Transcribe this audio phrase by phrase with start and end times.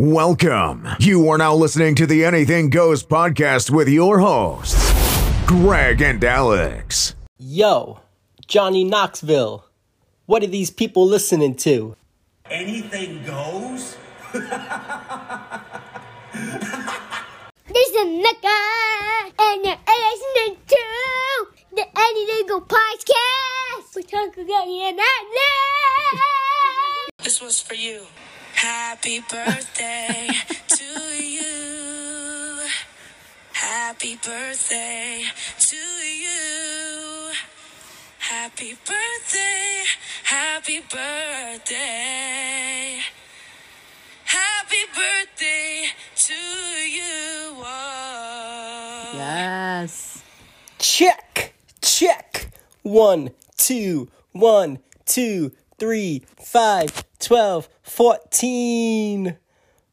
[0.00, 0.88] Welcome.
[0.98, 4.74] You are now listening to the Anything Goes podcast with your hosts,
[5.44, 7.14] Greg and Alex.
[7.36, 8.00] Yo,
[8.46, 9.66] Johnny Knoxville.
[10.24, 11.96] What are these people listening to?
[12.46, 13.98] Anything goes?
[14.32, 14.48] This
[17.90, 18.56] is Mecca,
[19.38, 20.82] and you're listening to
[21.76, 23.94] the Anything Go podcast.
[23.94, 25.04] We're talking about it now.
[27.22, 28.06] This was for you.
[28.54, 30.28] Happy birthday
[30.68, 30.84] to
[31.22, 32.60] you.
[33.52, 35.22] Happy birthday
[35.58, 37.32] to you.
[38.18, 39.84] Happy birthday.
[40.24, 41.70] Happy birthday.
[44.24, 45.86] Happy birthday
[46.16, 47.54] to you.
[47.56, 49.12] Whoa.
[49.14, 50.22] Yes.
[50.78, 52.52] Check, check.
[52.82, 59.36] One, two, one, two, three, five, twelve, fourteen.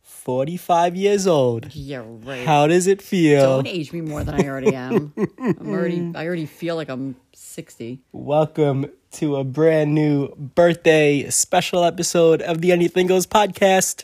[0.03, 1.73] 45 years old.
[1.73, 2.45] Yeah, right.
[2.45, 3.39] How does it feel?
[3.39, 5.13] Don't age me more than I already am.
[5.39, 6.11] I'm already.
[6.15, 8.01] I already feel like I'm 60.
[8.11, 14.03] Welcome to a brand new birthday special episode of the Anything Goes podcast.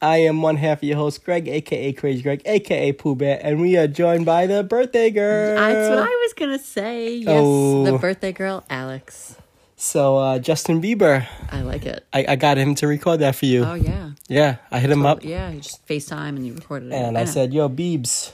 [0.00, 3.60] I am one half of your host, Greg, aka Crazy Greg, aka Pooh Bear, and
[3.60, 5.56] we are joined by the birthday girl.
[5.56, 7.16] That's what I was gonna say.
[7.16, 7.84] Yes, Oh.
[7.84, 9.36] the birthday girl, Alex.
[9.84, 12.06] So, uh, Justin Bieber, I like it.
[12.10, 13.64] I, I got him to record that for you.
[13.64, 14.12] Oh yeah.
[14.28, 16.94] Yeah, I hit him up Yeah, you just FaceTime and you recorded it.
[16.94, 17.30] and I know.
[17.30, 18.32] said, Yo, Biebs,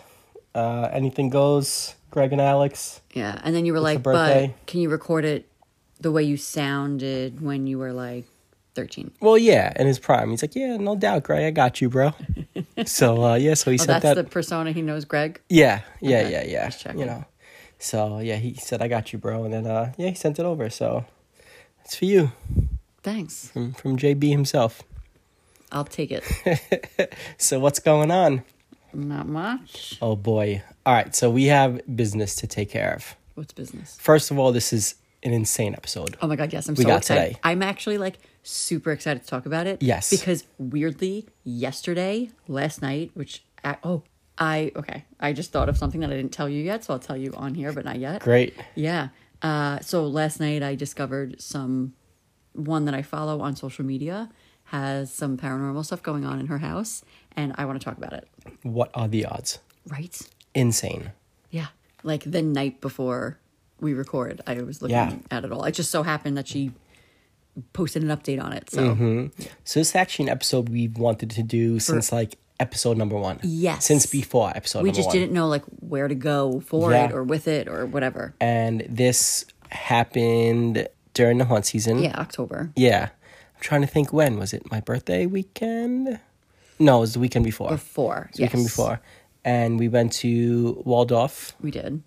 [0.55, 3.01] uh, anything goes, Greg and Alex.
[3.15, 5.48] Yeah, and then you were like, but can you record it
[6.01, 8.27] the way you sounded when you were like
[8.77, 9.11] 13?
[9.20, 10.31] Well, yeah, in his prime.
[10.31, 12.12] He's like, Yeah, no doubt, Greg, I got you, bro.
[12.87, 14.14] so, uh, yeah, so he Oh, that's that.
[14.14, 15.41] the persona he knows, Greg.
[15.48, 16.92] Yeah, yeah, Okay, yeah, yeah.
[16.97, 17.25] You know.
[17.81, 20.45] So yeah, he said I got you, bro, and then uh yeah, he sent it
[20.45, 20.70] over.
[20.70, 21.07] So
[21.91, 22.30] it's for you
[23.02, 23.48] Thanks.
[23.48, 24.83] from from JB himself.
[25.72, 26.24] I'll take it.
[27.38, 28.44] So what's going on?
[28.92, 29.98] Not much.
[30.00, 30.62] Oh boy.
[30.86, 33.16] All right, so we have business to take care of.
[33.34, 33.96] What's business?
[34.00, 36.17] First of all, this is an insane episode.
[36.23, 37.27] Oh my god, yes, I'm We so got excited.
[37.29, 37.40] today.
[37.42, 39.83] I'm actually like super excited to talk about it.
[39.83, 40.11] Yes.
[40.11, 44.02] Because weirdly, yesterday, last night, which I, oh,
[44.39, 47.00] I okay, I just thought of something that I didn't tell you yet, so I'll
[47.00, 48.23] tell you on here, but not yet.
[48.23, 48.55] Great.
[48.77, 49.08] Yeah.
[49.42, 51.95] Uh, so last night I discovered some
[52.52, 54.28] one that I follow on social media
[54.64, 57.02] has some paranormal stuff going on in her house,
[57.36, 58.29] and I want to talk about it.
[58.62, 59.58] What are the odds?
[59.89, 60.17] Right?
[60.55, 61.12] Insane.
[61.50, 61.68] Yeah.
[62.05, 63.39] Like the night before
[63.80, 65.17] we record, I was looking Yeah.
[65.30, 65.64] at it all.
[65.64, 66.70] It just so happened that she
[67.73, 68.70] posted an update on it.
[68.70, 69.27] So Mm-hmm.
[69.64, 73.41] So this is actually an episode we've wanted to do since like episode number one.
[73.43, 73.85] Yes.
[73.87, 75.17] Since before episode we just one.
[75.17, 77.07] didn't know like where to go for Yeah.
[77.07, 78.35] it or with it or whatever.
[78.41, 81.98] And this happened during the haunt season.
[82.03, 82.71] Yeah, October.
[82.77, 83.09] Yeah.
[83.57, 84.39] I'm trying to think when.
[84.39, 86.21] Was it my birthday weekend?
[86.79, 87.71] No, it was the weekend before.
[87.71, 88.31] Before.
[88.35, 89.01] The weekend before.
[89.45, 92.03] And we went to Waldorf, We did.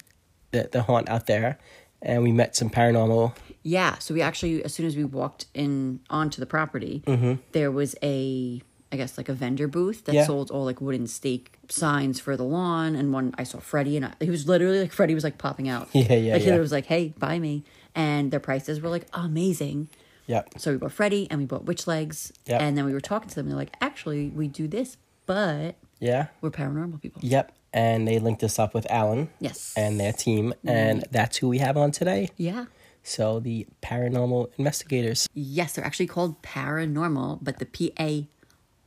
[0.51, 1.57] the, the haunt out there,
[2.01, 3.33] and we met some paranormal.
[3.63, 7.35] Yeah, so we actually, as soon as we walked in onto the property, mm-hmm.
[7.53, 8.61] there was a,
[8.93, 10.17] I guess, like a vendor booth that Mm-hmm.
[10.19, 10.25] Yeah.
[10.27, 12.95] sold all like wooden stake signs for the lawn.
[12.95, 15.67] And one, I saw Freddie, and I, he was literally like, Freddie was like popping
[15.67, 15.89] out.
[15.93, 17.63] Yeah, yeah, Like he was like, hey, buy me.
[17.95, 19.89] And their prices were like amazing.
[20.27, 20.49] Yep.
[20.57, 22.31] So we bought Freddie and we bought Witch Legs.
[22.45, 22.61] Yep.
[22.61, 25.75] And then we were talking to them, and they're like, actually, we do this, but
[25.99, 26.27] Yeah.
[26.41, 27.21] we're paranormal people.
[27.23, 27.51] Yep.
[27.73, 29.73] And they linked us up with Alan Yes.
[29.75, 32.29] and their team, and that's who we have on today.
[32.37, 32.65] Yeah.
[33.01, 35.27] So the paranormal investigators.
[35.33, 38.27] Yes, they're actually called paranormal, but the P A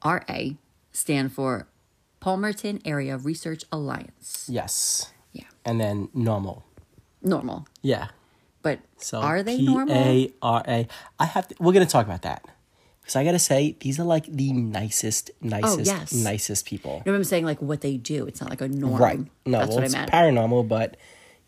[0.02, 0.56] R A
[0.92, 1.66] stand for
[2.20, 4.46] Palmerton Area Research Alliance.
[4.48, 5.12] Yes.
[5.32, 5.44] Yeah.
[5.64, 6.64] And then normal.
[7.22, 7.66] Normal.
[7.82, 8.08] Yeah.
[8.62, 9.94] But So are they normal?
[9.94, 10.88] P A R A.
[11.18, 11.54] I have to.
[11.60, 12.44] We're gonna talk about that
[13.00, 16.12] because I gotta say these are like the nicest, nicest, Oh, yes.
[16.12, 17.02] nicest people.
[17.06, 18.26] No, I'm saying like what they do.
[18.26, 19.00] It's not like a norm.
[19.00, 19.20] Right.
[19.44, 20.10] No, That's well, what I it's meant.
[20.10, 20.96] paranormal, but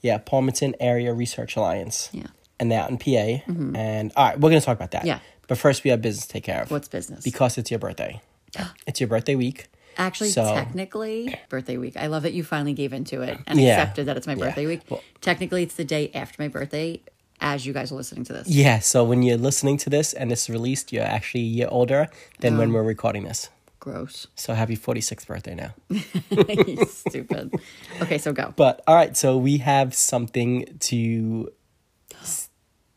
[0.00, 2.08] yeah, Palmerton Area Research Alliance.
[2.12, 2.26] Yeah.
[2.60, 3.04] And they're out in PA.
[3.04, 3.76] Mm-hmm.
[3.76, 5.04] And all right, we're gonna talk about that.
[5.04, 5.18] Yeah.
[5.48, 6.70] But first, we have business to take care of.
[6.70, 7.24] What's business?
[7.24, 8.20] Because it's your birthday.
[8.86, 9.66] it's your birthday week.
[9.96, 11.96] Actually, So- technically, birthday week.
[11.96, 13.78] I love that you finally gave into it and Yeah.
[13.80, 14.44] accepted that it's my Yeah.
[14.46, 14.80] birthday week.
[14.88, 17.00] Well- technically, it's the day after my birthday
[17.40, 18.48] as you guys are listening to this.
[18.48, 18.78] Yeah.
[18.80, 22.08] So when you're listening to this and it's released, you're actually a year older
[22.40, 22.58] than Oh.
[22.58, 23.48] when we're recording this.
[23.80, 24.26] Gross.
[24.34, 25.74] So happy 46th birthday now.
[26.30, 27.54] You Stupid.
[28.02, 28.52] Okay, so go.
[28.56, 31.50] But all right, so we have something to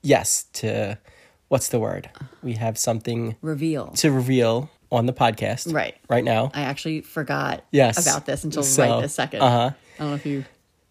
[0.02, 0.98] yes, to
[1.48, 2.10] what's the word?
[2.20, 2.26] Uh.
[2.44, 3.88] We have something Reveal.
[3.98, 5.74] to reveal on the podcast.
[5.74, 5.96] Right.
[6.10, 6.52] Right now.
[6.54, 8.06] I actually forgot Yes.
[8.06, 9.72] about this until So, right this 2nd uh-huh.
[9.98, 10.46] I don't know if you.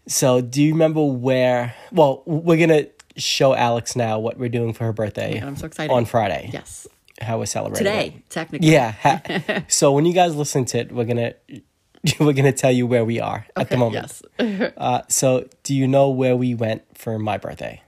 [0.07, 2.87] So do you remember where well, we're gonna
[3.17, 5.93] show Alex now what we're doing for her birthday God, I'm so excited.
[5.93, 6.49] on Friday.
[6.51, 6.87] Yes.
[7.21, 7.89] how we're celebrating it.
[7.91, 8.69] Today, technically.
[8.69, 8.91] Yeah.
[9.03, 11.33] Ha- so when you guys listen to it, we're gonna
[12.19, 14.21] we're gonna tell you where we are at the moment.
[14.39, 14.71] Yes.
[14.77, 17.81] Uh, so do you know where we went for my birthday?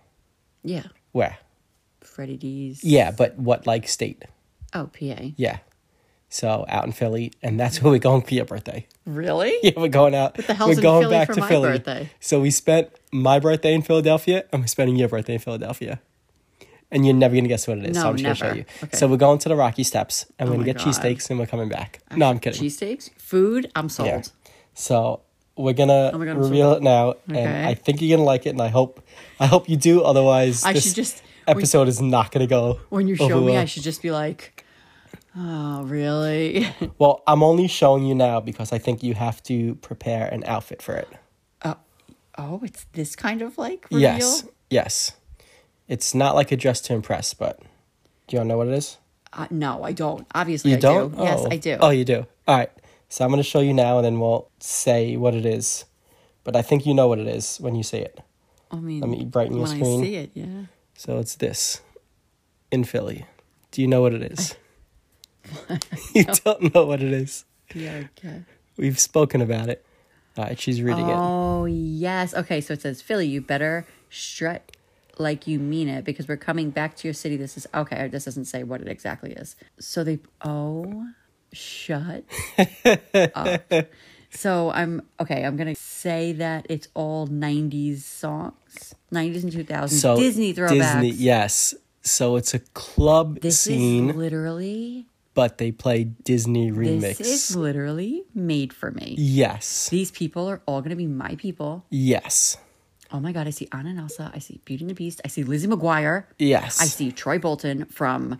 [0.63, 0.83] yeah.
[1.13, 1.37] Where?
[2.01, 2.83] Freddie D's.
[2.83, 4.23] Yeah, but what like state?
[4.73, 5.31] Oh, PA.
[5.35, 5.57] Yeah.
[6.33, 8.87] So out in Philly, and that's where we're going for your birthday.
[9.05, 9.53] Really?
[9.63, 10.35] Yeah, we're going out.
[10.35, 11.69] What the hell's we're in going Philly back for to my Philly.
[11.69, 12.09] birthday?
[12.19, 16.01] So we spent my birthday in Philadelphia, and we're spending your birthday in Philadelphia.
[16.89, 17.97] And you're never gonna guess what it is.
[18.01, 18.65] so I'm just gonna show you.
[18.83, 18.97] Okay.
[18.97, 21.45] So we're going to the Rocky Steps, and we're Oh gonna get cheesesteaks, and we're
[21.45, 21.99] coming back.
[22.15, 22.59] No, I'm kidding.
[22.61, 23.69] Cheesesteaks, food.
[23.75, 24.07] I'm sold.
[24.09, 24.21] Yeah.
[24.73, 25.21] So
[25.55, 27.43] we're gonna Oh God, I'm so reveal it now, Okay.
[27.43, 29.03] and I think you're gonna like it, and I hope,
[29.39, 30.01] I hope you do.
[30.01, 32.79] Otherwise, I this should just- episode is not gonna go.
[32.89, 33.61] When you show me, well.
[33.61, 34.65] I should just be like,
[35.35, 36.67] "Oh, really?"
[36.99, 40.81] Well, I'm only showing you now because I think you have to prepare an outfit
[40.81, 41.07] for it.
[42.35, 44.01] oh, it's this kind of like reveal.
[44.01, 45.11] Yes, yes.
[45.87, 47.59] It's not like a dress to impress, but
[48.27, 48.97] do you to know what it is?
[49.31, 50.25] Uh, no, I don't.
[50.33, 51.15] Obviously, You I don't?
[51.15, 51.23] do.
[51.23, 51.47] Yes, Oh.
[51.51, 51.77] I do.
[51.79, 52.25] Oh, you do.
[52.47, 52.71] All right.
[53.09, 55.85] So I'm going to show you now, and then we'll say what it is.
[56.43, 58.19] But I think you know what it is when you see it.
[58.71, 60.01] I mean, Let me brighten your when screen.
[60.01, 60.65] I see it, yeah.
[60.95, 61.81] So it's this
[62.71, 63.25] in Philly.
[63.71, 64.55] Do you know what it is?
[66.13, 67.45] you don't know what it is.
[67.73, 68.03] Yeah.
[68.17, 68.43] Okay.
[68.77, 69.85] We've spoken about it.
[70.37, 71.15] All right, she's reading it.
[71.15, 72.33] Oh yes.
[72.33, 73.27] Okay, so it says Philly.
[73.27, 74.75] You better strut
[75.19, 77.37] like you mean it because we're coming back to your city.
[77.37, 78.07] This is okay.
[78.07, 79.55] This doesn't say what it exactly is.
[79.79, 80.19] So they.
[80.43, 81.07] Oh,
[81.51, 82.23] shut
[83.35, 83.61] up.
[84.31, 85.45] So I'm okay.
[85.45, 91.01] I'm gonna say that it's all '90s songs, '90s and 2000s So Disney throwbacks.
[91.01, 91.75] Disney, yes.
[92.01, 95.07] So it's a club This scene, is literally.
[95.33, 97.17] But they play Disney remix.
[97.17, 99.15] This is literally made for me.
[99.17, 99.89] yes.
[99.89, 101.85] These people are all gonna be my people.
[101.89, 102.57] Yes.
[103.11, 104.31] Oh my god, I see Anna and Elsa.
[104.33, 105.21] I see Beauty and the Beast.
[105.23, 106.25] I see Lizzie McGuire.
[106.39, 106.81] Yes.
[106.81, 108.39] I see Troy Bolton from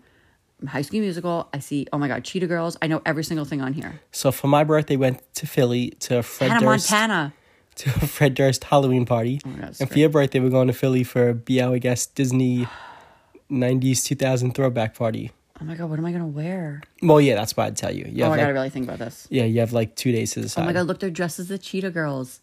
[0.68, 1.48] High School Musical.
[1.54, 2.75] I see, oh my god, Cheetah Girls.
[2.81, 4.01] I know every single thing on here.
[4.12, 7.34] So for my birthday, went to Philly to Fred Hannah Durst Montana.
[7.75, 9.42] to a Fred Durst Halloween party.
[9.46, 12.16] Oh God, and for your birthday, we're going to Philly for a Be Our Guest
[12.16, 12.68] Disney
[13.51, 15.31] '90s 2000 throwback party.
[15.62, 16.82] Oh my god, what am I gonna wear?
[17.02, 18.06] Well, yeah, that's what I'd tell you.
[18.10, 19.28] You Oh my god, I like, really think about this.
[19.30, 20.64] yeah, you have like two days to decide.
[20.64, 22.42] Oh my god, look, they're dressed as the Cheetah Girls.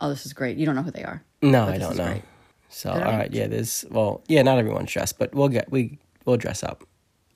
[0.00, 0.56] Oh, this is great.
[0.56, 1.22] You don't know who they are.
[1.42, 2.06] No, I don't know.
[2.06, 2.22] great.
[2.68, 3.18] So all I?
[3.18, 6.84] right, yeah, there's well, yeah, not everyone's dressed, but we'll get we we'll dress up.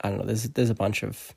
[0.00, 0.24] I don't know.
[0.26, 1.32] There's there's a bunch of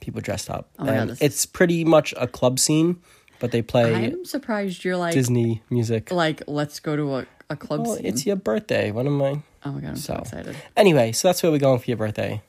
[0.00, 3.00] people dressed up, Oh my God, and this it's pretty much a club scene,
[3.40, 6.10] but they play I'm surprised you're like, Disney music.
[6.12, 8.04] like, let's go to a, a club Well, scene.
[8.06, 8.90] it's your birthday.
[8.90, 9.42] What am I?
[9.64, 10.56] oh my god, I'm so, so excited.
[10.76, 12.42] Anyway, so that's where we're going for your birthday.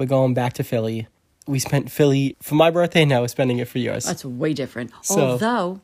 [0.00, 1.08] We're going back to Philly.
[1.46, 3.04] We spent Philly for my birthday.
[3.04, 4.06] Now we're spending it for yours.
[4.06, 4.92] That's way different.
[5.02, 5.80] So- although,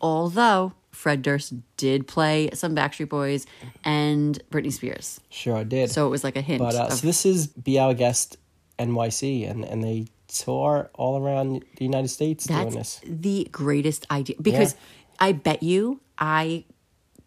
[0.00, 3.44] although Fred Durst did play some Backstreet Boys
[3.84, 5.90] and Britney Spears, sure I did.
[5.90, 6.60] so it was like a hint.
[6.60, 8.38] but uh, of- so this is Be Our Guest
[8.78, 13.00] NYC, and and they tour all around the United States doing That's this.
[13.04, 14.78] the greatest idea because Yeah.
[15.20, 16.64] I bet you I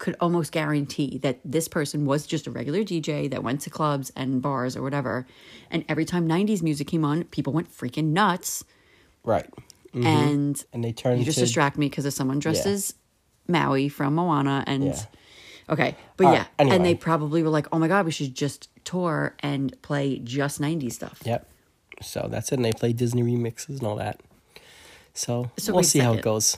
[0.02, 4.10] could almost guarantee that this person was just a regular DJ that went to clubs
[4.16, 5.24] and bars or whatever.
[5.70, 8.64] And every time 90s music came on, people went freaking nuts.
[9.22, 9.48] Right.
[9.94, 10.04] Mm-hmm.
[10.06, 12.72] And And they turn you just to distract me because of someone dressed Yeah.
[12.72, 12.94] as
[13.46, 14.64] Maui from Moana.
[14.66, 15.04] And Yeah.
[15.70, 16.38] okay, but All yeah.
[16.40, 16.76] right, anyway.
[16.76, 20.60] And they probably were like, oh my God, we should just tour and play just
[20.60, 21.20] 90s stuff.
[21.24, 21.48] Yep.
[22.02, 22.56] So that's it.
[22.56, 24.20] And they play Disney remixes and all that.
[25.14, 26.56] So, So we'll see how it goes.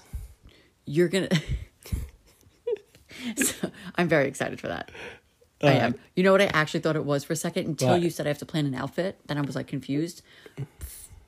[0.87, 1.29] you're gonna
[3.37, 4.91] so i'm very excited for that
[5.63, 8.03] i am you know what i actually thought it was for a second until What?
[8.03, 10.23] you said i have to plan an outfit then i was like confused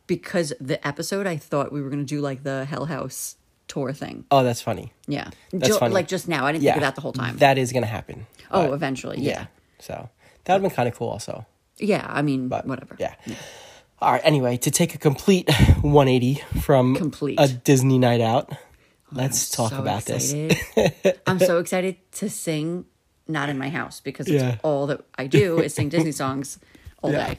[0.07, 3.37] because the episode i thought we were gonna do like the hell house
[3.69, 4.93] tour thing Oh, that's funny.
[5.09, 5.95] yeah That's Jo- funny.
[5.95, 6.73] like just now i didn't Yeah.
[6.75, 8.27] think of that the whole time That is going to happen.
[8.53, 9.47] oh eventually yeah
[9.81, 10.09] So
[10.45, 11.47] that would have been kind of cool also.
[11.79, 13.15] yeah i mean But whatever Yeah.
[13.99, 14.21] All right.
[14.25, 15.51] Anyway, to take a complete
[15.81, 17.41] 180 from Complete.
[17.41, 18.53] a Disney night out,
[19.13, 20.35] let's I'm talk so about this.
[21.27, 22.85] i'm so excited to sing
[23.29, 24.57] not in my house because it's Yeah.
[24.63, 26.59] all that i do is sing disney songs
[27.03, 27.29] all Yeah.
[27.29, 27.39] day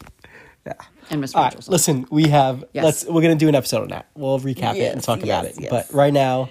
[0.66, 0.74] Yeah.
[1.10, 1.70] and miss All Rachel right, songs.
[1.70, 2.84] listen, we have Yes.
[2.86, 4.08] let's we're gonna do an episode on that.
[4.16, 5.56] We'll recap it and Yes, talk about it.
[5.56, 5.70] yes, yes.
[5.72, 6.50] But right now,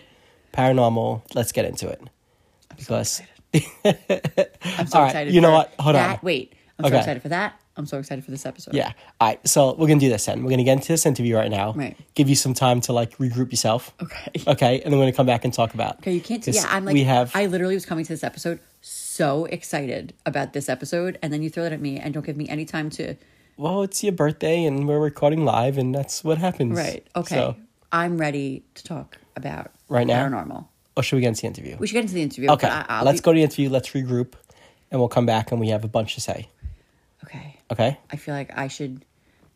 [0.54, 2.00] paranormal, let's get into it.
[2.70, 3.20] I'm Because
[3.54, 5.34] I'm so All right, excited.
[5.34, 5.74] you know what?
[5.78, 6.18] Hold on.
[6.22, 6.94] Wait, I'm Okay.
[6.94, 7.60] so excited for that.
[7.76, 8.74] I'm so excited for this episode.
[8.74, 8.92] yeah.
[9.20, 10.42] All right, so we're gonna do this then.
[10.42, 11.72] We're gonna get into this interview right now.
[11.74, 11.96] Right.
[12.14, 13.92] Give you some time to like regroup yourself.
[14.02, 14.32] Okay.
[14.48, 15.98] Okay, and then we're gonna come back and talk about.
[15.98, 16.46] Okay, you can't.
[16.46, 16.94] Yeah, I'm like.
[16.94, 17.30] we have.
[17.34, 21.50] I literally was coming to this episode so excited about this episode, and then you
[21.50, 23.14] throw that at me and don't give me any time to.
[23.56, 26.76] well, it's your birthday and we're recording live, and that's what happens.
[26.78, 27.06] Right.
[27.16, 27.34] Okay.
[27.34, 27.56] So,
[27.92, 30.26] I'm ready to talk about Right now?
[30.26, 30.66] paranormal.
[30.96, 31.76] or should we get into the interview?
[31.78, 32.50] We should get into the interview.
[32.50, 33.68] Okay, I, let's be- go to the interview.
[33.70, 34.34] Let's regroup,
[34.90, 36.48] and we'll come back and we have a bunch to say.
[37.24, 37.55] Okay.
[37.70, 37.98] Okay.
[38.10, 39.04] I feel like I should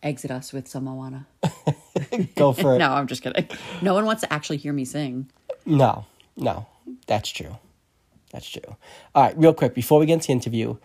[0.02, 1.26] exit us with some Moana.
[2.36, 2.78] Go for it.
[2.78, 3.48] No, I'm just kidding.
[3.82, 5.30] No one wants to actually hear me sing.
[5.66, 6.66] No, no,
[7.06, 7.58] that's true.
[8.32, 8.76] That's true.
[9.14, 10.76] All right, real quick, before we get into the interview,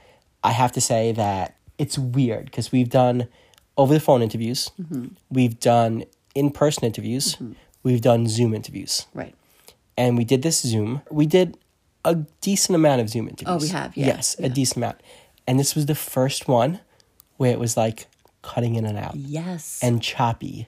[0.44, 3.28] I have to say that it's weird because we've done
[3.78, 5.08] over the phone interviews, mm-hmm.
[5.30, 7.54] we've done in person interviews, mm-hmm.
[7.84, 9.36] we've done Zoom interviews, Right.
[9.98, 11.02] and we did this Zoom.
[11.12, 11.58] We did
[12.04, 13.64] a decent amount of Zoom interviews.
[13.64, 14.46] Oh, we have, yeah, Yes, yeah.
[14.46, 15.02] a decent amount.
[15.48, 16.80] And this was the first one
[17.38, 18.08] where it was like
[18.42, 19.80] cutting in and out Yes.
[19.82, 20.68] and choppy.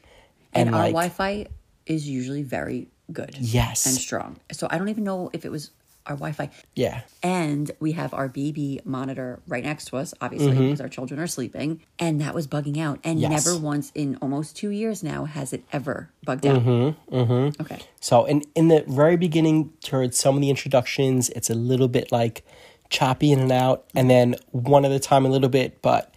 [0.54, 1.48] and, And, our like, Wi-Fi
[1.86, 3.36] is usually very good.
[3.40, 3.86] Yes.
[3.86, 4.40] and strong.
[4.52, 5.72] So I don't even know if it was
[6.08, 6.50] our Wi-Fi.
[6.74, 7.02] yeah.
[7.22, 11.28] And we have our baby monitor right next to us, obviously, because our children are
[11.28, 13.00] sleeping, and that was bugging out.
[13.04, 13.32] And Mm-hmm.
[13.32, 13.46] Yes.
[13.46, 16.62] never once in almost two years now has it ever bugged out.
[16.64, 17.62] Mm-hmm, mm-hmm.
[17.62, 17.80] Okay.
[18.00, 22.10] So in in the very beginning, towards some of the introductions, it's a little bit
[22.12, 22.44] like
[22.90, 26.14] choppy in and out, and then one at a time a little bit, but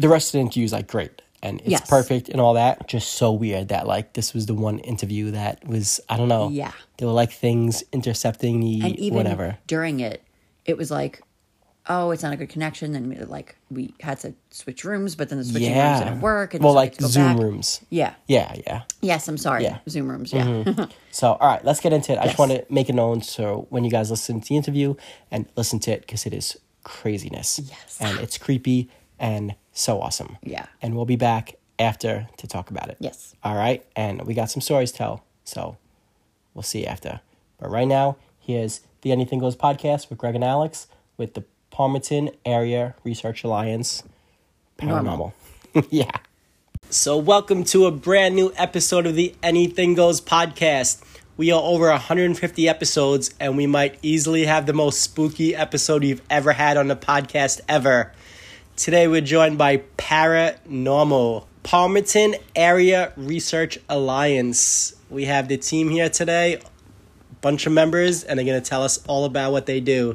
[0.00, 1.88] the rest of the interview is like great and it's Yes.
[1.88, 2.88] perfect and all that.
[2.88, 6.48] Just so weird that like this was the one interview that was I don't know.
[6.50, 6.72] Yeah.
[6.98, 9.58] there were like things intercepting the And even whatever.
[9.66, 10.22] during it,
[10.64, 11.22] it was like,
[11.88, 12.94] oh, it's not a good connection.
[12.94, 16.54] And like we had to switch rooms, but then the switching rooms didn't work.
[16.54, 17.38] And well, so like Zoom back.
[17.42, 17.80] rooms.
[17.90, 18.14] Yeah.
[18.28, 18.82] Yeah, yeah.
[19.00, 19.64] Yes, I'm sorry.
[19.64, 19.76] Yeah.
[19.78, 19.90] Mm-hmm.
[19.90, 20.32] Zoom rooms.
[20.32, 20.86] Yeah.
[21.12, 22.18] So, all right, let's get into it.
[22.20, 24.94] I just want to make it known so when you guys listen to the interview
[25.32, 27.58] and listen to it because it is craziness.
[27.64, 27.96] Yes.
[28.00, 28.88] And it's creepy
[29.18, 30.36] and so awesome.
[30.42, 30.66] Yeah.
[30.82, 32.96] And we'll be back after to talk about it.
[33.00, 33.34] Yes.
[33.42, 33.84] All right.
[33.96, 35.24] And we got some stories to tell.
[35.44, 35.76] So
[36.54, 37.20] we'll see you after.
[37.58, 40.86] But right now, here's the Anything Goes podcast with Greg and Alex
[41.16, 44.02] with the Palmerton Area Research Alliance
[44.78, 45.32] Paranormal.
[45.90, 46.10] yeah.
[46.88, 51.02] So, welcome to a brand new episode of the Anything Goes podcast.
[51.36, 56.22] We are over 150 episodes, and we might easily have the most spooky episode you've
[56.28, 58.12] ever had on the podcast ever.
[58.80, 64.94] Today, we're joined by Paranormal, Palmerton Area Research Alliance.
[65.10, 66.62] We have the team here today,
[67.42, 70.14] bunch of members, and they're going to tell us all about what they do.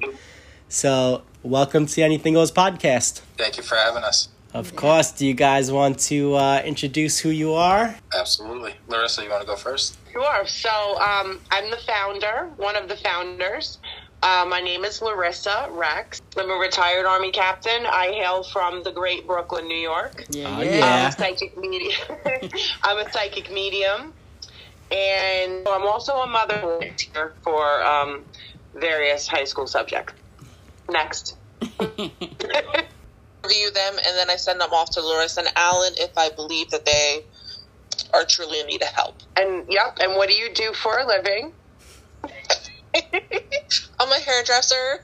[0.67, 3.21] So, welcome to the Anything Goes podcast.
[3.37, 4.29] Thank you for having us.
[4.55, 5.11] Of course.
[5.11, 7.95] Do you guys want to uh, introduce who you are?
[8.17, 8.73] Absolutely.
[8.87, 9.97] Larissa, you want to go first?
[10.11, 10.47] Sure.
[10.47, 10.69] So
[10.99, 13.77] um, I'm the founder, one of the founders.
[14.25, 16.19] Uh, my name is Larissa Rex.
[16.35, 17.85] I'm a retired Army captain.
[17.85, 20.25] I hail from the great Brooklyn, New York.
[20.35, 21.09] Oh, I'm yeah.
[21.09, 22.01] a psychic medium.
[22.83, 24.13] I'm a psychic medium,
[24.89, 28.25] and I'm also a mother teacher for um,
[28.73, 30.15] various high school subjects.
[30.89, 31.37] Next.
[31.61, 32.09] review
[33.71, 36.83] them and then I send them off to Larissa and Alan if I believe that
[36.83, 37.21] they
[38.11, 39.17] are truly in need of help.
[39.37, 39.99] And yep.
[40.01, 41.53] And what do you do for a living?
[43.99, 45.03] I'm a hairdresser.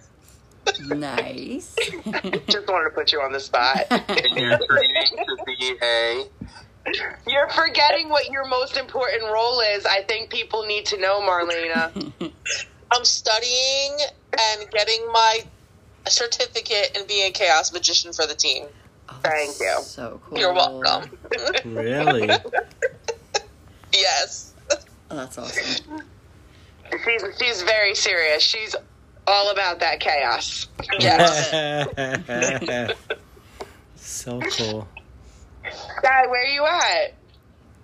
[0.90, 1.76] nice.
[2.48, 3.86] Just wanted to put you on the spot.
[3.90, 6.26] And you're training to be a.
[7.28, 9.86] You're forgetting what your most important role is.
[9.86, 12.12] I think people need to know, Marlena.
[12.92, 13.98] I'm studying
[14.38, 15.42] and getting my
[16.08, 18.66] certificate in being a chaos magician for the team.
[19.10, 19.78] Oh, Thank you.
[19.82, 20.40] So cool.
[20.40, 21.18] You're welcome.
[21.66, 22.30] Really?
[23.94, 24.54] Yes.
[25.10, 26.02] Oh, that's awesome.
[27.04, 28.44] She's she's very serious.
[28.44, 28.76] She's
[29.28, 30.68] all about that chaos.
[31.00, 31.52] Yes.
[33.96, 34.88] so cool.
[36.02, 37.14] Guy, where are you at?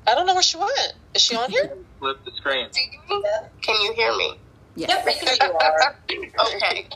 [0.08, 0.94] I don't know where she went.
[1.14, 1.76] Is she on here?
[2.00, 2.70] Flip the screen.
[3.62, 4.38] Can you hear me?
[4.76, 5.04] Yeah.
[5.04, 5.96] There you are.
[6.56, 6.88] Okay.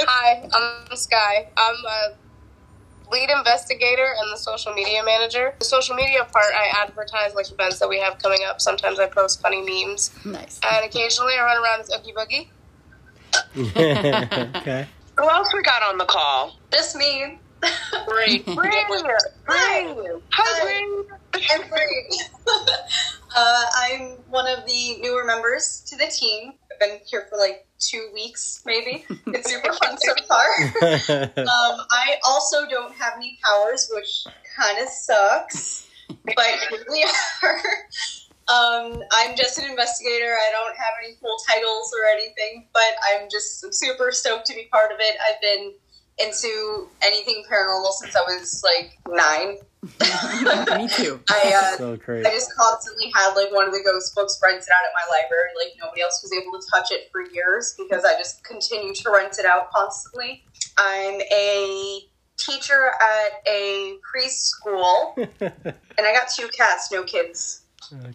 [0.00, 1.48] Hi, I'm Sky.
[1.56, 2.14] I'm a
[3.10, 5.54] lead investigator and the social media manager.
[5.58, 8.60] The social media part, I advertise like events that we have coming up.
[8.60, 10.60] Sometimes I post funny memes, Nice.
[10.62, 12.48] and occasionally I run around as Oogie Boogie.
[14.56, 14.86] okay.
[15.16, 16.56] Who else we got on the call?
[16.72, 17.38] Just me.
[18.06, 18.44] Great.
[18.46, 18.70] Bring
[19.04, 19.18] her.
[19.44, 20.20] Bring.
[20.30, 21.04] Hi, Bring.
[21.50, 22.20] I'm Brie.
[23.36, 24.00] uh, I'm
[24.30, 26.52] one of the newer members to the team.
[26.72, 29.04] I've been here for like two weeks, maybe.
[29.28, 30.46] It's super fun so far.
[31.38, 34.24] Um, I also don't have any powers, which
[34.56, 35.86] kind of sucks.
[36.24, 37.60] But here we are.
[38.48, 40.32] Um, I'm just an investigator.
[40.32, 44.68] I don't have any cool titles or anything, but I'm just super stoked to be
[44.72, 45.16] part of it.
[45.28, 45.74] I've been
[46.18, 49.58] into anything paranormal since I was like nine.
[50.76, 51.20] Me too.
[51.30, 52.26] I uh, so great.
[52.26, 55.50] I just constantly had like one of the ghost books rented out at my library.
[55.56, 59.10] Like nobody else was able to touch it for years because I just continued to
[59.10, 60.42] rent it out constantly.
[60.76, 62.00] I'm a
[62.38, 67.62] teacher at a preschool, and I got two cats, no kids.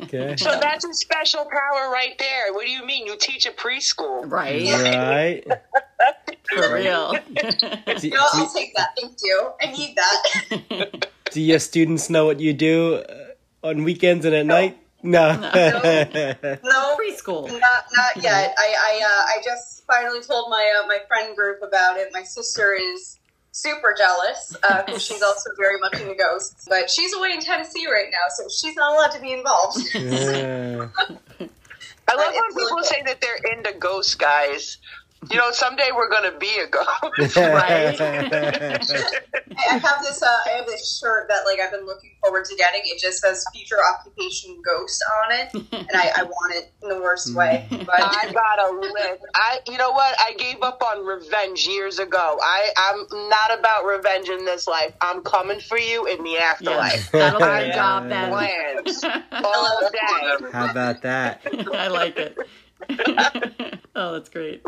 [0.02, 0.36] Okay.
[0.38, 2.54] So that's a special power right there.
[2.54, 3.08] What do you mean?
[3.08, 4.30] You teach a preschool?
[4.30, 4.64] Right.
[4.72, 5.44] Right.
[6.54, 7.14] For real.
[7.34, 8.90] Do, No, I'll take that.
[9.00, 9.52] Thank you.
[9.62, 11.08] I need that.
[11.34, 14.78] Do your students know what you do uh, on weekends and at night?
[15.02, 15.34] No.
[15.34, 15.50] No,
[16.64, 17.48] Preschool.
[17.48, 18.54] Not not yet.
[18.58, 22.10] I I uh, I just finally told my uh, my friend group about it.
[22.14, 23.20] My sister is
[23.52, 28.10] super jealous because she's also very much into ghosts, but she's away in Tennessee right
[28.12, 29.80] now, so she's not allowed to be involved.
[29.96, 30.88] Yeah.
[32.06, 34.78] I love when it's really people say that they're into ghost guys.
[35.32, 37.36] You know, someday we're gonna be a ghost.
[37.38, 38.00] Right.
[38.00, 38.74] I
[39.56, 42.56] I have this uh, I have this shirt that like I've been looking forward to
[42.56, 42.82] getting.
[42.86, 47.00] It just says future occupation ghost on it, and I, I want it in the
[47.00, 47.68] worst way.
[47.70, 49.20] But I gotta live.
[49.36, 50.16] I, you know what?
[50.20, 52.38] I gave up on revenge years ago.
[52.42, 54.94] I, I'm not about revenge in this life.
[55.02, 56.40] I'm coming for you in the Yeah.
[56.40, 57.12] afterlife.
[57.12, 57.66] That'll be Yeah.
[57.66, 58.32] your job then.
[58.32, 60.48] Plans all day.
[60.52, 61.42] How about that?
[61.74, 62.38] I like it.
[63.96, 64.64] Oh, that's great.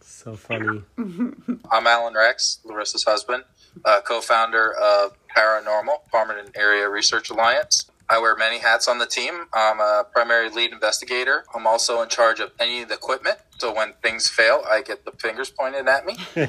[0.00, 0.82] So funny.
[0.98, 3.44] I'm Alan Rex, Larissa's husband,
[3.84, 7.90] uh, co-founder of Paranormal Palmerton Area Research Alliance.
[8.10, 9.46] I wear many hats on the team.
[9.54, 11.44] I'm a primary lead investigator.
[11.54, 13.38] I'm also in charge of any of the equipment.
[13.58, 16.44] So when things fail, I get the fingers pointed at me, um,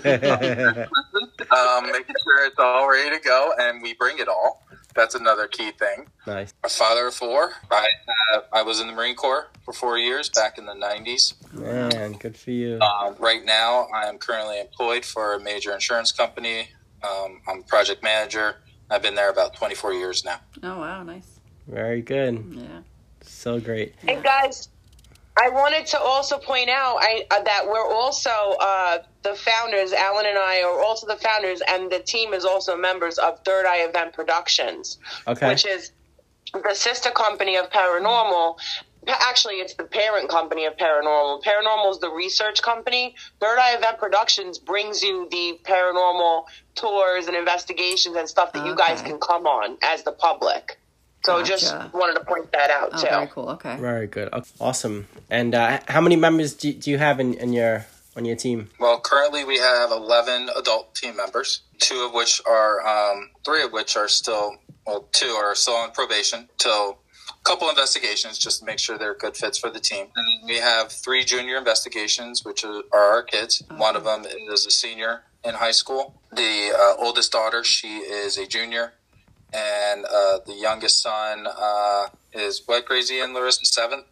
[1.92, 4.65] making sure it's all ready to go, and we bring it all.
[4.96, 6.08] That's another key thing.
[6.26, 6.54] nice.
[6.64, 7.52] A father of four.
[7.70, 7.88] I
[8.34, 11.34] uh, I was in the Marine Corps for four years back in the 90s.
[11.54, 12.80] Man, good for you.
[12.80, 16.70] Um, right now, I am currently employed for a major insurance company.
[17.04, 18.56] Um, I'm a project manager.
[18.90, 20.40] I've been there about 24 years now.
[20.64, 21.40] Oh wow, nice.
[21.68, 22.46] Very good.
[22.52, 22.82] Yeah.
[23.22, 23.96] So great.
[24.08, 24.70] And guys,
[25.38, 29.92] I wanted to also point out I, uh, that we're also uh, the founders.
[29.92, 33.66] Alan and I are also the founders, and the team is also members of Third
[33.66, 35.48] Eye Event Productions, Okay.
[35.50, 35.92] which is
[36.54, 38.58] the sister company of Paranormal.
[39.08, 41.44] Actually, it's the parent company of Paranormal.
[41.44, 43.14] Paranormal is the research company.
[43.42, 48.74] Third Eye Event Productions brings you the paranormal tours and investigations and stuff that you
[48.74, 50.80] guys can come on as the public.
[51.26, 53.08] So just wanted to point that out Oh, too.
[53.10, 53.50] very cool.
[53.52, 53.78] Okay.
[53.78, 54.30] Very good.
[54.60, 55.08] Awesome.
[55.30, 57.86] And uh, how many members do, do you have in, in your
[58.16, 58.70] on your team?
[58.80, 63.74] Well, currently we have 11 adult team members, two of which are, um, three of
[63.74, 64.56] which are still,
[64.88, 69.16] well, two are still on probation till a couple investigations just to make sure they're
[69.16, 70.06] good fits for the team.
[70.16, 73.62] And we have three junior investigations, which are, are our kids.
[73.76, 76.16] One of them is a senior in high school.
[76.32, 78.94] The uh, oldest daughter, she is a junior.
[79.56, 84.06] And uh, the youngest son uh, is what grade crazy in Larissa seventh.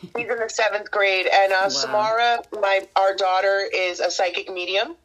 [0.00, 4.96] He's in the seventh grade, and uh, Samara, my our daughter, is a psychic medium.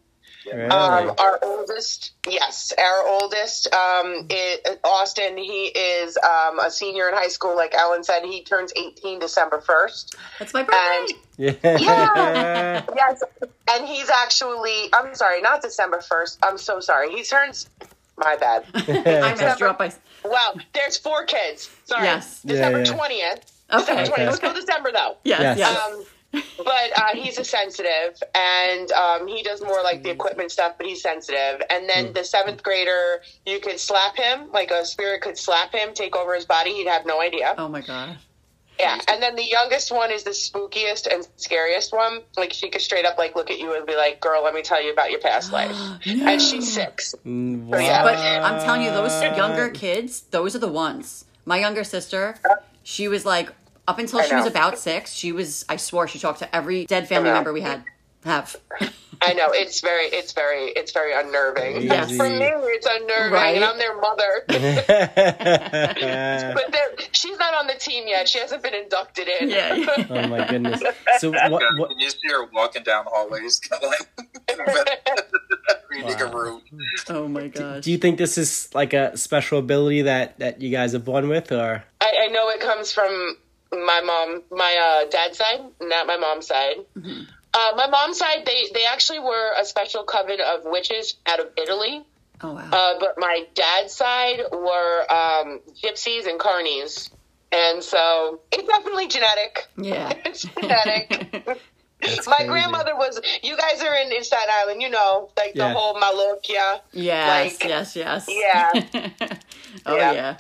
[0.46, 0.66] Really?
[0.66, 5.38] Um, our oldest, yes, our oldest, um, is, Austin.
[5.38, 7.56] He is um, a senior in high school.
[7.56, 10.16] Like Ellen said, he turns eighteen December first.
[10.40, 11.16] That's my birthday.
[11.38, 12.84] And yeah.
[12.96, 13.24] yes,
[13.72, 14.90] and he's actually.
[14.94, 16.40] I'm sorry, not December first.
[16.44, 17.12] I'm so sorry.
[17.16, 17.70] He turns.
[18.18, 18.66] My bad.
[18.76, 19.92] I messed you up by.
[20.24, 21.70] Wow, there's four kids.
[21.86, 22.04] Sorry.
[22.06, 22.42] Yes.
[22.44, 22.94] December Yeah, yeah.
[22.94, 23.62] twentieth.
[23.72, 23.80] Okay.
[23.80, 24.30] December twentieth.
[24.30, 25.18] Let's go December though.
[25.24, 25.58] Yes.
[25.58, 25.58] Yes.
[25.60, 25.78] Yes.
[25.78, 26.04] Um,
[26.58, 30.74] but uh, he's a sensitive, and um, he does more like the equipment stuff.
[30.78, 31.62] But he's sensitive.
[31.70, 35.94] And then the seventh grader, you could slap him, like a spirit could slap him,
[35.94, 36.74] take over his body.
[36.74, 37.54] He'd have no idea.
[37.58, 38.18] oh my god.
[38.80, 39.00] Yeah.
[39.08, 42.22] And then the youngest one is the spookiest and scariest one.
[42.38, 44.62] Like she could straight up like look at you and be like, "Girl, let me
[44.62, 47.16] tell you about your past life." And she's six.
[47.26, 48.04] Mm, yeah.
[48.04, 51.26] But I'm telling you, those younger kids, those are the ones.
[51.46, 52.36] My younger sister,
[52.84, 53.52] she was like,
[53.88, 56.86] up until I she was about six, she was, I swore, she talked to every
[56.86, 57.84] dead family member we had.
[58.24, 58.56] Have.
[59.28, 61.82] I know it's very, it's very, it's very unnerving.
[61.84, 62.16] Yes.
[62.16, 63.56] For me, it's unnerving, Right.
[63.56, 64.46] and I'm their mother.
[64.50, 68.28] oh But she's not on the team yet.
[68.30, 69.50] She hasn't been inducted in.
[69.50, 69.86] Yeah.
[70.30, 70.82] my goodness.
[71.20, 71.52] So what?
[71.78, 73.92] What Can you see her walking down the hallways, going,
[75.90, 76.62] reading a room?
[77.10, 77.84] Oh my gosh.
[77.84, 81.28] do you think this is like a special ability that that you guys are born
[81.30, 83.38] with, or I, I know it comes from
[83.72, 86.78] my mom, my uh, dad's side, not my mom's side.
[87.58, 91.48] Uh, my mom's side, they they actually were a special coven of witches out of
[91.58, 92.04] Italy.
[92.42, 92.70] oh wow.
[92.72, 97.10] Uh, but my dad's side were um, gypsies and carnies.
[97.52, 99.68] And so it's definitely genetic.
[99.78, 100.12] yeah.
[100.26, 101.08] It's genetic.
[102.02, 102.50] That's my crazy.
[102.50, 105.70] grandmother was, you guys are in, in Staten Island, you know, like Yeah.
[105.70, 106.82] the whole Malokia.
[106.92, 108.26] Yes, Like- yes, yes.
[108.28, 108.72] Yeah.
[109.86, 110.36] oh yeah.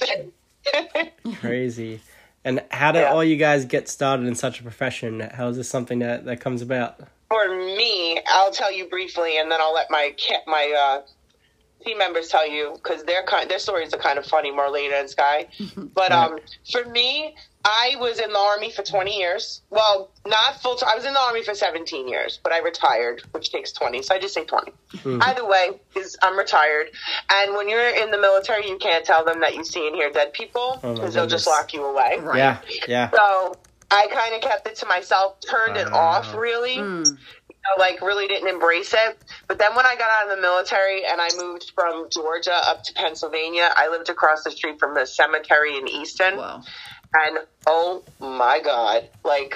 [1.40, 2.02] crazy?
[2.46, 3.12] And how did Yeah.
[3.14, 5.20] all you guys get started in such a profession?
[5.20, 7.00] How is this something that that comes about?
[7.30, 11.02] For me, I'll tell you briefly, and then I'll let my my uh,
[11.84, 15.10] team members tell you because their kind their stories are kind of funny, Marlena and
[15.10, 15.48] Sky.
[15.96, 16.40] But um,
[16.72, 17.36] for me,
[17.68, 19.62] I was in the army for 20 years.
[19.72, 20.90] Well, not full time.
[20.94, 24.04] I was in the army for 17 years, but I retired, which takes 20.
[24.04, 24.72] So I just say 20.
[25.22, 26.88] Either way, is I'm retired.
[27.32, 30.12] And when you're in the military, you can't tell them that you see and hear
[30.12, 32.20] dead people Oh, because they'll just lock you away.
[32.20, 32.38] Right.
[32.38, 33.10] Yeah, yeah.
[33.12, 33.56] So
[33.90, 35.98] I kind of kept it to myself, turned it Wow.
[36.20, 36.76] off really.
[36.78, 37.08] Mm.
[37.50, 39.18] You know, like really didn't embrace it.
[39.48, 42.84] But then when I got out of the military and I moved from Georgia up
[42.84, 46.38] to Pennsylvania, I lived across the street from the cemetery in Easton.
[46.38, 46.62] Whoa.
[47.14, 49.56] And oh my God, like,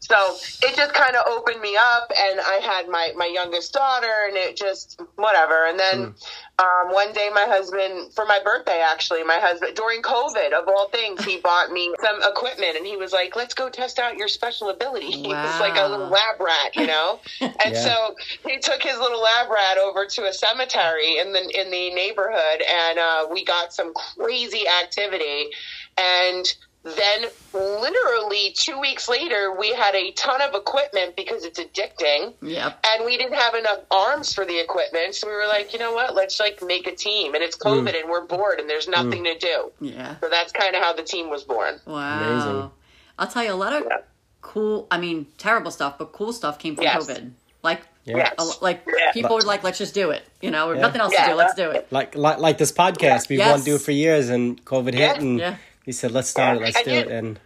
[0.00, 2.10] so it just kind of opened me up.
[2.16, 5.66] And I had my, my youngest daughter, and it just, whatever.
[5.66, 6.12] And then
[6.58, 10.88] um, one day, my husband, for my birthday, actually, my husband, during COVID, of all
[10.90, 14.28] things, he bought me some equipment and he was like, let's go test out your
[14.28, 15.10] special ability.
[15.22, 17.20] He was like a little lab rat, you know?
[17.64, 17.80] And Yeah.
[17.80, 18.14] so
[18.46, 22.62] he took his little lab rat over to a cemetery in the, in the neighborhood
[22.62, 25.50] and uh, we got some crazy activity.
[25.98, 26.46] And
[26.84, 32.84] then, literally two weeks later, we had a ton of equipment because it's addicting Yep.
[32.86, 35.92] and we didn't have enough arms for the equipment so we were like you know
[35.92, 38.00] what let's like make a team and it's covid mm.
[38.00, 40.16] and we're bored and there's nothing to do Yeah.
[40.20, 42.18] so that's kind of how the team was born Wow.
[42.34, 42.70] Amazing.
[43.18, 43.98] I'll tell you a lot of Yeah.
[44.40, 44.88] cool.
[44.90, 47.06] I mean, terrible stuff, but cool stuff came from Yes.
[47.06, 47.30] COVID.
[47.62, 48.16] Like, Yeah.
[48.38, 48.60] Yes.
[48.60, 49.12] like Yeah.
[49.12, 50.80] people were like, "Let's just do it." You know, Yeah.
[50.80, 51.26] nothing else Yeah.
[51.26, 51.36] to do.
[51.36, 51.86] Let's do it.
[51.92, 53.48] Like, like like this podcast, we Yes.
[53.50, 55.20] wanted to do it for years, and COVID hit, Yeah.
[55.22, 55.86] and Yeah.
[55.86, 56.62] we said, "Let's start it.
[56.62, 57.40] Let's And do you- it." And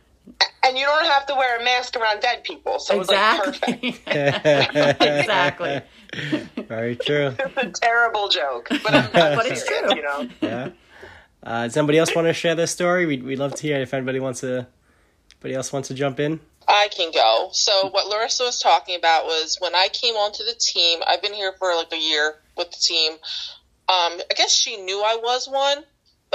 [0.65, 3.45] and you don't have to wear a mask around dead people so it was like
[3.45, 5.09] perfect Exactly.
[5.21, 5.83] exactly.
[6.65, 7.33] very true.
[7.39, 9.97] it's a terrible joke but, I'm, I'm But it's serious, true.
[9.97, 10.69] you know Yeah.
[11.45, 13.07] Uh, does somebody else want to share their story?
[13.07, 14.67] We'd, we'd love to hear it if anybody wants to.
[15.37, 16.41] Anybody else wants to jump in?
[16.67, 17.51] I can go.
[17.53, 20.99] So what Larissa was talking about was when I came onto the team.
[21.07, 23.13] I've been here for like a year with the team.
[23.13, 23.19] Um,
[23.89, 25.85] I guess she knew I was one,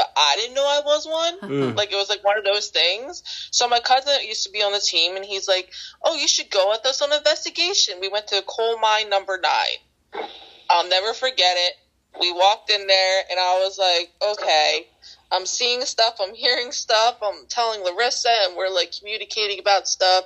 [0.02, 1.40] but I didn't know I was one.
[1.42, 1.78] Mm.
[1.78, 3.22] Like it was like one of those things.
[3.52, 5.72] So my cousin used to be on the team, and he's like,
[6.04, 10.26] "Oh, you should go with us on investigation." We went to coal mine number nine.
[10.70, 11.74] I'll never forget it.
[12.20, 14.88] We walked in there, and I was like, "Okay."
[15.34, 20.26] I'm seeing stuff, I'm hearing stuff, I'm telling Larissa, and we're like communicating about stuff.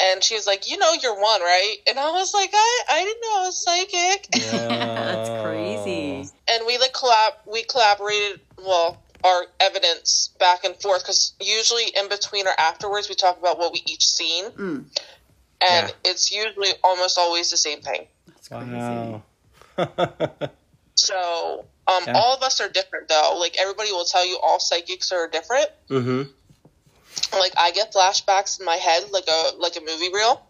[0.00, 1.76] And she was like, You know, you're one, right?
[1.88, 4.28] And I was like, I, I didn't know I was psychic.
[4.50, 6.30] That's crazy.
[6.48, 12.08] and we like collab, we collaborated, well, our evidence back and forth because usually in
[12.08, 14.44] between or afterwards, we talk about what we each seen.
[14.50, 14.84] Mm.
[15.66, 15.90] And Yeah.
[16.04, 18.06] it's usually almost always the same thing.
[18.28, 18.70] That's crazy.
[18.72, 19.22] Wow.
[20.98, 22.14] So, um, Yeah.
[22.16, 23.36] all of us are different though.
[23.38, 25.68] Like everybody will tell you all psychics are different.
[25.90, 26.22] mm-hmm.
[27.32, 30.42] Like I get flashbacks in my head, like a like a movie reel.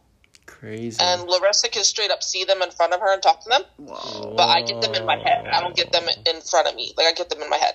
[0.47, 0.99] Crazy.
[1.03, 3.63] and Larissa can straight up see them in front of her and talk to them.
[3.79, 5.47] Whoa, But I get them in my head.
[5.47, 6.93] I don't get them in front of me.
[6.97, 7.75] Like I get them in my head.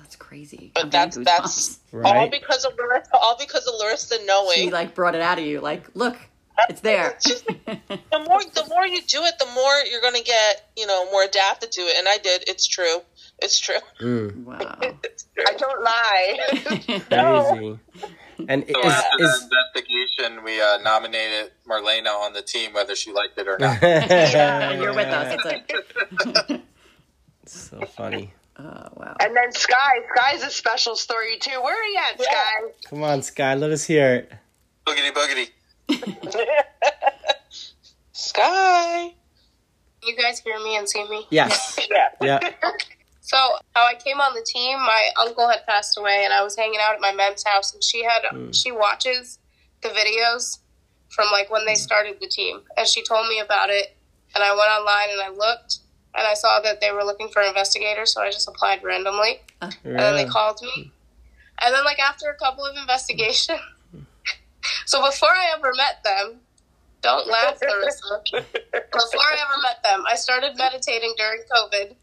[0.00, 0.72] that's crazy.
[0.74, 2.04] But I'm that's that's goosebumps.
[2.04, 2.30] all Right.
[2.30, 3.16] because of Larissa.
[3.16, 4.56] All because of Larissa knowing.
[4.56, 5.60] She like brought it out of you.
[5.60, 6.16] Like, look,
[6.68, 7.10] it's there.
[7.12, 10.86] It's just- the more the more you do it, the more you're gonna get you
[10.86, 11.96] know more adapted to it.
[11.98, 12.44] And I did.
[12.48, 12.98] It's true.
[13.38, 13.76] It's true.
[14.00, 14.78] Mm, wow.
[15.04, 15.44] It's true.
[15.46, 16.38] I don't lie.
[17.50, 17.78] crazy.
[18.48, 22.94] And So is, after is the investigation, we uh, nominated Marlena on the team, whether
[22.94, 23.82] she liked it or not.
[23.82, 25.42] And you're with us.
[25.42, 26.60] That's it.
[27.46, 28.32] So funny.
[28.58, 29.16] Oh wow.
[29.20, 30.00] and then Sky.
[30.14, 31.60] Sky's a special story too.
[31.62, 32.88] Where are you at, Sky?
[32.88, 34.32] Come on, Sky, let us hear it.
[34.86, 35.50] boogity boogity.
[38.12, 39.12] Sky.
[40.02, 41.26] You guys hear me and see me?
[41.30, 41.78] Yes.
[41.90, 42.40] Yeah.
[42.40, 42.70] Yeah.
[43.26, 43.36] So,
[43.74, 46.78] how I came on the team, my uncle had passed away, and I was hanging
[46.80, 48.52] out at my mom's house, and she had hmm.
[48.52, 49.40] she watches
[49.82, 50.60] the videos
[51.08, 51.88] from like when they hmm.
[51.88, 53.96] started the team, and she told me about it,
[54.36, 55.80] and I went online and I looked,
[56.14, 59.72] and I saw that they were looking for investigators, so I just applied randomly, uh.
[59.82, 60.92] and then they called me,
[61.60, 63.58] and then like after a couple of investigations,
[64.86, 66.40] so before I ever met them.
[67.02, 68.22] Don't laugh, Larissa.
[68.32, 71.94] Before I ever met them, I started meditating during COVID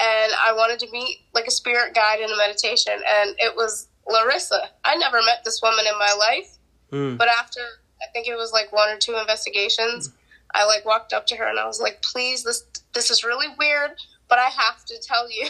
[0.00, 3.88] and I wanted to meet like a spirit guide in a meditation, and it was
[4.08, 4.60] Larissa.
[4.84, 6.52] I never met this woman in my life,
[6.92, 7.18] Mm.
[7.18, 7.60] but after
[8.02, 10.10] I think it was like one or two investigations,
[10.54, 13.48] I like walked up to her and I was like, "Please, this this is really
[13.58, 13.92] weird,
[14.28, 15.48] but I have to tell you,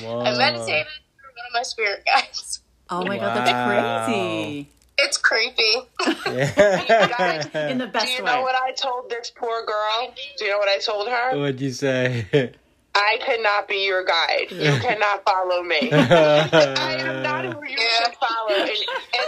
[0.00, 0.20] Whoa.
[0.20, 2.60] I meditated through one of my spirit guides.
[2.88, 3.44] Oh my god, Wow.
[3.44, 4.70] that's crazy.
[4.98, 5.74] It's creepy.
[6.26, 7.46] Yeah.
[7.70, 7.86] In the best way.
[7.86, 8.32] Do best you way.
[8.34, 10.14] know what I told this poor girl?
[10.38, 11.36] Do you know what I told her?
[11.38, 12.26] What'd you say?
[12.98, 14.46] I cannot be your guide.
[14.50, 15.78] You cannot follow me.
[15.92, 18.04] I am not who you Yeah.
[18.04, 18.76] should follow in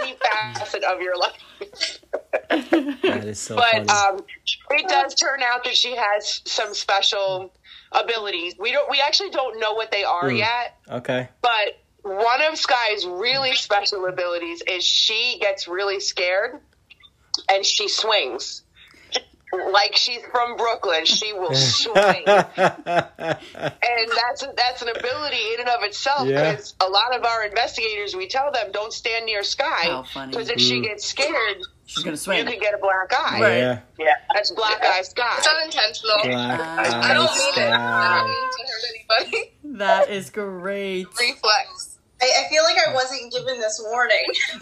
[0.01, 1.99] any facet of your life.
[2.49, 3.89] that is so but funny.
[3.89, 4.25] um,
[4.71, 7.53] it does turn out that she has some special
[7.91, 8.55] abilities.
[8.59, 8.89] We don't.
[8.89, 10.37] We actually don't know what they are Hmm.
[10.37, 10.77] yet.
[10.89, 11.29] Okay.
[11.41, 16.59] But one of Sky's really special abilities is she gets really scared
[17.51, 18.63] and she swings.
[19.51, 25.81] Like she's from Brooklyn, she will swing, and that's that's an ability in and of
[25.83, 26.27] itself.
[26.27, 26.51] Yeah.
[26.51, 30.59] Because a lot of our investigators, we tell them don't stand near Sky because if
[30.59, 30.83] she Mm.
[30.83, 31.57] gets scared,
[31.87, 32.37] She's gonna swing.
[32.39, 33.39] you can get a black eye.
[33.39, 33.79] Yeah.
[33.97, 35.35] Yeah, that's black eye Sky.
[35.39, 36.17] It's unintentional.
[36.23, 37.71] Black I don't mean it.
[37.71, 38.83] I don't mean to hurt
[39.31, 39.51] anybody.
[39.79, 41.07] That is great.
[41.19, 41.88] Reflex.
[42.21, 44.25] I, I feel like I wasn't given this warning.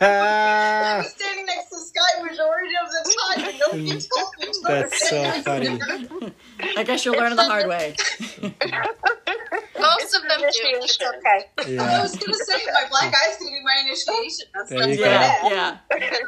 [0.00, 3.98] I'm standing next to Sky majority of the time, and nobody hmm.
[4.14, 4.46] told me.
[4.46, 5.78] to That's so funny.
[6.76, 7.94] I guess you'll learn it the hard way.
[9.78, 10.46] Most of them do.
[10.46, 11.78] It's okay.
[11.78, 14.46] I was gonna say my black eye's gonna be my initiation.
[14.54, 15.16] That's There that's you what go.
[15.16, 15.52] it is.
[15.52, 16.18] Yeah, yeah.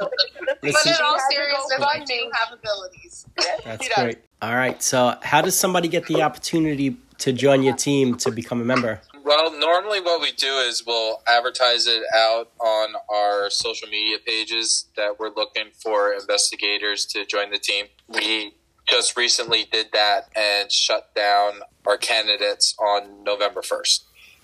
[0.00, 2.30] But Listen, in all She has to go seriousness, I do you.
[2.34, 3.26] have abilities.
[3.64, 4.18] that's great.
[4.40, 4.82] All right.
[4.82, 9.00] So, how does somebody get the opportunity to join your team to become a member?
[9.24, 14.86] Well, normally what we do is we'll advertise it out on our social media pages
[14.96, 17.86] that we're looking for investigators to join the team.
[18.08, 18.54] We
[18.88, 24.00] just recently did that and shut down our candidates on November 1st.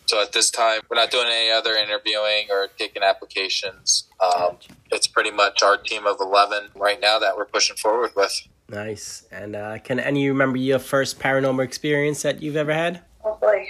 [0.07, 4.05] So at this time, we're not doing any other interviewing or taking applications.
[4.21, 4.57] Um,
[4.93, 8.49] it's pretty much our team of 11 right now that we're pushing forward with.
[8.69, 9.27] Nice.
[9.33, 13.03] And uh, can any you remember your first paranormal experience that you've ever had?
[13.25, 13.67] Oh boy.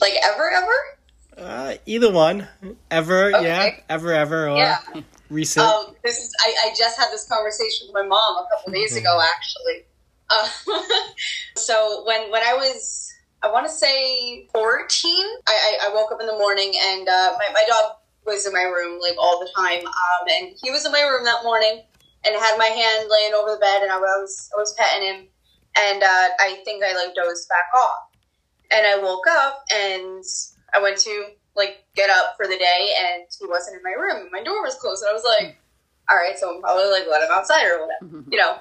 [0.00, 0.72] Like ever, ever?
[1.38, 2.48] Uh, either one.
[2.90, 3.70] Ever, yeah.
[3.88, 4.78] Ever, ever, or Yeah.
[5.30, 5.66] recent.
[5.66, 6.34] Um, this is.
[6.44, 9.84] I, I just had this conversation with my mom a couple days ago, actually.
[10.28, 10.48] Uh,
[11.56, 13.08] so when when I was,
[13.42, 17.36] I want to say fourteen, I, I, I woke up in the morning and uh,
[17.38, 17.92] my my dog
[18.26, 21.24] was in my room like all the time, um, and he was in my room
[21.24, 21.82] that morning
[22.24, 25.26] and had my hand laying over the bed, and I was I was petting him,
[25.78, 28.10] and uh, I think I like dozed back off,
[28.70, 30.24] and I woke up and
[30.74, 34.28] I went to like get up for the day, and he wasn't in my room,
[34.32, 35.56] my door was closed, and I was like,
[36.10, 38.58] all right, so I'm probably like let him outside or whatever, you know.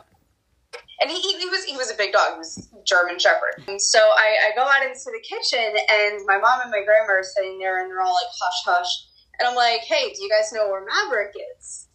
[1.01, 2.33] And he, he, was he was a big dog.
[2.33, 3.63] He was a German Shepherd.
[3.69, 7.13] And so I, I go out into the kitchen, and my mom and my grandma
[7.13, 8.91] are sitting there, and they're all like hush hush.
[9.39, 11.87] And I'm like, hey, do you guys know where Maverick is?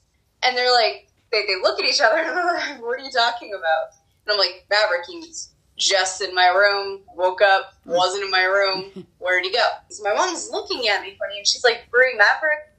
[0.43, 3.11] And they're like, they, they look at each other, and they're like, what are you
[3.11, 3.99] talking about?
[4.27, 7.01] And I'm like, Maverick, he's just in my room.
[7.15, 9.07] Woke up, wasn't in my room.
[9.19, 9.67] Where'd he go?
[9.91, 12.71] So my mom's looking at me funny, and she's like, Brie, Maverick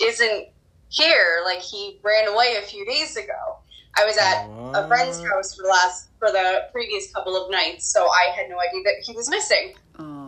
[0.00, 0.48] isn't
[0.88, 1.42] here.
[1.44, 3.58] Like he ran away a few days ago.
[3.96, 7.86] I was at a friend's house for the last for the previous couple of nights,
[7.92, 9.74] so I had no idea that he was missing.
[9.98, 10.23] Oh.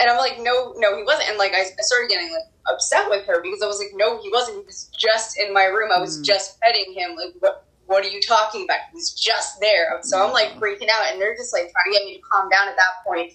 [0.00, 1.28] And I'm like, no, no, he wasn't.
[1.28, 4.20] And like, I, I started getting like upset with her because I was like, no,
[4.22, 4.58] he wasn't.
[4.60, 5.90] He was just in my room.
[5.94, 7.16] I was just petting him.
[7.16, 7.66] Like, what?
[7.86, 8.78] What are you talking about?
[8.92, 9.98] He was just there.
[10.02, 12.48] So I'm like freaking out, and they're just like trying to get me to calm
[12.48, 13.32] down at that point.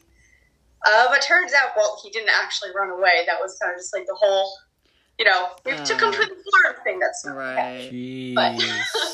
[0.86, 3.25] Uh, but turns out, well, he didn't actually run away.
[3.28, 4.54] That was kind of just like the whole,
[5.19, 6.99] you know, we took him to the farm thing.
[6.99, 7.89] That's Right.
[8.34, 8.54] But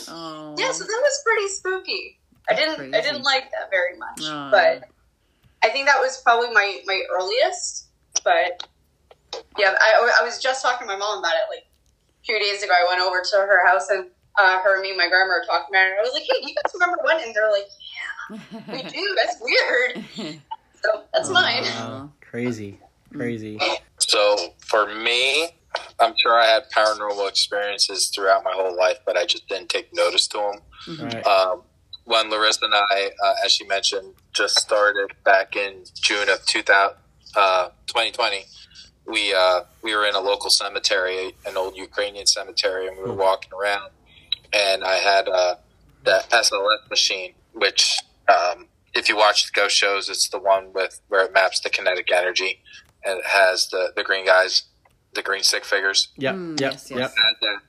[0.10, 0.56] Oh.
[0.60, 2.20] yeah, so that was pretty spooky.
[2.50, 4.20] I didn't, I didn't like that very much,
[4.52, 4.84] but
[5.63, 7.88] I think that was probably my my earliest.
[8.24, 8.67] But
[9.58, 12.63] yeah, I, I was just talking to my mom about it like a few days
[12.63, 12.74] ago.
[12.74, 14.08] I went over to her house and
[14.39, 15.95] uh, her, and me, and my grandma were talking about it.
[16.00, 17.67] I was like, "Hey, do you guys remember when?" And they're like,
[18.30, 19.15] "Yeah, we do.
[19.15, 20.06] That's weird."
[20.84, 21.63] So that's mine.
[22.21, 22.80] Crazy.
[23.13, 23.60] Crazy.
[24.00, 25.50] So for me,
[26.00, 29.93] I'm sure I had paranormal experiences throughout my whole life, but I just didn't take
[29.93, 31.06] notice to them.
[31.06, 31.26] Right.
[31.28, 31.62] Um,
[32.06, 36.98] when Larissa and I, uh, as she mentioned, just started back in June of 2000,
[37.36, 38.46] uh, 2020,
[39.06, 43.14] we uh, we were in a local cemetery, an old Ukrainian cemetery, and we were
[43.14, 43.92] walking around,
[44.54, 45.56] and I had uh,
[46.04, 51.02] the SLS machine, which um, if you watch the ghost shows, it's the one with
[51.08, 52.62] where it maps the kinetic energy,
[53.04, 54.64] and it has the the green guys,
[55.14, 56.10] the green stick figures.
[56.18, 56.36] Yep.
[56.36, 56.72] Mm, yep.
[56.74, 57.14] yes, yes.
[57.18, 57.60] And, uh,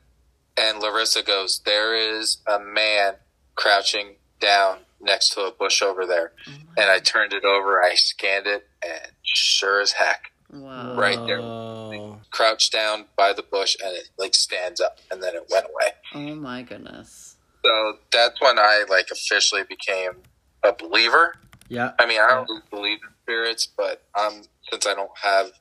[0.58, 3.14] and Larissa goes, There is a man
[3.54, 6.32] crouching down next to a bush over there.
[6.76, 10.94] And I turned it over, I scanned it, and sure as heck, Wow.
[10.96, 11.40] right there.
[12.30, 15.92] Crouched down by the bush, and it like stands up, and then it went away.
[16.14, 17.36] Oh my goodness.
[17.64, 20.12] So that's when I like officially became
[20.62, 21.36] a believer.
[21.68, 21.92] Yeah.
[21.98, 25.52] I mean, I don't really believe in spirits, but um, since I don't have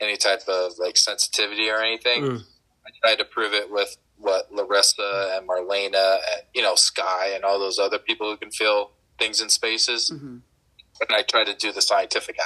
[0.00, 2.42] any type of like sensitivity or anything, Mm.
[2.86, 7.44] I tried to prove it with what Larissa and Marlena and you know Sky and
[7.44, 10.08] all those other people who can feel things in spaces.
[10.10, 10.38] hmm
[11.00, 12.36] And I try to do the scientific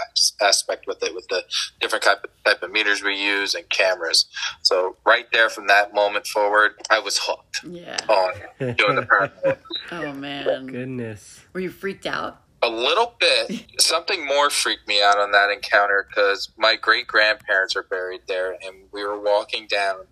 [0.40, 1.42] aspect with it, with the
[1.80, 4.26] different type of, type of meters we use and cameras.
[4.62, 7.98] So right there, from that moment forward, I was hooked Yeah.
[8.08, 8.32] on
[8.80, 9.58] doing the paranormal.
[9.92, 10.66] Oh man.
[10.66, 11.44] Goodness.
[11.52, 12.42] Were you freaked out?
[12.62, 13.66] A little bit.
[13.80, 18.52] Something more freaked me out on that encounter because my great grandparents are buried there,
[18.64, 20.06] and we were walking down.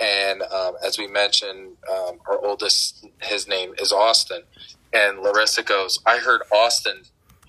[0.00, 4.42] And um, as we mentioned, um, our oldest, his name is Austin.
[4.92, 7.02] And Larissa goes, I heard Austin.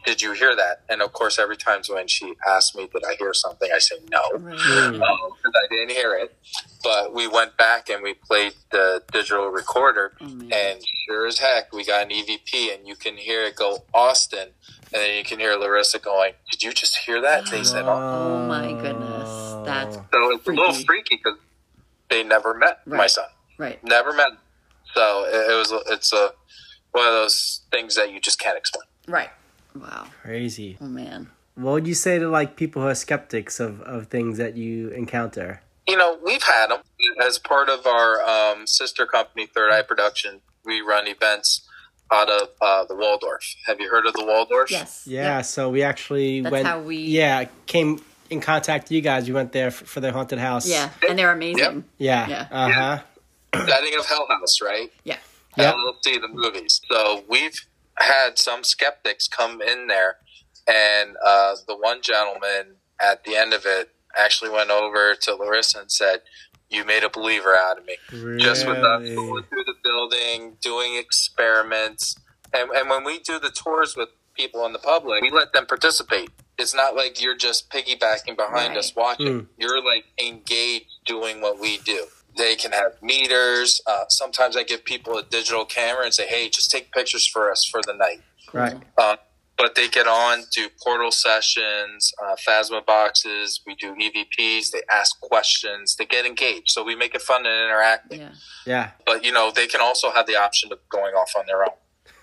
[0.06, 0.84] Did you hear that?
[0.90, 3.70] And of course, every time when she asks me, Did I hear something?
[3.76, 6.34] I say no, because I didn't hear it.
[6.82, 11.84] But we went back and we played the digital recorder, and sure as heck, we
[11.86, 14.48] got an EVP, and you can hear it go Austin,
[14.94, 17.92] and then you can hear Larissa going, "Did you just hear that?" They said, "Oh,
[17.92, 19.56] Oh my goodness.
[19.66, 21.38] That's so it's a little freaky because
[22.10, 23.26] they never met my son,
[23.58, 23.84] right.
[23.84, 24.30] never met.
[24.32, 24.38] him.
[24.94, 26.32] So it, it was it's a
[26.92, 28.86] one of those things that you just can't explain.
[29.08, 29.30] Right.
[29.76, 30.08] Wow.
[30.24, 30.78] Crazy.
[30.82, 31.30] Oh man.
[31.56, 34.90] What would you say to like people who are skeptics of, of things that you
[34.90, 35.62] encounter?
[35.88, 36.82] you know, we've had them
[37.24, 40.42] as part of our um, sister company, Third Eye Production.
[40.66, 41.62] We run events
[42.12, 43.56] out of uh, the Waldorf.
[43.68, 44.70] Have you heard of the Waldorf?
[44.70, 45.06] Yes.
[45.08, 46.68] Yeah, so we actually That's went.
[46.68, 49.28] how we- Yeah, came in contact with you guys.
[49.28, 50.68] You went there for, for the haunted house.
[50.68, 50.90] Yeah.
[51.08, 51.84] And they're amazing.
[51.98, 52.28] Yeah.
[52.28, 52.48] Yeah.
[52.52, 53.00] Uh huh.
[53.66, 54.92] Setting of Hell House, right?
[55.04, 55.18] Yeah.
[55.58, 55.74] Yep.
[55.74, 56.82] LLC, the movies.
[56.90, 57.60] So we've
[57.98, 60.18] had some skeptics come in there,
[60.68, 65.80] and uh, the one gentleman at the end of it actually went over to Larissa
[65.80, 66.22] and said,
[66.70, 67.96] "You made a believer out of me."
[68.38, 72.16] Just with us going through the building, doing experiments,
[72.54, 75.66] and and when we do the tours with people in the public, we let them
[75.66, 76.30] participate.
[76.58, 78.78] It's not like you're just piggybacking behind Right.
[78.78, 79.42] us watching.
[79.42, 79.48] Mm.
[79.58, 82.08] You're like engaged doing what we do.
[82.36, 83.82] They can have meters.
[83.86, 87.52] Uh, sometimes I give people a digital camera and say, "Hey, just take pictures for
[87.52, 88.22] us for the night."
[88.54, 88.76] Right.
[88.98, 89.18] Uh,
[89.58, 93.62] but they get on, do portal sessions, uh, Phasma boxes.
[93.66, 94.70] We do EVPs.
[94.72, 95.96] They ask questions.
[95.96, 96.70] They get engaged.
[96.70, 98.20] So we make it fun and interactive.
[98.20, 98.32] Yeah.
[98.68, 98.92] Yeah.
[99.06, 101.74] But you know, they can also have the option of going off on their own.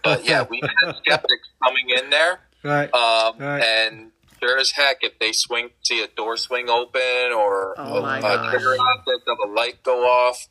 [0.05, 2.93] But yeah, we've had skeptics coming in there, Right.
[2.95, 3.63] um, Right.
[3.65, 4.13] and
[4.47, 8.19] sure as heck, if they swing, see a door swing open or Oh a, my
[8.19, 10.47] a trigger object of a light go off,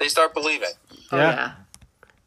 [0.00, 0.68] they start believing.
[1.12, 1.30] Oh Yeah.
[1.32, 1.52] yeah.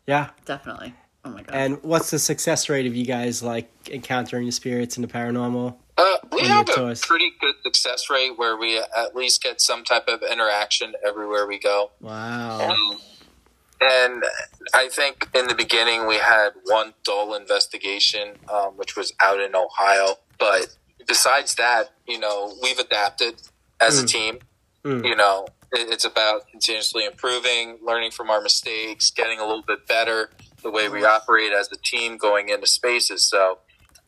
[0.07, 0.29] yeah.
[0.45, 0.93] Definitely.
[1.23, 1.55] Oh my god.
[1.55, 5.75] And what's the success rate of you guys like encountering the spirits and the paranormal?
[5.97, 7.01] Uh, we have a tours.
[7.05, 11.59] pretty good success rate where we at least get some type of interaction everywhere we
[11.59, 11.91] go.
[11.99, 12.71] Wow.
[12.71, 12.97] Um,
[13.81, 14.23] and
[14.73, 19.55] I think in the beginning we had one dull investigation, um, which was out in
[19.55, 20.15] Ohio.
[20.39, 20.75] But
[21.07, 23.41] besides that, you know, we've adapted
[23.79, 24.09] as a Mm.
[24.09, 24.39] team.
[24.85, 25.05] Mm.
[25.05, 29.87] You know, it, it's about continuously improving, learning from our mistakes, getting a little bit
[29.87, 30.31] better
[30.63, 33.27] the way we operate as a team going into spaces.
[33.27, 33.59] So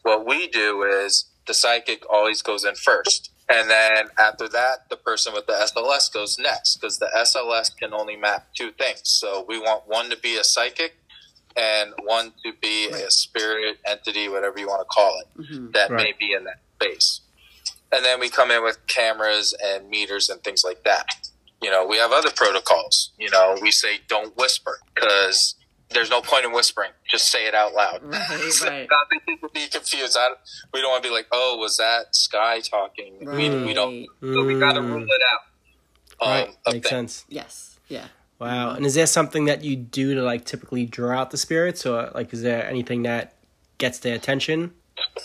[0.03, 3.31] what we do is the psychic always goes in first.
[3.49, 7.93] And then after that, the person with the SLS goes next because the SLS can
[7.93, 9.01] only map two things.
[9.03, 10.95] So we want one to be a psychic
[11.55, 15.71] and one to be a spirit entity, whatever you want to call it, Mm-hmm.
[15.71, 17.21] that may be in that space.
[17.91, 21.05] And then we come in with cameras and meters and things like that.
[21.61, 23.11] You know, we have other protocols.
[23.17, 25.55] You know, we say don't whisper because
[25.91, 26.89] there's no point in whispering.
[27.09, 28.01] Just say it out loud.
[28.03, 28.87] Right, So right.
[29.41, 30.17] Not be confused.
[30.19, 30.29] I,
[30.73, 33.13] we don't want to be like, oh, was that Sky talking?
[33.21, 34.07] We, we don't.
[34.21, 36.25] So we got to rule it out.
[36.27, 36.47] Um, Right.
[36.67, 36.89] Makes things.
[36.89, 37.25] sense.
[37.29, 37.79] Yes.
[37.89, 38.07] Yeah.
[38.39, 38.71] Wow.
[38.71, 42.11] And is there something that you do to like typically draw out the spirits, or
[42.15, 43.35] like is there anything that
[43.77, 44.73] gets their attention?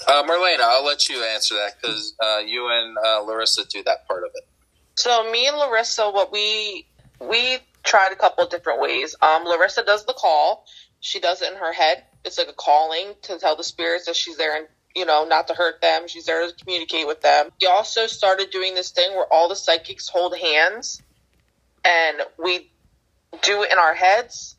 [0.07, 4.07] Uh, Marlena, I'll let you answer that because uh, you and uh, Larissa do that
[4.07, 4.46] part of it.
[4.94, 6.87] So me and Larissa, what we
[7.20, 9.14] we tried a couple different ways.
[9.20, 10.66] Um, Larissa does the call.
[11.00, 12.04] She does it in her head.
[12.24, 15.48] It's like a calling to tell the spirits that she's there and you know not
[15.48, 16.09] to hurt them.
[16.09, 17.50] She's there to communicate with them.
[17.61, 21.02] We also started doing this thing where all the psychics hold hands,
[21.85, 22.70] and we
[23.42, 24.57] do it in our heads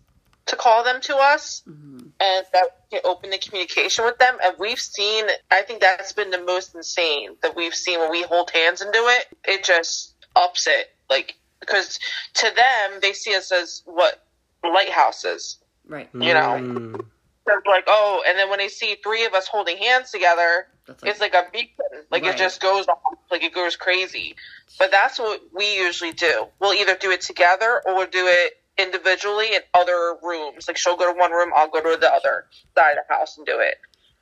[0.50, 4.36] to call them to us and that can open the communication with them.
[4.44, 8.24] And we've seen, I think that's been the most insane that we've seen when we
[8.24, 9.26] hold hands and do it.
[9.46, 12.00] It just ups it, like because
[12.36, 14.24] to them they see us as what
[14.64, 15.58] lighthouses,
[15.88, 16.10] Right.
[16.14, 16.58] you know.
[16.60, 16.96] Mm.
[16.96, 20.68] So it's like oh, and then when they see three of us holding hands together,
[20.88, 21.86] like, it's like a beacon.
[22.12, 22.36] Like Right.
[22.36, 23.00] it just goes off,
[23.32, 24.36] like it goes crazy.
[24.78, 26.48] But that's what we usually do.
[26.60, 30.68] We'll either do it together or we'll do it individually in other rooms.
[30.68, 32.46] Like she'll go to one room, I'll go to the other
[32.78, 33.76] side of the house and do it.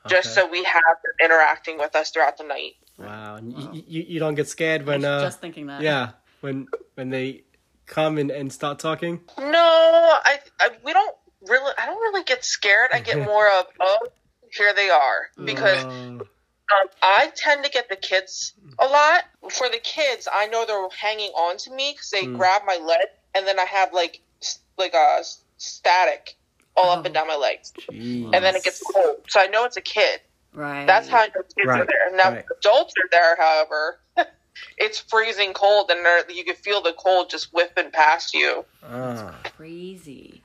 [0.09, 2.73] Just so we have them interacting with us throughout the night.
[2.97, 3.35] Wow.
[3.35, 5.81] And you, you, you don't get scared when uh just thinking that.
[5.81, 6.11] yeah
[6.41, 7.43] when when they
[7.85, 9.21] come and, and start talking.
[9.37, 9.45] No,
[10.25, 11.15] I, I we don't
[11.47, 11.73] really.
[11.77, 12.91] I don't really get scared.
[12.93, 13.97] I get more of oh,
[14.57, 19.23] here they are because Uh, um, I tend to get the kids a lot.
[19.51, 22.37] For the kids, I know they're hanging on to me because they Mm.
[22.37, 24.19] grab my leg, and then I have like s-
[24.77, 25.19] like a
[25.57, 26.35] static
[26.75, 28.25] all up and down my legs, geez.
[28.25, 29.17] and then it gets cold.
[29.27, 30.19] So I know it's a kid.
[30.53, 30.85] Right.
[30.85, 32.15] That's how your kids are Right, there.
[32.17, 32.45] Now, right.
[32.59, 33.99] adults are there, however,
[34.77, 35.99] it's freezing cold, and
[36.35, 38.63] you can feel the cold just whipping past you.
[38.83, 40.41] Ah, crazy.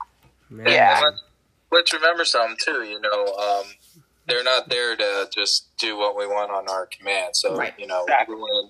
[0.49, 0.67] man.
[0.67, 0.99] Yeah.
[1.03, 1.23] Let's,
[1.71, 2.83] let's remember something too.
[2.83, 3.65] You know, um,
[4.27, 7.35] they're not there to just do what we want on our command.
[7.35, 7.73] So Right.
[7.77, 8.33] you know, Exactly.
[8.33, 8.69] everyone,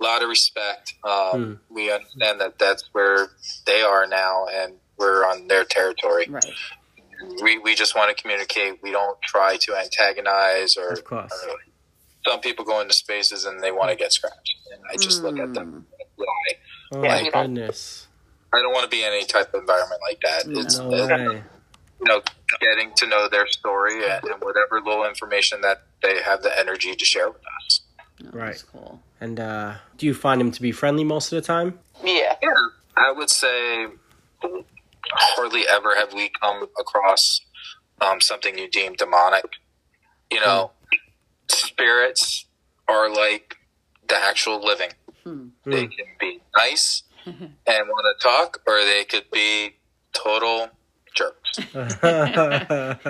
[0.00, 0.94] a lot of respect.
[1.04, 3.28] Um, We understand that that's where
[3.66, 6.26] they are now, and we're on their territory.
[6.28, 6.44] Right.
[7.42, 8.82] We we just want to communicate.
[8.82, 10.90] We don't try to antagonize or.
[10.90, 11.32] Of course.
[11.48, 11.56] or
[12.26, 15.38] some people go into spaces and they want to get scratched, and I just look
[15.38, 15.86] at them.
[16.16, 16.26] Why?
[16.92, 18.06] Oh Yeah, my goodness.
[18.52, 20.44] I don't want to be in any type of environment like that.
[20.46, 21.42] It's No it's, way.
[22.00, 22.22] you know
[22.60, 26.94] getting to know their story and, and whatever little information that they have the energy
[26.94, 27.80] to share with us.
[28.24, 28.46] No, Right.
[28.48, 29.00] That's cool.
[29.20, 31.78] And uh, do you find him to be friendly most of the time?
[32.02, 32.34] Yeah.
[32.42, 32.50] Yeah,
[32.96, 33.86] I would say
[35.10, 37.40] hardly ever have we come across
[38.00, 39.44] um, something you deem demonic.
[40.30, 40.72] You know,
[41.48, 42.46] spirits
[42.88, 43.56] are like
[44.08, 44.90] the actual living.
[45.22, 45.48] Hmm.
[45.64, 49.76] They can be nice and want to talk, or they could be
[50.12, 50.68] total
[51.14, 51.58] jerks.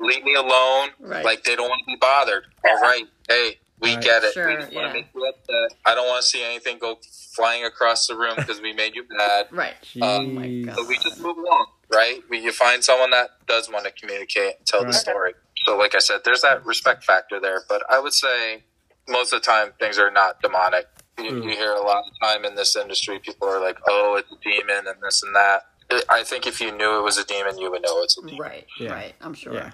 [0.00, 0.90] Leave me alone.
[1.00, 1.24] Right.
[1.24, 2.44] Like they don't want to be bothered.
[2.68, 4.04] All right, hey, we Right.
[4.04, 4.32] get it.
[4.32, 4.92] Sure, we just want yeah.
[4.92, 5.78] to make you upset.
[5.84, 6.98] I don't want to see anything go
[7.34, 9.48] flying across the room because we made you mad.
[9.52, 9.74] Right.
[10.00, 10.76] Oh my God.
[10.76, 12.20] So we just move along, right?
[12.30, 15.34] We, you find someone that does want to communicate and tell the story.
[15.66, 17.62] So, like I said, there's that respect factor there.
[17.68, 18.64] But I would say
[19.08, 20.86] most of the time things are not demonic.
[21.18, 21.44] You, Mm.
[21.44, 24.36] you hear a lot of time in this industry, people are like, "Oh, it's a
[24.42, 25.66] demon," and this and that.
[26.08, 28.38] I think if you knew it was a demon, you would know it's a demon.
[28.38, 28.66] Right.
[28.80, 28.92] Yeah.
[28.92, 29.14] Right.
[29.20, 29.52] I'm sure.
[29.52, 29.72] Yeah.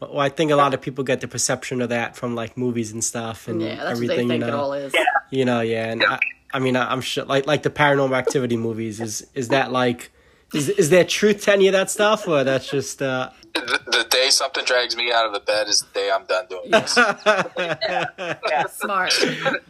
[0.00, 2.90] Well, I think a lot of people get the perception of that from like movies
[2.92, 4.28] and stuff and Yeah, that's what everything.
[4.28, 4.94] they think you it know, all is.
[5.30, 5.90] you know, yeah.
[5.92, 6.18] And I,
[6.54, 9.00] I mean, I, I'm sure, like, like the Paranormal Activity movies.
[9.00, 10.10] Is is that like,
[10.54, 13.00] is is there truth to any of that stuff, or that's just?
[13.02, 16.24] uh The, the day something drags me out of the bed is the day I'm
[16.26, 16.92] done doing this.
[18.80, 19.12] Smart.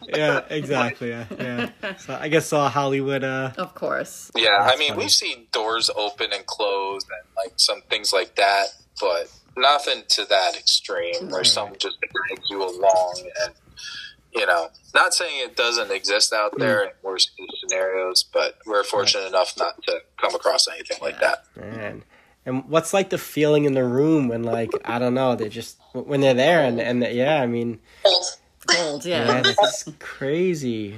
[0.07, 1.09] Yeah, exactly.
[1.09, 1.69] Yeah, yeah.
[1.97, 3.23] So I guess all Hollywood.
[3.23, 4.31] uh Of course.
[4.35, 5.03] Yeah, I mean, funny.
[5.03, 8.67] we've seen doors open and close and like some things like that,
[8.99, 13.53] but nothing to that extreme where something just drags you along and
[14.33, 16.83] you know, not saying it doesn't exist out there mm.
[16.85, 21.45] in worst case scenarios, but we're fortunate enough not to come across anything like that.
[21.55, 22.03] Man.
[22.45, 25.77] And what's like the feeling in the room when like I don't know they're just
[25.93, 28.25] when they're there and and yeah I mean Old.
[28.65, 29.05] Gold.
[29.05, 29.41] yeah Yeah.
[29.41, 30.97] this is crazy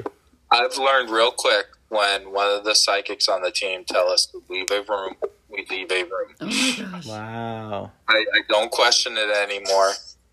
[0.53, 4.41] I've learned real quick when one of the psychics on the team tell us to
[4.49, 5.15] leave a room,
[5.49, 6.35] we leave a room.
[6.41, 7.05] Oh my gosh.
[7.07, 9.91] wow I, I don't question it anymore,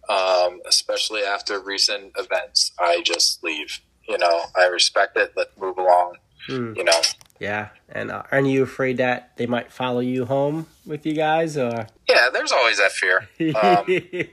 [0.09, 2.73] um, especially after recent events.
[2.79, 3.81] I just leave.
[4.09, 5.33] You know, I respect it.
[5.37, 6.17] Let's move along.
[6.49, 6.73] Hmm.
[6.77, 7.01] You know,
[7.39, 11.57] yeah and uh, aren't you afraid that they might follow you home with you guys
[11.57, 12.29] or yeah.
[12.33, 13.29] There's always that fear.
[13.63, 13.85] Um,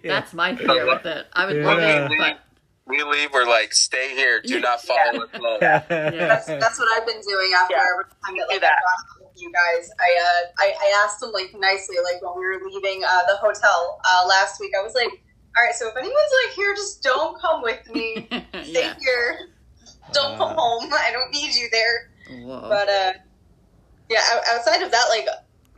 [0.03, 1.27] That's my fear with it.
[1.33, 1.65] I would Yeah.
[1.65, 2.39] love it, but
[2.87, 3.29] we leave.
[3.33, 4.41] We're like, stay here.
[4.41, 5.57] Do not follow us home.
[5.61, 5.83] yeah.
[5.89, 7.83] That's that's what I've been doing after Yeah.
[7.93, 8.77] every time that like that.
[9.19, 9.89] With you guys.
[9.99, 13.37] I uh I, I asked them like nicely, like when we were leaving uh, the
[13.37, 14.71] hotel uh, last week.
[14.79, 18.27] I was like, all right, so if anyone's like here, just don't come with me.
[18.63, 18.95] Stay yeah.
[18.99, 19.49] here.
[20.13, 20.89] Don't come home.
[20.93, 22.11] I don't need you there.
[22.45, 22.61] Whoa.
[22.61, 23.13] But uh,
[24.09, 24.21] yeah.
[24.53, 25.27] Outside of that, like,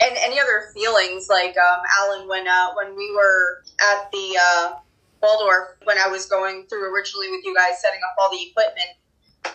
[0.01, 4.73] and any other feelings, like um, Alan, when uh, when we were at the uh,
[5.21, 8.89] Waldorf, when I was going through originally with you guys setting up all the equipment,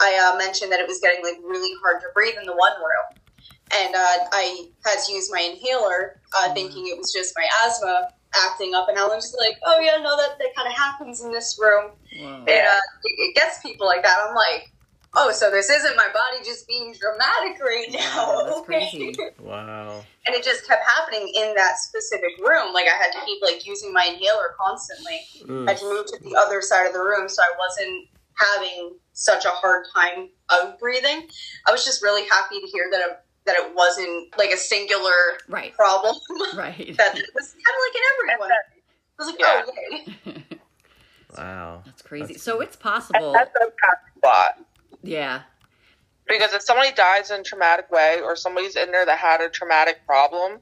[0.01, 2.77] I uh, mentioned that it was getting like really hard to breathe in the one
[2.79, 3.09] room,
[3.81, 8.09] and uh, I had to use my inhaler, uh, thinking it was just my asthma
[8.35, 8.89] acting up.
[8.89, 11.93] And Alan was like, "Oh yeah, no, that that kind of happens in this room."
[12.49, 14.17] And uh, it, it gets people like that.
[14.27, 14.74] I'm like,
[15.17, 18.27] oh, so this isn't my body just being dramatic right now.
[18.35, 18.91] Wow, that's okay.
[18.91, 19.17] crazy.
[19.41, 22.73] wow And it just kept happening in that specific room.
[22.73, 25.21] Like I had to keep like using my inhaler constantly.
[25.45, 25.69] Mm.
[25.69, 28.97] I had to move to the other side of the room so I wasn't having
[29.13, 31.29] such a hard time of breathing.
[31.67, 35.13] I was just really happy to hear that it, that it wasn't like a singular
[35.49, 35.73] Right.
[35.75, 36.17] problem.
[36.55, 36.77] Right.
[36.97, 38.51] that it was kind of like in everyone.
[38.53, 39.73] I was like, oh,
[40.27, 40.59] yay.
[41.39, 42.35] wow That's crazy.
[42.35, 43.33] So it's possible.
[43.33, 43.71] That's a
[44.19, 44.59] spot.
[45.09, 45.43] Yeah.
[46.27, 49.49] Because if somebody dies in a traumatic way or somebody's in there that had a
[49.49, 50.61] traumatic problem,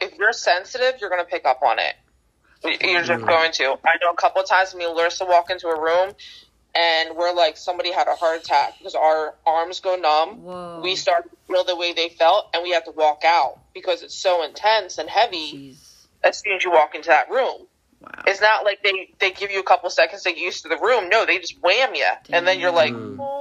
[0.00, 1.94] if you're sensitive, you're going to pick up on it.
[2.80, 3.64] You're just going to.
[3.84, 6.14] I know a couple of times me and Larissa walk into a room
[6.74, 10.42] and we're like, somebody had a heart attack because our arms go numb.
[10.42, 10.80] Whoa.
[10.82, 14.02] We start to feel the way they felt and we have to walk out because
[14.02, 16.06] it's so intense and heavy Jeez.
[16.22, 17.66] as soon as you walk into that room.
[18.00, 18.22] Wow.
[18.26, 20.78] It's not like they, they give you a couple seconds to get used to the
[20.78, 21.08] room.
[21.08, 22.08] No, they just wham you.
[22.30, 23.33] And then you're like, oh,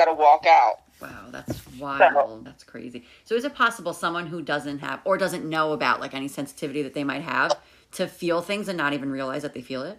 [0.00, 0.76] you got to walk out.
[1.00, 2.44] Wow, that's wild.
[2.44, 3.06] That's crazy.
[3.24, 6.82] So is it possible someone who doesn't have or doesn't know about like any sensitivity
[6.82, 7.58] that they might have
[7.92, 9.98] to feel things and not even realize that they feel it?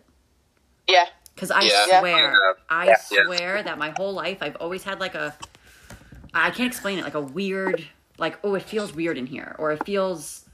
[0.87, 1.05] Yeah.
[1.33, 1.99] Because I Yeah.
[1.99, 2.53] swear, Yeah.
[2.69, 2.95] I Yeah.
[3.11, 3.23] Yeah.
[3.23, 5.35] swear that my whole life I've always had like a,
[6.33, 7.83] I can't explain it, like a weird,
[8.17, 10.45] like oh it feels weird in here, or it feels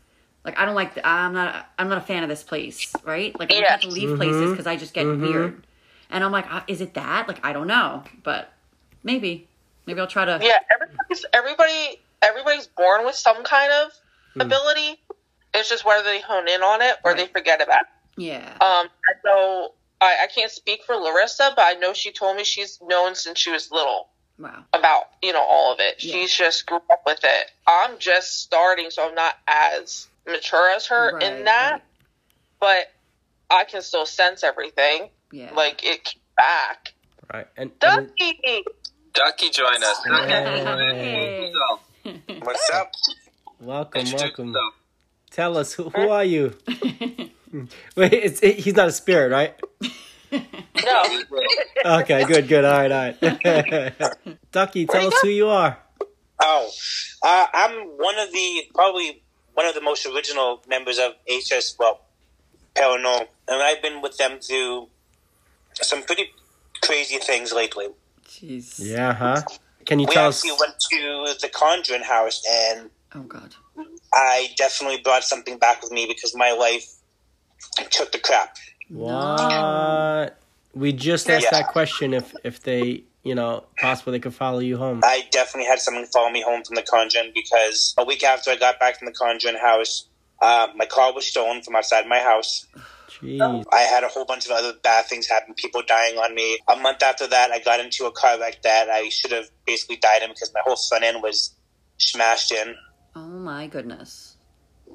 [0.46, 3.38] like I don't like, the, I'm not, I'm not a fan of this place, right?
[3.38, 3.72] Like I Yeah.
[3.72, 5.20] have to leave places because I just get Mhm.
[5.20, 5.68] weird,
[6.10, 7.28] and I'm like, uh, is it that?
[7.28, 8.54] Like I don't know, but
[9.08, 9.48] maybe,
[9.88, 10.38] maybe I'll try to.
[10.42, 13.92] Yeah, everybody's everybody everybody's born with some kind of
[14.40, 15.00] ability.
[15.56, 18.22] It's just whether they hone in on it or they forget about it.
[18.22, 18.58] Yeah.
[18.62, 18.88] Um,
[19.24, 23.16] so I, I can't speak for Larissa, but I know she told me she's known
[23.16, 24.66] since she was little Wow.
[24.72, 26.04] about you know all of it.
[26.04, 26.14] Yeah.
[26.14, 27.52] She's just grew up with it.
[27.66, 31.82] I'm just starting, so I'm not as mature as her Right, in that, right.
[32.60, 32.92] but
[33.50, 35.10] I can still sense everything.
[35.32, 35.52] Yeah.
[35.56, 36.94] Like it back.
[37.34, 37.48] Right.
[37.58, 38.64] And, and Ducky.
[39.18, 40.04] Ducky join us.
[40.06, 41.52] Hey.
[42.44, 42.92] What's up?
[43.60, 44.48] welcome, Introduce welcome.
[44.50, 44.74] yourself.
[45.32, 46.54] Tell us who, who are you?
[47.96, 49.56] Wait, it's, it, he's not a spirit, right?
[50.32, 51.22] No.
[51.84, 52.64] Okay, good, good.
[52.64, 53.94] All right, all right.
[54.52, 55.80] Ducky, tell us who you are.
[56.40, 56.70] Oh,
[57.24, 59.24] uh, I'm one of the probably
[59.56, 62.02] one of the most original members of HS well
[62.76, 64.90] Paranormal, and I've been with them through
[65.74, 66.30] some pretty
[66.84, 67.88] crazy things lately.
[68.42, 68.76] Jeez.
[68.80, 69.42] Yeah, huh?
[69.86, 70.44] Can you we tell us?
[70.46, 73.56] actually went to the Conjuring house, and Oh God.
[74.14, 76.86] I definitely brought something back with me because my life
[77.90, 78.56] took the crap.
[78.90, 80.38] What?
[80.74, 81.50] We just asked Yeah.
[81.52, 85.02] that question if if they, you know, possible they could follow you home.
[85.04, 88.56] I definitely had someone follow me home from the Conjuring because a week after I
[88.56, 90.08] got back from the Conjuring house,
[90.42, 92.66] uh, my car was stolen from outside my house.
[93.22, 93.64] Jeez.
[93.74, 96.60] I had a whole bunch of other bad things happen, people dying on me.
[96.68, 99.98] A month after that, I got into a car wreck that I should have basically
[99.98, 101.54] died in because my whole front end was
[101.98, 102.76] smashed in.
[103.16, 104.36] Oh my goodness.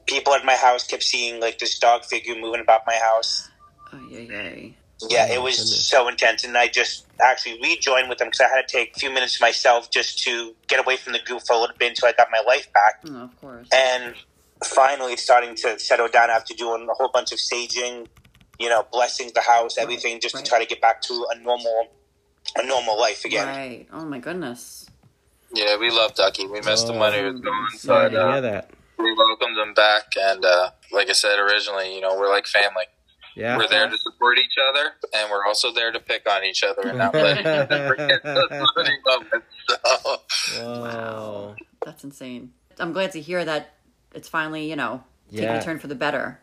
[0.06, 3.48] People at my house kept seeing like this dog figure moving about my house.
[3.92, 4.74] Ay, ay, ay.
[5.10, 5.86] Yeah, Oh, it was goodness.
[5.88, 9.00] so intense, and I just actually rejoined with them because I had to take a
[9.00, 11.88] few minutes to myself just to get away from the group for a little bit
[11.90, 13.00] until I got my life back.
[13.08, 13.68] Oh, of course.
[13.74, 14.14] And
[14.66, 18.06] finally, starting to settle down after doing a whole bunch of saging,
[18.58, 20.44] you know, blessings, the house, everything, just right.
[20.44, 21.88] to try to get back to a normal,
[22.56, 23.46] a normal life again.
[23.46, 23.86] Right.
[23.92, 24.86] Oh my goodness.
[25.54, 26.46] Yeah, we love Ducky.
[26.46, 28.70] We missed him when he was gone, Sorry but to hear uh, that.
[28.98, 30.04] we welcomed him back.
[30.18, 32.84] And uh, like I said originally, you know, we're like family.
[33.36, 33.56] Yeah.
[33.56, 36.88] We're there to support each other, and we're also there to pick on each other
[36.88, 39.46] and not let ever get those learning moments.
[39.68, 41.56] So, Whoa.
[41.84, 42.52] That's insane.
[42.78, 43.74] I'm glad to hear that
[44.14, 45.60] it's finally, you know, taking Yeah.
[45.60, 46.40] a turn for the better.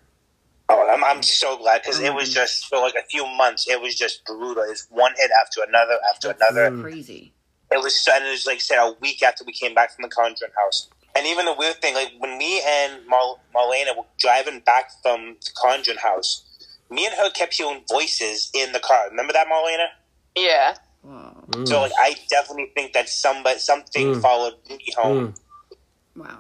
[0.72, 3.68] Oh, I'm, I'm so glad because it was just for like a few months.
[3.68, 4.64] It was just brutal.
[4.70, 6.82] It's one hit after another after That's another.
[6.82, 7.34] crazy.
[7.72, 10.04] It was and it was like I said a week after we came back from
[10.04, 10.90] the Conjuring house.
[11.16, 15.38] And even the weird thing, like when me and Mar- Marlena were driving back from
[15.44, 16.46] the Conjuring house,
[16.92, 19.10] me and her kept hearing voices in the car.
[19.10, 19.88] Remember that, Marlena?
[20.36, 20.76] Yeah.
[21.04, 21.46] Wow.
[21.50, 21.68] Mm.
[21.68, 24.22] So like I definitely think that somebody something Mm.
[24.22, 25.34] followed me home.
[25.34, 25.40] Mm.
[26.24, 26.38] Wow.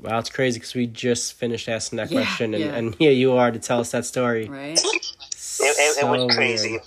[0.00, 2.74] Wow, it's crazy because we just finished asking that Yeah, question, and, yeah.
[2.74, 4.46] and here you are to tell us that story.
[4.48, 4.78] Right?
[4.78, 5.14] It,
[5.60, 6.70] it, it was crazy.
[6.72, 6.82] weird.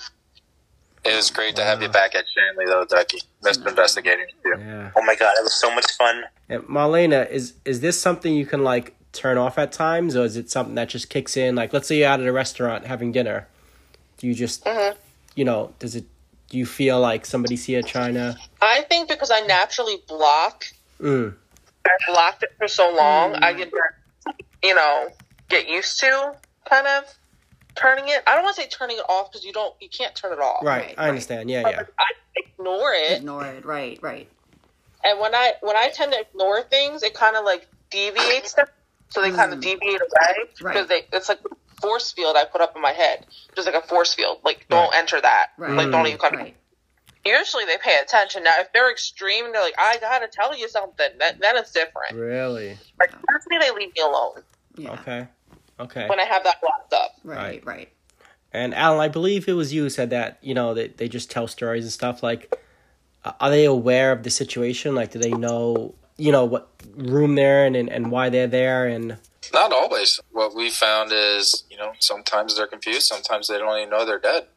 [1.06, 3.20] it was great to have you back at Shanley, though, Ducky.
[3.44, 4.56] Missed investigating you.
[4.60, 4.92] Yeah.
[4.96, 6.24] Oh my god, it was so much fun.
[6.50, 10.38] And Marlena, is is this something you can like turn off at times, or is
[10.38, 11.56] it something that just kicks in?
[11.56, 13.48] Like, let's say you're out at a restaurant having dinner,
[14.20, 14.68] do you just,
[15.36, 16.06] you know, does it?
[16.50, 18.36] Do you feel like somebody's here trying to?
[18.62, 20.66] I think because I naturally block,
[21.00, 21.34] Mm,
[21.86, 23.60] I blocked it for so long, I hmm.
[23.60, 23.72] get,
[24.64, 25.10] you know,
[25.50, 26.36] get used to
[26.70, 27.04] kind of
[27.76, 28.22] turning it.
[28.28, 30.40] I don't want to say turning it off because you don't, you can't turn it
[30.40, 30.64] off.
[30.64, 31.10] right, Right, I right.
[31.10, 31.50] understand.
[31.50, 31.84] Yeah, yeah.
[31.98, 32.06] I
[32.36, 33.66] ignore it, Ignore it.
[33.66, 34.28] Right, right.
[35.04, 38.68] and when I when I tend to ignore things, it kind of like deviates them,
[39.10, 39.62] so they kind of hmm.
[39.62, 40.88] deviate away because Right.
[40.88, 43.26] they it's like a force field I put up in my head,
[43.56, 44.40] just like a force field.
[44.44, 45.48] Like don't enter that.
[45.58, 45.72] Right.
[45.72, 46.26] Like don't even hmm.
[46.26, 46.36] come.
[46.36, 46.56] Right.
[47.38, 48.44] Usually they pay attention.
[48.44, 51.08] Now if they're extreme, they're like, I gotta tell you something.
[51.20, 52.14] That then it's different.
[52.14, 52.78] Really?
[53.00, 54.42] Like usually they leave me alone
[54.76, 54.92] Yeah.
[54.94, 55.28] Okay.
[55.80, 56.08] Okay.
[56.10, 57.12] when I have that locked up.
[57.24, 57.66] Right, Right.
[57.66, 57.90] right.
[58.52, 61.30] And Alan, I believe it was you who said that, you know, they, they just
[61.30, 62.24] tell stories and stuff.
[62.24, 62.54] Like,
[63.40, 64.96] are they aware of the situation?
[64.96, 68.88] Like, do they know, you know, what room they're in and, and why they're there?
[68.88, 69.18] And,
[69.54, 70.20] Not always.
[70.32, 73.04] What we found is, you know, sometimes they're confused.
[73.08, 74.48] Sometimes they don't even know they're dead.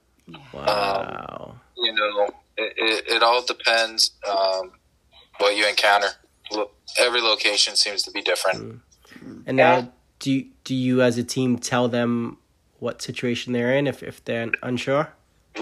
[0.55, 1.51] wow.
[1.53, 4.73] Um, you know, it, it, it all depends um,
[5.39, 6.09] what you encounter.
[6.99, 8.81] Every location seems to be different.
[9.47, 12.39] and now, do you, do you as a team tell them
[12.79, 15.09] what situation they're in if, if they're unsure?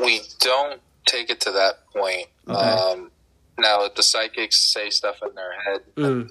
[0.00, 2.26] We don't take it to that point.
[2.46, 3.10] Um,
[3.58, 6.30] now, if the psychics say stuff in their head, Mm,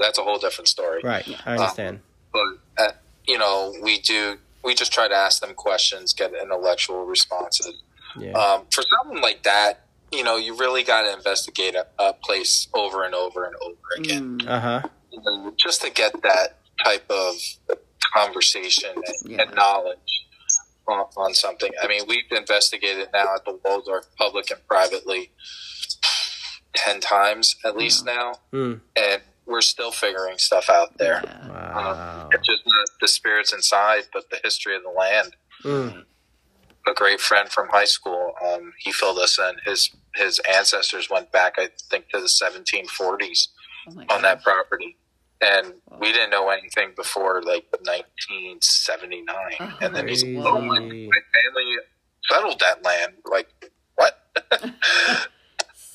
[0.00, 1.00] that's a whole different story.
[1.02, 1.26] right.
[1.46, 2.00] I understand.
[2.32, 2.42] But,
[2.78, 2.92] uh,
[3.26, 7.82] you know, we do we just try to ask them questions, get intellectual responses.
[8.18, 8.32] Yeah.
[8.32, 9.85] Um, for something like that,
[10.16, 13.76] you know, you really got to investigate a, a place over and over and over
[13.98, 14.88] again, Uh huh.
[15.12, 17.34] you know, just to get that type of
[18.14, 19.42] conversation and, Yeah.
[19.42, 19.98] and knowledge
[20.88, 21.70] on, on something.
[21.82, 25.30] I mean, we've investigated now at the Waldorf, public and privately,
[26.74, 28.80] ten times at least now, Mm.
[28.96, 31.20] and we're still figuring stuff out there.
[31.24, 31.48] Yeah.
[31.48, 32.28] Wow.
[32.32, 35.36] It's just not the spirits inside, but the history of the land.
[35.64, 36.04] Mm.
[36.88, 39.56] A great friend from high school, um, he filled us in.
[39.64, 43.48] His his ancestors went back, I think, to the 1740s
[43.88, 44.96] Oh my on that property,
[45.40, 49.26] and we didn't know anything before like 1979.
[49.60, 50.38] Oh, and then he's crazy.
[50.38, 51.76] oh, my, my family
[52.30, 53.14] settled that land.
[53.30, 53.48] Like
[53.96, 54.18] what?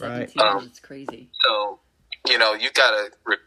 [0.01, 0.35] Right.
[0.39, 1.29] Um, it's crazy.
[1.45, 1.79] So,
[2.27, 3.37] you know, you got to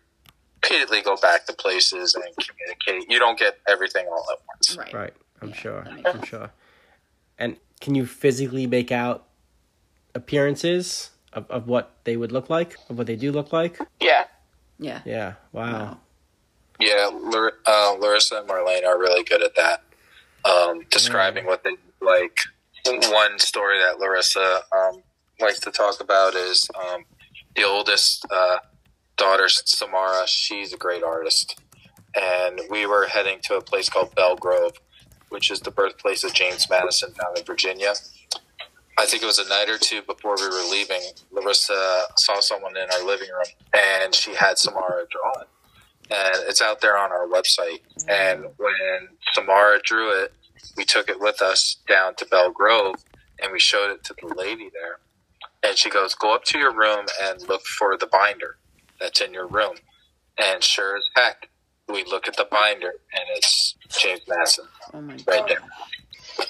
[0.62, 3.11] repeatedly go back to places and communicate.
[3.11, 4.76] You don't get everything all at once.
[4.78, 4.95] Right.
[4.95, 5.14] Right.
[5.42, 5.86] I'm Yeah, sure.
[6.07, 6.51] I'm sure.
[7.39, 9.26] And can you physically make out
[10.14, 13.78] appearances of, of what they would look like, of what they do look like?
[14.01, 14.24] Yeah.
[14.78, 15.01] Yeah.
[15.05, 15.35] Yeah.
[15.53, 15.99] Wow.
[16.80, 19.82] Yeah, Lar- uh, Larissa and Marlene are really good at that,
[20.45, 22.37] um, describing what they like.
[22.87, 25.03] One story that Larissa um,
[25.41, 27.05] likes to talk about is um,
[27.57, 28.59] the oldest uh,
[29.16, 30.26] daughter, Samara.
[30.26, 31.61] She's a great artist.
[32.14, 34.72] And we were heading to a place called Belle Grove,
[35.35, 37.95] which is the birthplace of James Madison down in Virginia.
[38.97, 41.03] I think it was a night or two before we were leaving.
[41.32, 45.49] Larissa saw someone in our living room, and she had Samara draw it
[46.11, 47.80] and it's out there on our website.
[48.09, 50.32] And when Samara drew it,
[50.76, 52.97] we took it with us down to Belle Grove
[53.43, 54.99] and we showed it to the lady there.
[55.62, 58.59] And she goes, Go up to your room and look for the binder
[59.01, 59.76] that's in your room.
[60.39, 61.49] And sure as heck,
[61.89, 65.49] we look at the binder and it's James Madison Oh my right god.
[65.49, 65.59] there.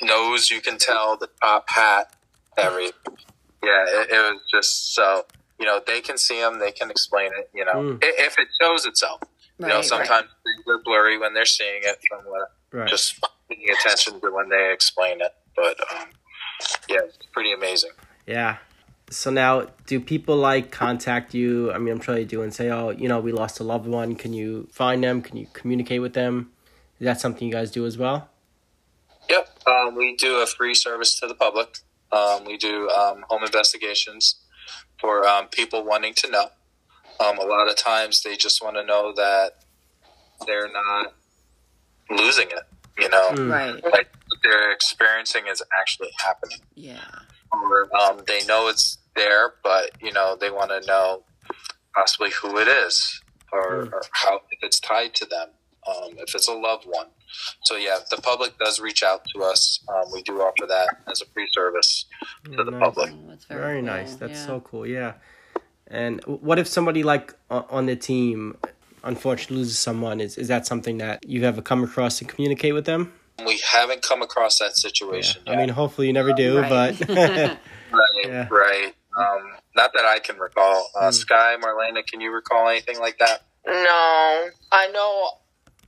[0.03, 2.15] Nose, you can tell, the top hat,
[2.57, 3.17] everything.
[3.63, 5.25] Yeah, it, it was just so,
[5.59, 8.05] you know, they can see them, they can explain it, you know, Mm.
[8.05, 9.21] i- if it shows itself.
[9.59, 12.89] You know, Right, sometimes things are blurry when they're seeing it from what Right.
[12.89, 15.33] just paying attention to when they explain it.
[15.57, 16.11] But um,
[16.89, 17.91] yeah, it's pretty amazing.
[18.27, 18.57] Yeah.
[19.11, 21.71] So now, do people like contact you?
[21.73, 23.87] I mean, I'm sure they do and say, "Oh, you know, we lost a loved
[23.87, 24.17] one.
[24.17, 25.23] Can you find them?
[25.23, 26.51] Can you communicate with them?"
[27.01, 28.29] Is that something you guys do as well?
[29.29, 31.79] Yep, um, we do a free service to the public.
[32.13, 34.37] Um, we do um, home investigations
[35.01, 36.47] for um, people wanting to know.
[37.21, 39.53] Um, a lot of times, they just want to know that
[40.47, 41.15] they're not
[42.11, 42.63] losing it.
[42.99, 43.51] You know, Mm.
[43.51, 43.75] Right.
[43.85, 46.59] like what they're experiencing is actually happening.
[46.75, 47.01] Yeah.
[47.63, 51.23] Or um, they know it's there, but you know they want to know
[51.95, 53.21] possibly who it is
[53.53, 55.49] or, or how if it's tied to them,
[55.87, 57.07] um, if it's a loved one.
[57.63, 59.81] So yeah, the public does reach out to us.
[59.89, 62.07] Um, we do offer that as a free service
[62.57, 62.81] to the nice.
[62.81, 63.13] public.
[63.13, 63.87] Oh, that's very, Very cool.
[63.87, 64.15] nice.
[64.17, 64.47] That's yeah.
[64.47, 64.87] so cool.
[64.87, 65.15] Yeah.
[65.87, 68.57] And what if somebody like on the team
[69.03, 70.21] unfortunately loses someone?
[70.21, 73.13] Is is that something that you've ever come across and communicate with them?
[73.45, 75.59] We haven't come across that situation I yet.
[75.59, 76.97] mean, hopefully you never do, Right.
[76.99, 77.59] but right,
[78.25, 78.49] yeah.
[78.51, 78.95] right.
[79.19, 80.89] Um, not that I can recall.
[80.99, 83.43] Uh, Sky, Marlena, can you recall anything like that?
[83.67, 85.31] No, I know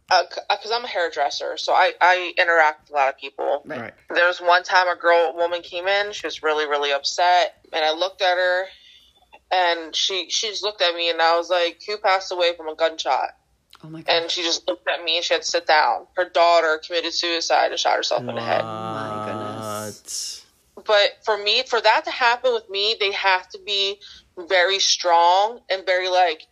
[0.09, 3.63] because I'm a hairdresser, so I, I interact with a lot of people.
[3.65, 3.81] Right.
[3.81, 3.95] right.
[4.15, 6.13] There was one time a girl, woman came in.
[6.13, 8.65] She was really, really upset, and I looked at her,
[9.51, 12.69] and she she just looked at me, and I was like, "Who passed away from
[12.69, 13.31] a gunshot?"
[13.85, 14.11] Oh my god.
[14.23, 16.07] And she just looked at me, and she had to sit down.
[16.17, 18.63] Her daughter committed suicide and shot herself in the head.
[18.63, 20.45] my goodness.
[20.87, 23.99] But for me, for that to happen with me, they have to be
[24.39, 26.43] very strong and very like,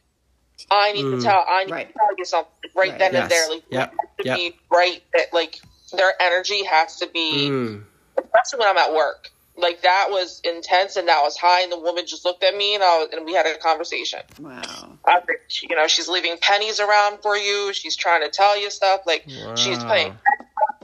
[0.70, 1.18] I need Mm.
[1.18, 1.88] to tell, I need Right.
[1.88, 2.98] to tell you something right, Right.
[2.98, 3.22] then Yes.
[3.22, 3.48] and there.
[3.50, 3.90] Like, Yep.
[3.90, 4.38] they have to Yep.
[4.38, 5.02] be right.
[5.12, 5.60] That like
[5.92, 7.84] their energy has to be, Mm.
[8.16, 9.28] especially when I'm at work.
[9.56, 12.74] Like that was intense and that was high, and the woman just looked at me
[12.74, 14.18] and I was, and we had a conversation.
[14.40, 14.98] Wow.
[15.06, 17.72] I think, you know, she's leaving pennies around for you.
[17.72, 19.02] She's trying to tell you stuff.
[19.06, 19.24] Like
[19.56, 19.86] she's Wow.
[19.88, 20.14] playing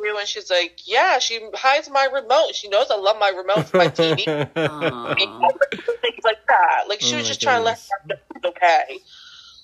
[0.03, 2.55] you, and she's like, "Yeah, she hides my remote.
[2.55, 4.25] She knows I love my remote for my TV."
[6.01, 6.85] Things like that.
[6.89, 7.91] Like she Oh was my just trying to let goodness.
[7.91, 8.99] her know it's okay.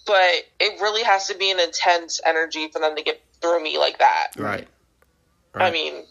[0.06, 3.78] But it really has to be an intense energy for them to get through me
[3.78, 4.28] like that.
[4.36, 4.68] Right.
[5.54, 6.04] I mean,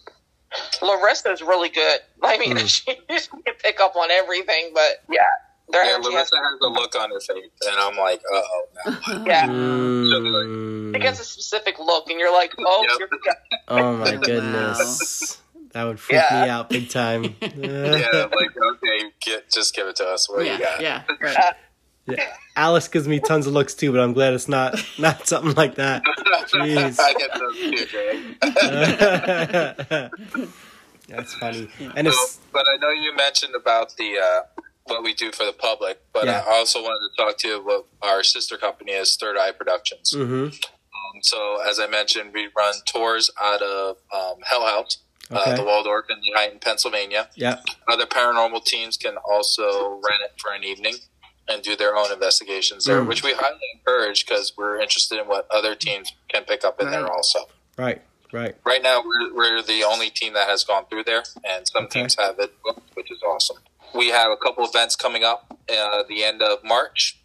[0.81, 1.99] Larissa's really good.
[2.23, 2.67] I mean, Mm.
[2.67, 5.21] she, she can pick up on everything, but yeah,
[5.69, 8.41] their Yeah, energy has Larissa has a look on her face, and I'm like, uh
[8.41, 8.65] oh.
[9.17, 9.23] now.
[9.25, 9.47] yeah.
[9.47, 10.95] Mm.
[10.95, 13.09] It gets a specific look, and you're like, oh, Yep.
[13.11, 13.35] you're,
[13.67, 15.41] Oh my goodness.
[15.73, 16.43] That would freak Yeah.
[16.45, 17.23] me out big time.
[17.41, 20.29] yeah, like okay, get just give it to us.
[20.29, 20.79] What do you got?
[20.79, 21.03] Yeah.
[21.19, 21.35] Right.
[22.07, 22.23] Yeah.
[22.55, 25.75] Alice gives me tons of looks too, but I'm glad it's not not something like
[25.75, 26.03] that.
[26.53, 26.99] Jeez.
[26.99, 28.19] I get those too, Greg.
[31.07, 31.67] That's funny.
[31.95, 34.41] And it's So, but I know you mentioned about the uh,
[34.85, 36.43] what we do for the public, but Yeah.
[36.47, 40.11] I also wanted to talk to you about our sister company is Third Eye Productions.
[40.15, 44.97] hmm Um, so as I mentioned, we run tours out of um, Hell House,
[45.31, 45.53] Okay.
[45.53, 47.29] uh, the Waldorf in Pennsylvania.
[47.35, 47.57] yeah.
[47.87, 50.95] Other paranormal teams can also rent it for an evening
[51.47, 53.07] and do their own investigations there, Mm.
[53.07, 56.89] which we highly encourage because we're interested in what other teams can pick up in
[56.91, 57.39] there also.
[57.77, 58.01] Right.
[58.33, 58.55] Right.
[58.65, 61.99] Right now, we're, we're the only team that has gone through there, and some Okay.
[62.01, 62.53] teams have it,
[62.95, 63.57] which is awesome.
[63.93, 67.17] We have a couple events coming up uh, the end of March.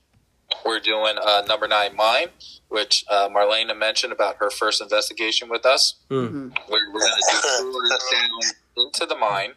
[0.64, 2.29] We're doing uh, number nine mine,
[2.68, 5.95] which uh, Marlena mentioned about her first investigation with us.
[6.11, 6.57] Mm.
[6.68, 9.53] We're, we're going to do tours down into the mine,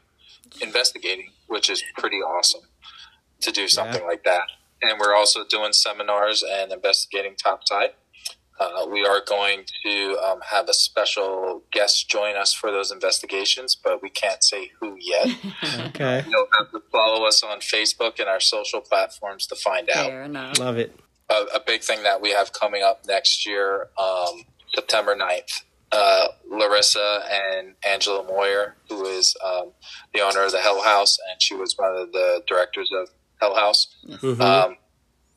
[0.62, 2.62] investigating, which is pretty awesome
[3.44, 4.44] to do something like that.
[4.82, 7.92] And we're also doing seminars and investigating topside.
[8.60, 13.76] Uh, we are going to um, have a special guest join us for those investigations,
[13.76, 15.28] but we can't say who yet.
[15.94, 16.24] Okay.
[16.28, 20.08] You'll have to follow us on Facebook and our social platforms to find out.
[20.08, 20.60] Fair enough.
[20.60, 21.00] Love it.
[21.30, 25.64] A, a big thing that we have coming up next year, um, September 9th.
[25.92, 29.72] Uh, Larissa and Angela Moyer, who is um,
[30.14, 33.10] the owner of the Hell House, and she was one of the directors of
[33.44, 33.88] Hell House.
[34.08, 34.40] Mhm.
[34.40, 34.78] Um,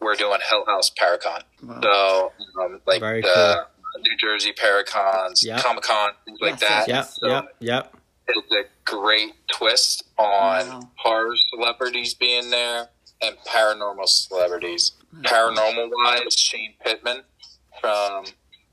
[0.01, 1.43] we're doing Hell House Paracon.
[1.83, 3.67] So, um, like Very the
[3.99, 5.61] New Jersey Paracons, Yep.
[5.63, 6.87] Comic Con, things like that.
[6.87, 7.05] Yep.
[7.07, 7.57] So Yep.
[7.61, 7.97] Yep.
[8.29, 12.89] It's a great twist on horror celebrities being there
[13.23, 14.93] and paranormal celebrities.
[15.23, 17.23] Paranormal wise, Shane Pittman
[17.81, 18.27] from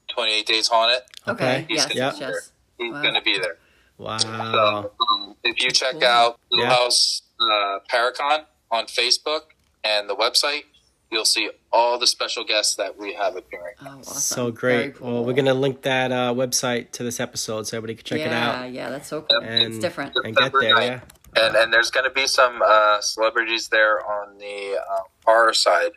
[0.09, 1.01] 28 Days Haunted.
[1.27, 1.65] Okay.
[1.69, 1.87] He's Yes.
[1.87, 2.13] gonna Yes.
[2.13, 2.31] be there.
[2.33, 2.51] Yes.
[2.77, 3.01] He's Wow.
[3.01, 3.57] going to be there.
[3.97, 4.17] Wow.
[4.17, 6.69] So um, if you check out Blue Yeah.
[6.75, 9.53] House uh, Paracon on Facebook
[9.83, 10.63] and the website,
[11.11, 13.75] you'll see all the special guests that we have appearing.
[13.81, 14.17] Oh, awesome.
[14.17, 14.99] So great.
[14.99, 18.25] Well, we're gonna link that uh, website to this episode so everybody can check yeah,
[18.25, 18.71] it out.
[18.71, 19.43] Yeah, that's so cool.
[19.43, 20.13] And, it's different.
[20.23, 20.81] And get there.
[20.81, 20.99] Yeah.
[21.35, 25.91] And and there's going to be some uh, celebrities there on the uh, horror side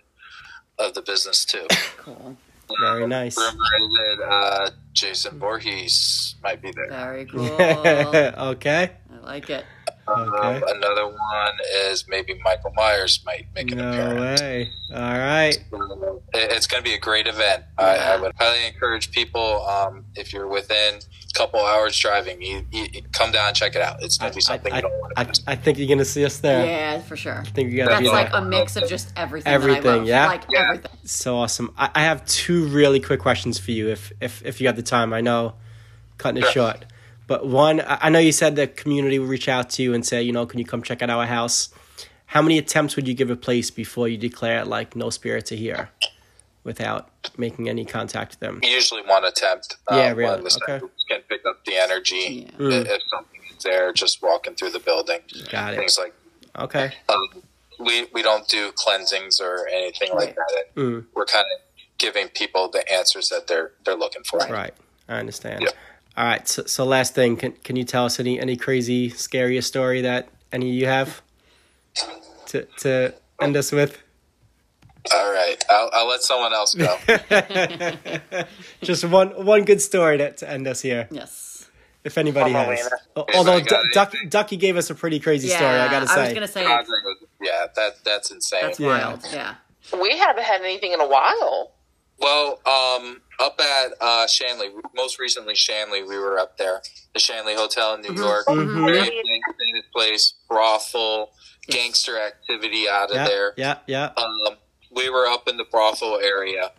[0.78, 1.66] of the business too.
[1.98, 2.36] Cool.
[2.80, 3.36] Very nice.
[3.36, 6.88] Rumor is that uh, Jason Voorhees might be there.
[6.88, 7.50] Very cool.
[7.50, 8.92] okay.
[9.12, 9.64] I like it.
[10.08, 11.54] Um, another one
[11.88, 14.40] is maybe Michael Myers might make an No appearance.
[14.40, 14.70] way.
[14.94, 15.56] All right.
[15.56, 17.64] It- It's going to be a great event.
[17.78, 22.64] I, I would highly encourage people um, if you're within a couple hours driving, you,
[22.70, 24.02] you, you come down and check it out.
[24.02, 26.04] It's going to be something I, you don't want to I, I think you're gonna
[26.04, 26.64] see us there.
[26.64, 27.40] Yeah, for sure.
[27.40, 28.40] I think you gotta That's be like there.
[28.40, 29.44] a mix of just everything.
[29.44, 30.06] that I Everything, love.
[30.06, 30.26] yeah?
[30.26, 30.90] Like everything.
[31.04, 31.74] So awesome.
[31.76, 34.82] I, I have two really quick questions for you, if if if you have the
[34.82, 35.12] time.
[35.12, 35.54] I know,
[36.18, 36.84] cutting it short.
[37.26, 40.04] But one, I I know you said the community will reach out to you and
[40.06, 41.70] say, you know, can you come check out our house?
[42.26, 45.56] How many attempts would you give a place before you declare like no spirits are
[45.56, 45.90] here,
[46.64, 48.60] without making any contact with them?
[48.62, 49.76] Usually one attempt.
[49.90, 50.40] Yeah, um, really?
[50.42, 50.80] One Okay.
[51.08, 52.72] can pick up the energy Mm.
[52.82, 55.20] if if something is there, just walking through the building.
[55.50, 55.78] Got it.
[55.78, 56.14] Things like
[56.58, 56.92] Okay.
[57.08, 57.42] um,
[57.78, 60.74] we we don't do cleansings or anything like that.
[60.76, 61.06] Mm.
[61.14, 61.60] We're kind of
[61.98, 64.38] giving people the answers that they're they're looking for.
[64.38, 64.74] Right.
[65.08, 65.68] I understand.
[66.16, 66.46] All right.
[66.48, 70.28] So, so last thing, can can you tell us any any crazy, scariest story that
[70.52, 71.22] any of you have
[72.46, 74.02] to to end us with?
[75.14, 76.96] All right, I'll, I'll let someone else go.
[78.82, 81.06] Just one one good story to, to end us here.
[81.10, 81.68] Yes.
[82.02, 82.84] If anybody Come on, has.
[82.84, 82.96] Lena.
[83.16, 86.34] Oh, although I got Ducky, Ducky gave us a pretty crazy story, I gotta say.
[87.40, 88.60] yeah, that that's insane.
[88.62, 88.86] That's Yeah.
[88.86, 89.24] wild.
[89.32, 89.54] Yeah.
[90.00, 91.72] We haven't had anything in a while.
[92.18, 96.80] Well, um, up at uh, Shanley, most recently Shanley, we were up there,
[97.12, 98.46] the Shanley Hotel in New York.
[98.46, 98.86] Mhm.
[98.86, 101.32] Very famous place, brothel,
[101.68, 103.54] gangster activity out of yeah, there.
[103.56, 104.12] yeah, yeah.
[104.16, 104.56] Um,
[104.90, 106.70] we were up in the brothel area,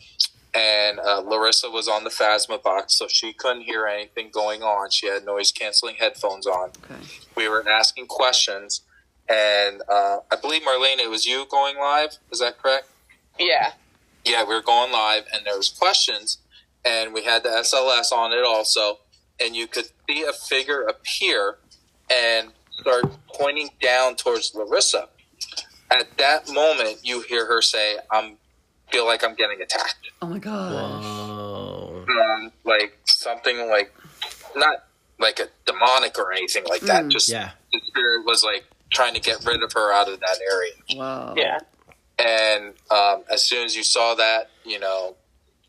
[0.56, 4.90] and uh, Larissa was on the Phasma box, so she couldn't hear anything going on.
[4.90, 6.72] She had noise canceling headphones on.
[6.84, 7.02] Okay.
[7.36, 8.82] We were asking questions,
[9.30, 12.18] and uh, I believe Marlene, it was you going live.
[12.32, 12.88] Is that correct?
[13.38, 13.74] Yeah.
[14.28, 16.40] Yeah, we were going live, and there was questions,
[16.84, 19.00] and we had the SLS on it also,
[19.40, 21.58] and you could see a figure appear
[22.12, 25.08] and start pointing down towards Larissa.
[25.90, 28.38] At that moment, you hear her say, "I'm
[28.92, 30.74] feel like I'm getting attacked." Oh my god.
[30.74, 32.06] Whoa.
[32.10, 33.94] Um, like something like
[34.56, 34.86] not
[35.20, 37.06] like a demonic or anything like that.
[37.06, 37.12] Mm.
[37.12, 37.52] Just Yeah.
[37.72, 40.74] the spirit was like trying to get rid of her out of that area.
[40.94, 41.34] Whoa.
[41.38, 41.60] Yeah.
[42.20, 45.16] And um, as soon as you saw that, you know,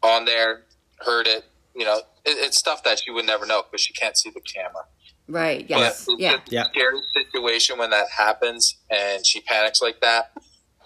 [0.02, 0.62] on there,
[1.04, 1.44] heard it,
[1.74, 4.40] you know, it, it's stuff that you would never know because you can't see the
[4.40, 4.84] camera.
[5.28, 5.66] Right.
[5.68, 6.06] Yes.
[6.06, 6.62] But it's Yeah.
[6.62, 10.32] a scary situation when that happens and she panics like that.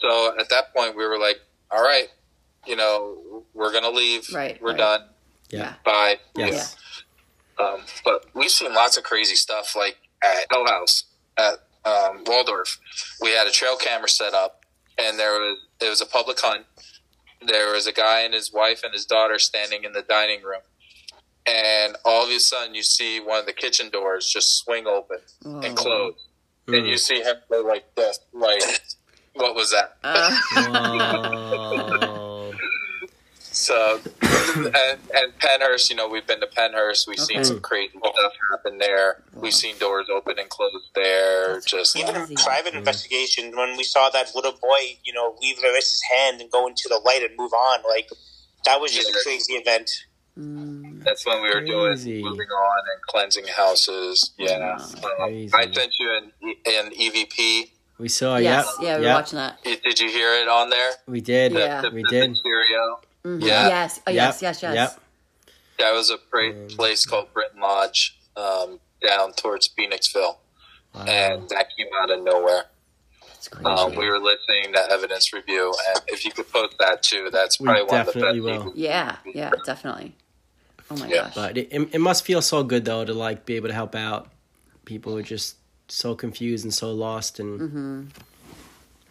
[0.01, 1.37] So at that point, we were like,
[1.71, 2.09] all right,
[2.67, 4.29] you know, we're going to leave.
[4.35, 4.79] Right, We're right.
[4.79, 5.01] done.
[5.51, 5.75] Yeah.
[5.85, 6.77] by Yes.
[7.59, 11.05] Um, but we've seen lots of crazy stuff like at Hell House
[11.37, 11.55] at
[11.85, 12.79] um, Waldorf.
[13.21, 14.62] We had a trail camera set up,
[15.03, 16.67] and there was it was a public hunt.
[17.45, 20.63] There was a guy and his wife and his daughter standing in the dining room,
[21.47, 25.19] and all of a sudden you see one of the kitchen doors just swing open
[25.45, 25.75] and oh.
[25.75, 26.29] close,
[26.69, 28.63] and you see him go like this, like
[29.35, 29.97] what was that?
[30.05, 30.37] Uh.
[32.09, 32.22] Whoa.
[33.63, 37.07] So, and, and Pennhurst, you know, we've been to Pennhurst.
[37.07, 39.23] We've seen some crazy stuff happen there.
[39.35, 41.61] We've seen doors open and close there.
[41.61, 42.35] Just Even in Crazy.
[42.45, 46.67] private investigation, when we saw that little boy, you know, leave his hand and go
[46.67, 48.09] into the light and move on, like
[48.65, 49.21] that was just Yeah.
[49.21, 49.91] a crazy event.
[51.05, 52.11] that's when we were Crazy.
[52.21, 54.33] doing moving on and cleansing houses.
[54.39, 54.77] Yeah,
[55.21, 56.33] Um, I sent you an,
[56.67, 57.71] an EVP.
[57.99, 58.39] We saw.
[58.39, 58.85] yes, yep.
[58.85, 59.17] yeah, we were yep.
[59.19, 59.63] watching that.
[59.63, 60.91] Did you hear it on there?
[61.07, 61.53] We did.
[61.53, 61.83] Yeah.
[61.83, 62.31] The- We the did.
[62.31, 63.01] Material.
[63.25, 63.43] Mhm.
[63.43, 63.68] Yeah.
[63.68, 64.16] Yes, oh, Yep.
[64.16, 64.75] yes, yes, yes.
[64.75, 65.01] Yep.
[65.79, 70.37] That was a great place called Britton Lodge um, down towards Phoenixville,
[70.95, 71.05] Wow.
[71.07, 72.64] and that came out of nowhere.
[73.35, 73.66] It's crazy.
[73.66, 77.59] Um, we were listening to evidence review, and if you could post that too, that's
[77.59, 78.41] We probably one of the best.
[78.41, 78.73] will.
[78.77, 80.14] yeah, yeah, definitely.
[80.91, 81.23] Oh my Yeah.
[81.25, 81.35] gosh.
[81.35, 83.95] But it, it, it must feel so good though to like be able to help
[83.95, 84.31] out
[84.85, 85.57] people who are just
[85.89, 88.03] so confused and so lost and Mm-hmm.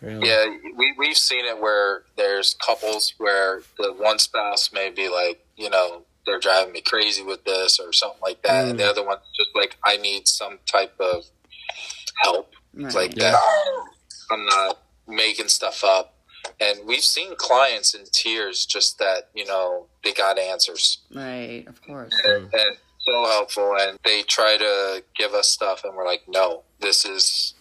[0.02, 0.28] Really.
[0.28, 0.46] Yeah,
[0.78, 5.70] we we've seen it where there's couples where the one spouse may be like, you
[5.70, 8.90] know, they're driving me crazy with this or something like that, and the mm.
[8.90, 11.26] other one's just like, I need some type of
[12.24, 12.94] help, Right.
[12.94, 13.32] like Yeah.
[13.32, 13.40] that.
[14.32, 16.16] I'm not making stuff up.
[16.60, 21.00] And we've seen clients in tears just that, you know, they got answers.
[21.14, 22.14] Right, of course.
[22.26, 23.76] and, and so helpful.
[23.80, 27.54] And they try to give us stuff, and we're like, no, this is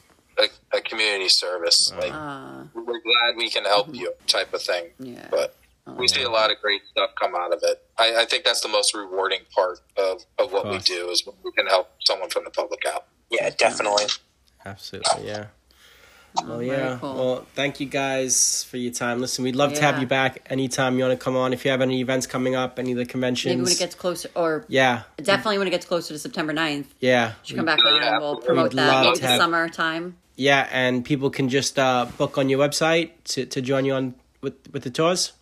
[0.44, 1.92] a, a community service.
[1.98, 4.90] Like, Uh, we're glad we can help you, type of thing.
[4.98, 5.26] yeah.
[5.30, 5.54] But
[5.86, 7.82] Oh, we see a lot of great stuff come out of it.
[7.98, 11.34] I, I think that's the most rewarding part of, of what we do is when
[11.42, 13.06] we can help someone from the public out.
[13.30, 14.04] Yeah, definitely.
[14.64, 15.46] Absolutely, yeah.
[16.36, 16.98] Well, Oh, very yeah.
[17.00, 17.14] cool.
[17.14, 19.20] Well, thank you guys for your time.
[19.20, 21.52] Listen, we'd love to have you back anytime you want to come on.
[21.52, 23.50] If you have any events coming up, any of the conventions.
[23.52, 26.86] Maybe when it gets closer, or yeah, definitely when it gets closer to September 9th,
[27.00, 28.86] yeah, you should come back on yeah, and we'll we'd promote that.
[28.86, 30.16] love Maybe to the have- summertime.
[30.40, 30.68] Yeah.
[30.72, 34.54] And people can just uh, book on your website to, to join you on with
[34.72, 35.32] with the tours.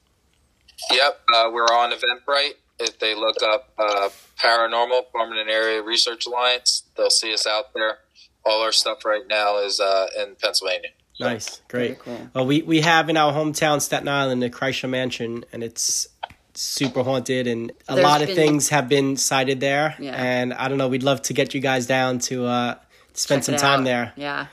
[0.90, 2.55] Yep, uh, we're on Eventbrite.
[2.80, 4.09] If they look up uh,
[4.42, 7.99] Paranormal Permanent Area Research Alliance, they'll see us out there.
[8.44, 10.90] All our stuff right now is uh, in Pennsylvania.
[11.20, 11.99] Nice, great.
[11.99, 12.30] Cool.
[12.34, 16.07] Well, we we have in our hometown Staten Island the Kreischer Mansion, and it's
[16.55, 19.96] super haunted, and a There's lot of been- things have been sighted there.
[19.99, 20.14] Yeah.
[20.14, 22.74] And I don't know, we'd love to get you guys down to uh,
[23.14, 23.84] spend Check some time out.
[23.84, 24.12] there.
[24.16, 24.46] Yeah.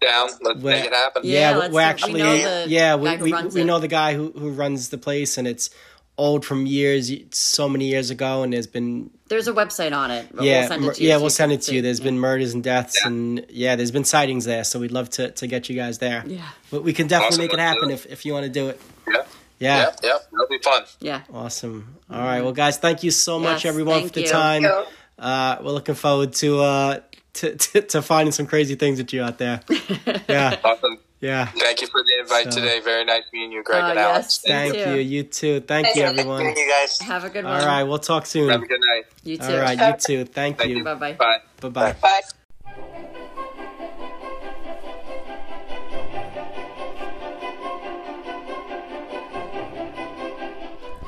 [0.00, 1.22] Down, let's Where- make it happen.
[1.24, 1.72] Yeah, Yeah, we're see.
[1.76, 3.64] We actually the yeah we we, we it.
[3.64, 5.70] know the guy who who runs the place, and it's
[6.16, 10.28] old from years so many years ago, and there's been There's a website on it.
[10.32, 11.08] but yeah we'll send it to you.
[11.08, 11.78] yeah so we'll send it to you.
[11.78, 11.80] see.
[11.82, 12.04] There's Yeah.
[12.04, 15.46] been murders and deaths, and yeah, there's been sightings there, so we'd love to to
[15.46, 16.22] get you guys there.
[16.26, 16.42] Yeah.
[16.70, 18.80] but we can definitely Awesome, make it happen if if you want to do it.
[19.08, 19.14] Yeah.
[19.60, 19.76] Yeah.
[19.78, 20.82] Yeah, yeah, that'll be fun.
[21.00, 21.20] Yeah.
[21.32, 21.96] Awesome.
[22.10, 22.42] All right.
[22.42, 24.28] Well, guys, thank you so much, Yes, everyone, for the you.
[24.28, 24.64] time.
[25.18, 27.00] Uh, we're looking forward to, uh,
[27.34, 29.60] to, to to finding some crazy things with you out there.
[30.28, 30.56] Yeah.
[30.64, 30.98] Awesome.
[31.20, 31.46] Yeah.
[31.46, 32.80] Thank you for the invite So- today.
[32.80, 34.42] Very nice meeting you, Greg Uh, and yes, Alex.
[34.46, 34.90] Thank too.
[34.90, 34.96] you.
[35.00, 35.60] You too.
[35.60, 36.42] Thank you, everyone.
[36.42, 36.98] Thank you guys.
[37.00, 37.60] Have a good one.
[37.60, 37.82] All right.
[37.84, 38.50] We'll talk soon.
[38.50, 39.04] Have a good night.
[39.22, 39.44] You too.
[39.44, 39.78] All right.
[39.78, 40.24] You too.
[40.26, 40.76] Thank Thank you.
[40.78, 40.84] you.
[40.84, 41.12] Bye bye.
[41.14, 41.38] Bye.
[41.60, 41.92] Bye bye.
[42.02, 42.20] Bye.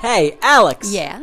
[0.01, 0.93] Hey, Alex.
[0.93, 1.23] Yeah.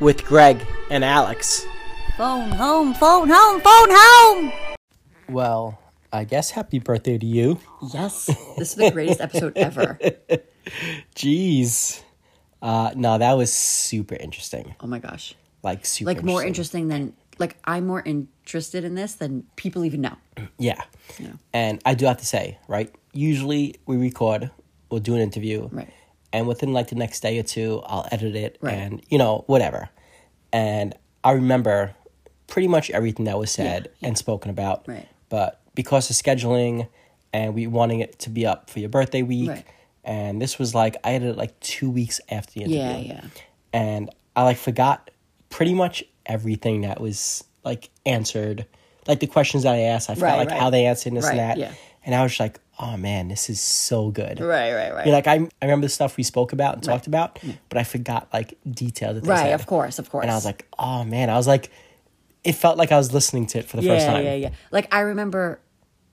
[0.00, 1.66] with Greg and Alex.
[2.16, 4.52] Phone home, phone home, phone home!
[5.28, 5.78] Well,
[6.12, 7.58] I guess happy birthday to you.
[7.92, 8.26] Yes.
[8.56, 9.98] This is the greatest episode ever.
[11.16, 12.02] Jeez.
[12.62, 14.74] Uh, no, that was super interesting.
[14.80, 15.34] Oh my gosh.
[15.62, 20.02] Like super Like more interesting than like I'm more interested in this than people even
[20.02, 20.16] know.
[20.58, 20.80] Yeah.
[21.18, 21.32] Yeah.
[21.52, 22.94] And I do have to say, right?
[23.12, 24.50] Usually we record,
[24.90, 25.68] we'll do an interview.
[25.72, 25.92] Right.
[26.34, 28.74] And within like the next day or two, I'll edit it Right.
[28.74, 29.88] and, you know, whatever.
[30.52, 31.94] And I remember
[32.48, 34.86] pretty much everything that was said and spoken about.
[34.88, 35.06] Right.
[35.28, 36.88] But because of scheduling
[37.32, 39.64] and we wanting it to be up for your birthday week, Right.
[40.04, 42.78] and this was like, I edited it like two weeks after the interview.
[42.80, 43.24] Yeah, yeah.
[43.72, 45.10] And I like forgot
[45.50, 48.66] pretty much everything that was like answered,
[49.06, 51.58] like the questions that I asked, I forgot like how they answered this and that,
[51.58, 51.72] yeah.
[52.04, 54.40] And I was just like, oh man, this is so good.
[54.40, 55.06] Right, right, right.
[55.06, 57.38] You're like I, I remember the stuff we spoke about and talked about,
[57.68, 59.52] but I forgot like details Right, said.
[59.60, 60.22] of course, of course.
[60.22, 61.70] And I was like, oh man, I was like,
[62.42, 64.24] it felt like I was listening to it for the yeah, first time.
[64.24, 64.50] Yeah, yeah, yeah.
[64.70, 65.60] Like I remember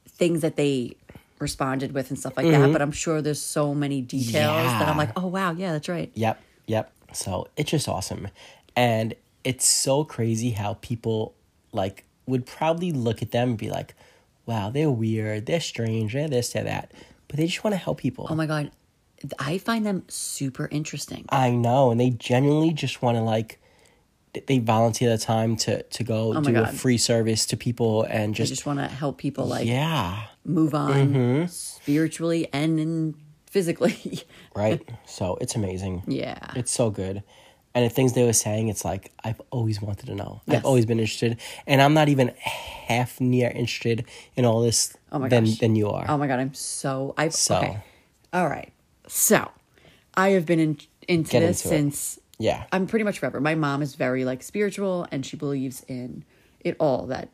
[0.08, 0.96] things that they
[1.40, 2.52] responded with and stuff like Mhm.
[2.52, 5.90] that, but I'm sure there's so many details that I'm like, oh wow, yeah, that's
[5.90, 6.12] right.
[6.14, 6.92] Yep, yep.
[7.14, 8.28] So it's just awesome.
[8.76, 11.34] And it's so crazy how people
[11.74, 13.96] like would probably look at them and be like,
[14.52, 16.92] wow, they're weird, they're strange, they're this, they're that.
[17.28, 18.28] But they just want to help people.
[18.30, 18.72] Oh my god.
[19.40, 21.26] I find them super interesting.
[21.30, 21.92] I know.
[21.92, 23.60] And they genuinely just want to like
[24.48, 28.34] they volunteer their time to to go Oh do a free service to people and
[28.34, 31.50] They just, just want to help people like yeah move on Mhm.
[31.50, 34.24] spiritually and in physically.
[34.56, 36.40] right so it's amazing Yeah.
[36.56, 37.24] it's so good
[37.74, 40.58] and the things they were saying it's like i've always wanted to know Yes.
[40.60, 44.06] i've always been interested and i'm not even half near interested
[44.36, 45.58] in all this Oh my than gosh.
[45.60, 47.56] than you are Oh my god, I'm so I've So.
[47.58, 47.78] okay.
[48.34, 48.72] All right.
[49.08, 49.52] So,
[50.16, 53.42] I have been in, into Get this into since yeah I'm pretty much forever.
[53.42, 56.24] My mom is very like spiritual and she believes in
[56.62, 57.28] it all that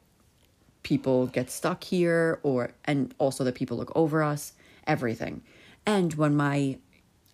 [0.83, 4.53] people get stuck here or and also that people look over us,
[4.87, 5.41] everything.
[5.85, 6.77] And when my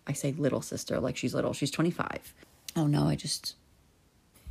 [0.06, 2.34] I say little sister, like she's little, she's 25.
[2.76, 3.54] Oh no, I just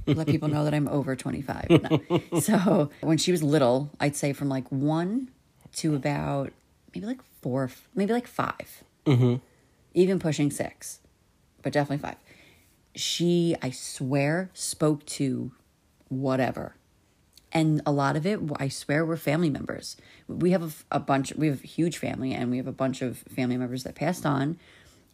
[0.05, 1.67] let people know that I'm over 25.
[1.69, 2.21] No.
[2.41, 5.29] So, when she was little, I'd say from like 1
[5.75, 6.51] to about
[6.93, 9.35] maybe like 4, maybe like 5 mm-hmm
[9.93, 10.99] even pushing six,
[11.61, 12.17] but definitely five.
[12.95, 15.51] She, I swear, spoke to
[16.09, 16.75] whatever.
[17.51, 19.95] And a lot of it, I swear, were family members.
[20.27, 23.01] We have a, a bunch, we have a huge family, and we have a bunch
[23.01, 24.57] of family members that passed on.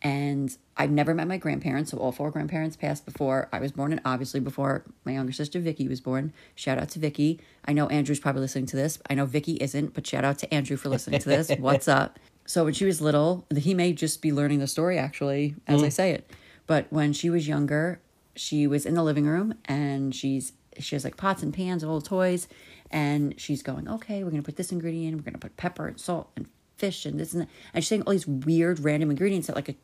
[0.02, 3.92] And I've never met my grandparents, so all four grandparents passed before I was born,
[3.92, 6.32] and obviously before my younger sister Vicky was born.
[6.56, 7.42] Shout out to Vicky.
[7.66, 8.98] I know Andrew's probably listening to this.
[9.10, 11.52] I know Vicky isn't, but shout out to Andrew for listening to this.
[11.60, 12.18] What's up?
[12.46, 15.88] So when she was little, he may just be learning the story actually as I
[15.88, 15.94] Mm.
[15.94, 16.32] say it.
[16.66, 18.00] But when she was younger,
[18.36, 21.92] she was in the living room and she's she has like pots and pans and
[21.92, 22.48] old toys,
[22.90, 26.30] and she's going, okay, we're gonna put this ingredient, we're gonna put pepper and salt
[26.38, 26.48] and
[26.78, 29.68] fish and this and that, and she's saying all these weird random ingredients that like
[29.68, 29.76] a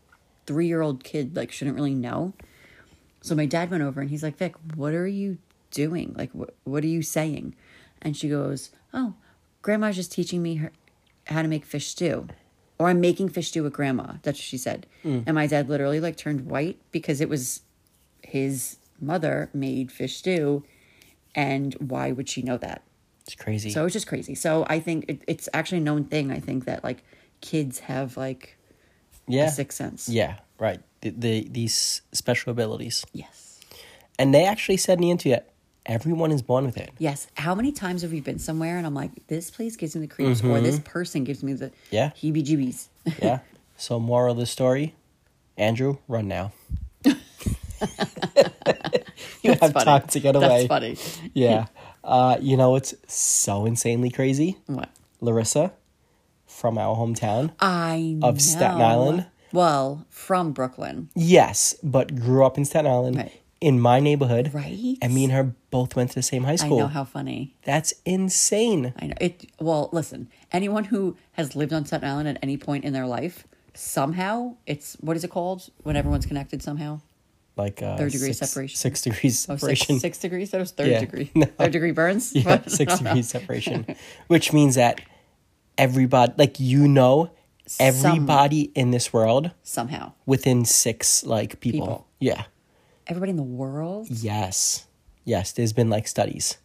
[0.45, 2.33] three year old kid like shouldn't really know.
[3.21, 5.37] So my dad went over and he's like, Vic, what are you
[5.71, 6.13] doing?
[6.17, 7.55] Like, what what are you saying?
[8.01, 9.15] And she goes, oh,
[9.61, 10.71] grandma's just teaching me her,
[11.27, 12.27] how to make fish stew.
[12.77, 14.15] Or I'm making fish stew with grandma.
[14.21, 14.85] That's what she said.
[15.03, 15.23] Mm.
[15.25, 17.61] And my dad literally like turned white because it was
[18.21, 20.63] his mother made fish stew.
[21.33, 22.83] And why would she know that?
[23.25, 24.35] it's crazy So it's just crazy.
[24.35, 26.31] So I think it, it's actually a known thing.
[26.31, 27.03] I think that like
[27.41, 28.57] kids have like
[29.27, 30.07] yeah sixth sense.
[30.09, 33.59] yeah right the, the these special abilities Yes.
[34.19, 35.49] and they actually said in the interview that
[35.85, 37.27] everyone is born with it Yes.
[37.35, 40.07] How many times have we been somewhere and I'm like, this place gives me the
[40.07, 40.63] creeps, or Mhm.
[40.63, 42.09] this person gives me the Yeah.
[42.19, 42.87] heebie jeebies?
[43.21, 43.39] yeah
[43.77, 44.95] so moral of the story
[45.57, 46.51] andrew run now
[47.05, 47.13] you
[49.51, 49.85] That's have funny.
[49.85, 50.67] time to get away.
[50.67, 50.97] That's funny.
[51.33, 51.65] yeah
[52.03, 54.89] uh you know it's so insanely crazy What?
[55.21, 55.71] larissa
[56.55, 58.81] from our hometown I Of Staten.
[58.81, 59.25] Island?
[59.51, 61.09] Well, from Brooklyn.
[61.15, 63.29] yes but grew up in staten island
[63.61, 64.97] in my neighborhood Right.
[65.01, 67.55] and me and her both went to the same high I school know how funny.
[67.63, 69.49] that's insane I know it.
[69.59, 73.45] Well, listen, anyone who has lived on Staten Island at any point in their life,
[73.73, 77.01] somehow it's what is it called when everyone's connected somehow?
[77.57, 78.75] like uh Third degree six- separation.
[78.77, 80.51] six degrees Oh, six, separation six degrees.
[80.51, 80.99] That was third Yeah.
[80.99, 81.31] degree.
[81.35, 81.45] No.
[81.45, 82.35] Third degree burns.
[82.35, 83.03] Yeah, six I know.
[83.11, 83.85] degrees separation,
[84.27, 84.99] which means that
[85.77, 87.31] everybody, like you know,
[87.79, 91.79] everybody in this world somehow within six like people.
[91.79, 92.07] People.
[92.19, 92.43] Yeah.
[93.07, 94.07] Everybody in the world.
[94.09, 94.87] Yes.
[95.23, 95.51] Yes.
[95.51, 96.57] There's been like studies.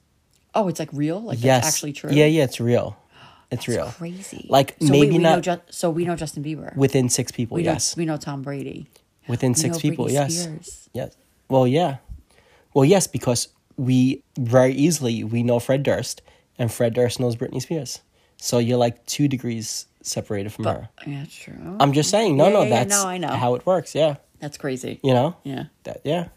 [0.55, 1.21] Oh, it's like real.
[1.21, 1.65] Like yes.
[1.65, 2.11] that's actually true.
[2.13, 2.27] Yeah.
[2.27, 2.45] Yeah.
[2.45, 2.97] It's real.
[3.53, 3.87] It's real.
[3.87, 4.47] Crazy.
[4.49, 6.73] Like so maybe wait, we not Ju- so we know Justin Bieber.
[6.77, 7.57] within six people.
[7.57, 7.97] we yes.
[7.97, 8.87] know we know Tom Brady.
[9.27, 10.07] within we six people.
[10.07, 10.43] Britney yes.
[10.45, 10.89] Spears.
[10.93, 11.17] Yes.
[11.49, 11.97] Well, yeah.
[12.75, 16.23] Well, yes, because we very easily we know Fred Durst,
[16.59, 18.01] and Fred Durst knows Britney Spears.
[18.41, 20.89] So you're like two degrees separated from her.
[21.07, 21.77] Yeah, true.
[21.79, 22.37] I'm just saying.
[22.37, 23.29] No, Yeah, no, yeah, that's no, I know.
[23.29, 23.95] how it works.
[23.95, 24.17] Yeah.
[24.41, 24.99] That's crazy.
[25.05, 25.37] You know.
[25.45, 25.65] Yeah.
[25.85, 26.29] That yeah.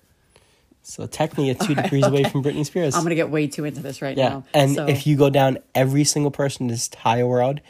[0.81, 2.93] So technically, you're two right, degrees away from Britney Spears.
[2.93, 4.43] I'm gonna get way too into this right yeah, now.
[4.53, 7.61] and So- if you go down every single person in this entire world,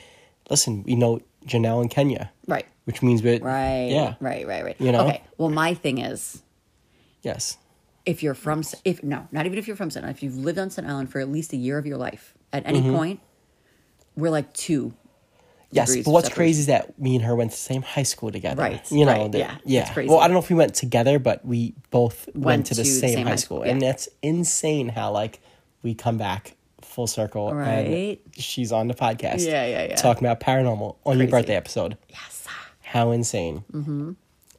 [0.49, 4.15] listen, we know Janelle and Kenya, right, which means we're right, Yeah.
[4.19, 4.75] right, right, right.
[4.79, 5.05] You know?
[5.07, 5.21] Okay.
[5.37, 6.41] Well, my thing is,
[7.21, 7.57] Yes.
[8.05, 10.57] if you're from, if no, not even if you're from Staten Island, if you've lived
[10.57, 12.95] on Staten Island for at least a year of your life, at any Mhm.
[12.95, 13.19] point,
[14.15, 14.93] we're like two.
[15.71, 18.31] Yes, but what's crazy is that me and her went to the same high school
[18.31, 18.61] together.
[18.61, 19.91] Right, You know, right, the- yeah, yeah.
[19.91, 20.07] crazy.
[20.07, 22.83] Well, I don't know if we went together, but we both went, Went to the
[22.83, 25.39] to the same, same high school, school, and that's insane how like
[25.81, 27.49] we come back full circle.
[27.49, 28.21] and Right.
[28.33, 29.43] she's on the podcast.
[29.47, 29.95] Yeah, yeah, yeah.
[29.95, 31.97] Talking about paranormal on your birthday episode.
[32.07, 32.45] Yes.
[32.83, 33.63] How insane.
[33.71, 34.11] Mm-hmm.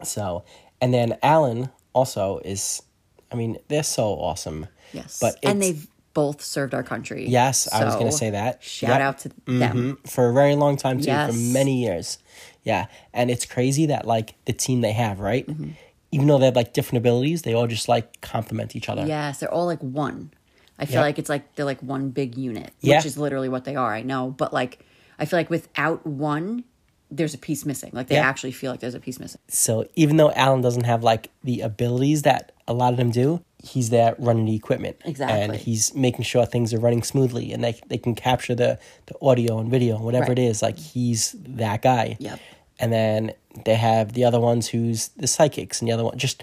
[0.03, 0.45] So,
[0.81, 2.83] and then Alan also is.
[3.31, 4.67] I mean, they're so awesome.
[4.93, 5.19] Yes.
[5.21, 7.27] But and they've both served our country.
[7.29, 8.63] Yes, I was going to say that.
[8.63, 9.01] Shout Yep.
[9.01, 9.99] out to them.
[10.05, 10.09] Mhm.
[10.11, 11.31] for a very long time too, Yes.
[11.33, 12.19] for many years.
[12.63, 15.47] Yeah, and it's crazy that like the team they have, right?
[15.47, 15.71] Mm-hmm.
[16.13, 19.05] Even though they have like different abilities, they all just like complement each other.
[19.07, 20.31] Yes, they're all like one.
[20.79, 21.03] I feel Yep.
[21.03, 22.97] like it's like they're like one big unit, Yeah.
[22.97, 23.93] which is literally what they are.
[23.93, 24.79] I know, but like
[25.19, 26.65] I feel like without one,
[27.11, 27.91] there's a piece missing.
[27.93, 28.27] Like they Yeah.
[28.29, 29.41] actually feel like there's a piece missing.
[29.49, 33.43] So even though Alan doesn't have like the abilities that a lot of them do,
[33.65, 34.97] he's there running the equipment.
[35.05, 35.41] Exactly.
[35.41, 39.15] And he's making sure things are running smoothly and they they can capture the, the
[39.23, 40.39] audio and video and whatever Right.
[40.39, 40.63] it is.
[40.63, 42.17] Like he's that guy.
[42.21, 42.41] Yep.
[42.79, 43.33] And then
[43.65, 46.43] they have the other ones who's the psychics and the other one just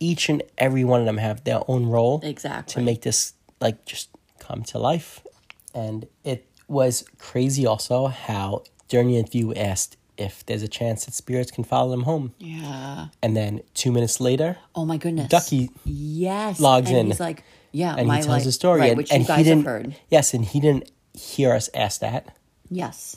[0.00, 2.20] each and every one of them have their own role.
[2.22, 2.72] Exactly.
[2.74, 4.08] To make this like just
[4.38, 5.20] come to life.
[5.74, 11.14] And it was crazy also how during the interview asked if there's a chance that
[11.14, 12.34] spirits can follow them home.
[12.38, 13.08] Yeah.
[13.22, 15.28] And then two minutes later, Oh my goodness.
[15.28, 16.60] Ducky Yes.
[16.60, 17.06] logs and in.
[17.06, 19.28] He's like, yeah, and my he tells life, the story, right, and, which and you
[19.28, 19.58] guys he didn't.
[19.64, 19.96] have heard.
[20.10, 22.36] Yes, and he didn't hear us ask that.
[22.70, 23.16] Yes.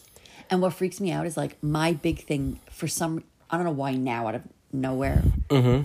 [0.50, 3.72] And what freaks me out is like my big thing for some I don't know
[3.72, 4.42] why now out of
[4.72, 5.24] nowhere.
[5.50, 5.84] Mm-hmm.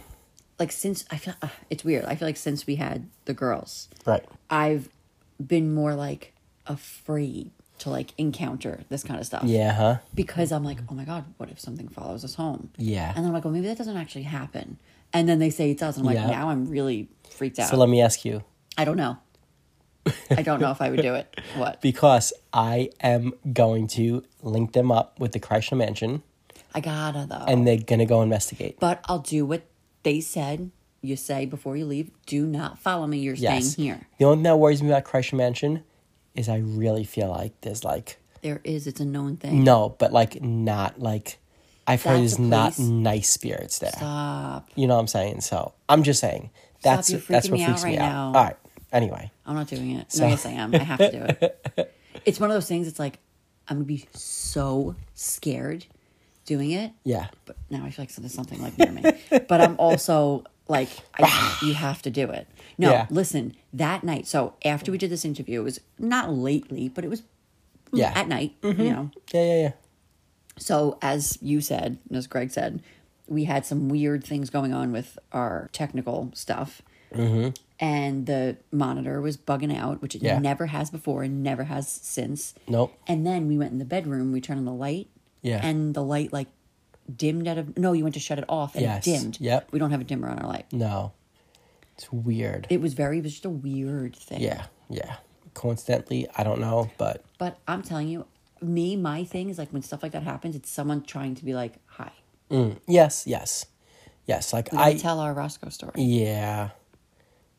[0.58, 2.04] Like since I feel uh, it's weird.
[2.04, 4.24] I feel like since we had the girls, Right.
[4.50, 4.88] I've
[5.44, 6.32] been more like
[6.66, 7.50] afraid
[7.80, 9.42] to like encounter this kind of stuff.
[9.44, 9.72] Yeah.
[9.72, 9.96] Huh.
[10.14, 12.70] Because I'm like, oh my god, what if something follows us home?
[12.76, 13.08] Yeah.
[13.08, 14.78] And then I'm like, well, maybe that doesn't actually happen.
[15.12, 15.96] And then they say it does.
[15.96, 16.30] And I'm like, Yeah.
[16.30, 17.68] now I'm really freaked out.
[17.68, 18.44] So let me ask you,
[18.78, 19.18] I don't know.
[20.30, 21.40] I don't know if I would do it.
[21.56, 21.80] What?
[21.80, 26.22] because I am going to link them up with the Kreischer Mansion,
[26.74, 27.44] I gotta though.
[27.46, 28.78] and they're gonna go investigate.
[28.80, 29.62] But I'll do what
[30.02, 30.70] they said.
[31.02, 33.18] You say before you leave, do not follow me.
[33.18, 33.72] You're Yes.
[33.72, 34.06] staying here.
[34.18, 35.82] The only thing that worries me about Kreischer Mansion
[36.40, 38.86] is I really feel like there's like There is.
[38.86, 39.62] It's a known thing.
[39.64, 41.38] no, but like not like
[41.86, 43.90] I've heard That's there's not nice spirits there.
[43.92, 44.68] Stop.
[44.74, 45.40] You know what I'm saying?
[45.42, 46.50] So I'm just saying
[46.82, 48.08] that's you're that's what me freaks out me out.
[48.08, 48.26] now.
[48.38, 48.56] All right.
[48.92, 50.10] Anyway, I'm not doing it.
[50.12, 50.74] So- No, yes, I am.
[50.74, 51.94] I have to do it.
[52.24, 52.88] it's one of those things.
[52.88, 53.18] It's like
[53.68, 55.86] I'm gonna be so scared
[56.44, 56.92] doing it.
[57.04, 57.28] yeah.
[57.46, 59.02] But now I feel like there's something like near me.
[59.48, 60.88] but I'm also like,
[61.18, 62.48] I, you have to do it.
[62.80, 63.06] No, Yeah.
[63.10, 63.54] listen.
[63.72, 64.26] That night.
[64.26, 67.22] So after we did this interview, it was not lately, but it was
[67.92, 68.12] Yeah.
[68.14, 68.60] at night.
[68.62, 68.78] Mhm.
[68.78, 69.10] You know.
[69.34, 69.72] Yeah, yeah, yeah.
[70.58, 72.82] So as you said, as Greg said,
[73.28, 76.82] we had some weird things going on with our technical stuff.
[77.14, 77.50] Mm-hmm.
[77.78, 80.38] And the monitor was bugging out, which it Yeah.
[80.38, 82.54] never has before and never has since.
[82.68, 82.92] Nope.
[83.06, 85.08] And then we went in the bedroom, we turned on the light.
[85.42, 85.64] Yeah.
[85.66, 86.48] And the light like
[87.16, 89.06] dimmed out of no, you went to shut it off and Yes.
[89.06, 89.40] it dimmed.
[89.40, 89.68] Yep.
[89.72, 90.66] We don't have a dimmer on our light.
[90.72, 91.12] No.
[92.00, 92.66] It's weird.
[92.70, 94.40] It was very it was just a weird thing.
[94.40, 95.16] yeah, yeah.
[95.52, 98.24] Coincidentally, I don't know, but But I'm telling you,
[98.62, 101.52] me, my thing is like when stuff like that happens, it's someone trying to be
[101.52, 102.10] like, Hi.
[102.50, 103.66] mm, yes, yes,
[104.26, 104.54] yes.
[104.54, 105.92] Like We I tell our Roscoe story.
[105.96, 106.70] Yeah.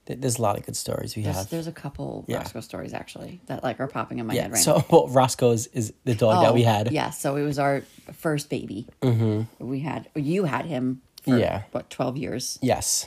[0.06, 1.50] There's a lot of good stories we There's, have.
[1.52, 2.38] there's a couple Yeah.
[2.39, 4.42] Roscoe stories actually that like are popping in my yeah.
[4.44, 4.86] head right so now.
[4.89, 6.92] well, Roscoe is, is the dog that we Oh, had.
[6.92, 8.88] Yeah, so it was our first baby.
[9.04, 9.66] Mm-hmm.
[9.66, 11.64] We had you had him for Yeah.
[11.72, 13.06] what twelve years, Yes.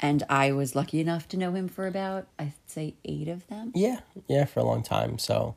[0.00, 3.72] And I was lucky enough to know him for about I'd say eight of them.
[3.74, 4.00] Yeah.
[4.28, 5.18] Yeah, for a long time.
[5.18, 5.56] So,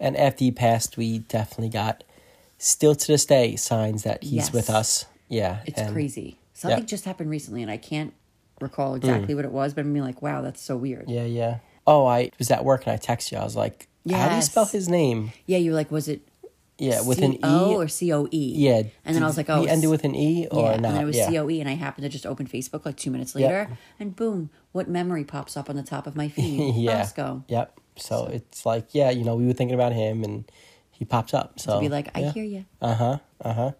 [0.00, 2.04] and after he passed, we definitely got,
[2.58, 4.52] still to this day, signs that he's Yes.
[4.52, 5.06] with us.
[5.28, 5.60] Yeah.
[5.66, 6.38] It's and- crazy.
[6.54, 8.12] Something just happened recently, and I can't
[8.60, 11.08] recall exactly what it was, but I'm like, wow, that's so weird.
[11.08, 11.14] Mm.
[11.14, 11.58] Yeah, yeah.
[11.86, 13.38] Oh, I was at work and I texted you.
[13.38, 15.32] I was like, how do you spell his name?
[15.46, 16.20] Yeah, you were like, was it
[16.82, 17.74] Yeah, with an E.
[17.74, 18.52] Or C O E?
[18.56, 18.82] Yeah.
[19.04, 20.74] And then I was like, oh, he end it with an E or yeah, not?
[20.76, 21.28] and then it was yeah.
[21.28, 23.42] C O E, and I happened to just open Facebook like two minutes Yep.
[23.50, 26.74] later, and boom, what memory pops up on the top of my feed?
[26.74, 26.98] yeah.
[26.98, 27.44] Roscoe.
[27.48, 27.78] Yep.
[27.96, 30.50] So, it's like, yeah, you know, we were thinking about him and
[30.90, 31.60] he pops up.
[31.60, 32.64] So To be like, I hear you.
[32.80, 33.18] Uh huh.
[33.40, 33.70] Uh huh.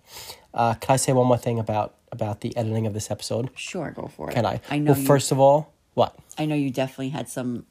[0.54, 3.48] Uh, can I say one more thing about about the editing of this episode?
[3.56, 4.34] Sure, go for it.
[4.34, 4.60] Can I?
[4.70, 6.14] I know Well, first of all, what?
[6.38, 7.64] I know you definitely had some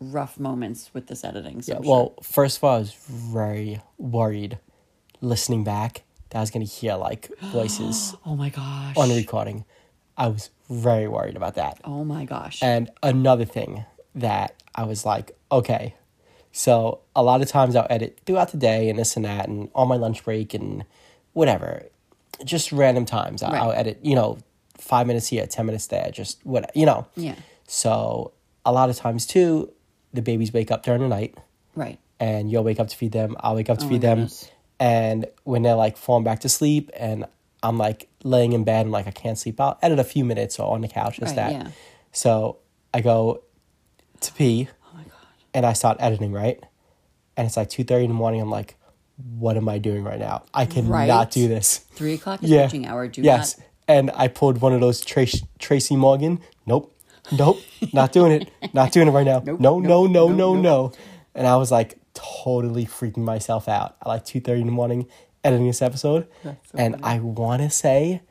[0.00, 1.62] rough moments with this editing.
[1.62, 1.78] So Yeah.
[1.78, 4.58] I'm Well, first of all, I was very worried
[5.20, 8.96] listening back that I was going to hear like voices oh my gosh.
[8.96, 9.64] on the recording.
[10.16, 11.80] I was very worried about that.
[11.84, 12.62] Oh my gosh.
[12.62, 15.94] And another thing that I was like, okay,
[16.52, 19.68] so a lot of times I'll edit throughout the day and this and that, and
[19.74, 20.84] on my lunch break and
[21.34, 21.84] whatever,
[22.44, 23.62] just random times I'll, Right.
[23.62, 23.98] I'll edit.
[24.02, 24.38] You know,
[24.78, 27.06] five minutes here, ten minutes there, just what you know.
[27.14, 27.34] Yeah.
[27.66, 28.32] So
[28.64, 29.70] a lot of times too,
[30.12, 31.36] the babies wake up during the night,
[31.74, 31.98] Right.
[32.20, 33.36] and you'll wake up to feed them.
[33.40, 34.50] I'll wake up to Oh feed them, goodness.
[34.80, 37.26] and when they're like falling back to sleep, and
[37.62, 40.58] I'm like laying in bed and like I can't sleep, I'll edit a few minutes
[40.58, 41.52] or on the couch, just Right, that.
[41.52, 41.70] yeah.
[42.12, 42.58] So
[42.94, 43.42] I go
[44.20, 44.98] to pee, Oh
[45.54, 46.62] and I start editing right,
[47.36, 48.40] and it's like two thirty in the morning.
[48.40, 48.76] I'm like,
[49.38, 50.44] what am I doing right now?
[50.54, 51.30] I cannot Right.
[51.30, 51.78] do this.
[51.92, 52.68] Three o'clock is Yeah.
[52.86, 53.08] hour.
[53.08, 53.58] Do yes.
[53.58, 53.66] not.
[53.88, 56.40] And I pulled one of those Tracy, Tracy Morgan.
[56.66, 56.92] Nope.
[57.32, 57.58] Nope.
[57.92, 58.50] Not doing it.
[58.74, 59.40] Not doing it right now.
[59.44, 60.92] no, no, no, no, no, no.
[61.34, 65.06] And I was like totally freaking myself out at like 2.30 in the morning
[65.44, 66.26] editing this episode.
[66.74, 68.22] and I want to say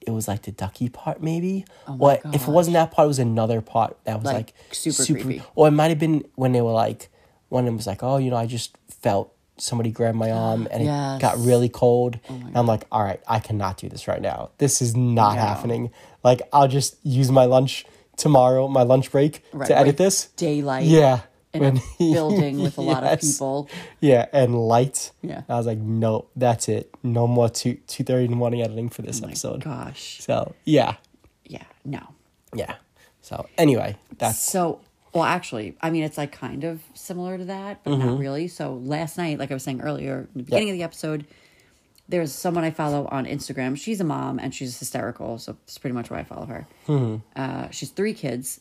[0.00, 1.64] it was like the ducky part maybe.
[1.86, 5.04] Oh or if it wasn't that part, it was another part that was Like, super
[5.04, 5.42] creepy.
[5.54, 7.08] Or it might have been when they were like,
[7.50, 10.66] one of them was like, oh, you know, I just felt somebody grab my arm
[10.70, 12.18] and it got really cold.
[12.28, 14.50] and I'm like, all right, I cannot do this right now.
[14.58, 15.90] This is not happening.
[16.24, 17.84] Like, I'll just use my lunch
[18.20, 20.26] tomorrow, my lunch break Right, to edit this.
[20.36, 21.20] daylight Yeah.
[21.52, 23.68] in a building with a lot of people.
[24.00, 25.10] Yeah, and light.
[25.22, 25.42] Yeah.
[25.48, 26.94] I was like, no, that's it.
[27.02, 29.62] No more two two thirty in the morning editing for this episode.
[29.66, 30.18] Oh Gosh.
[30.20, 30.94] So yeah,
[31.44, 31.64] Yeah.
[31.84, 32.00] No.
[32.54, 32.74] yeah.
[33.22, 34.80] So anyway, that's So,
[35.12, 38.18] well, actually, I mean, it's like kind of similar to that, but not Mhm.
[38.20, 38.46] really.
[38.48, 41.26] So, last night, like I was saying earlier, in the beginning of the episode,
[42.10, 43.76] there's someone I follow on Instagram.
[43.76, 45.38] She's a mom and she's hysterical.
[45.38, 46.66] So, it's pretty much why I follow her.
[46.86, 47.22] Mhm.
[47.36, 48.60] Uh, she's three kids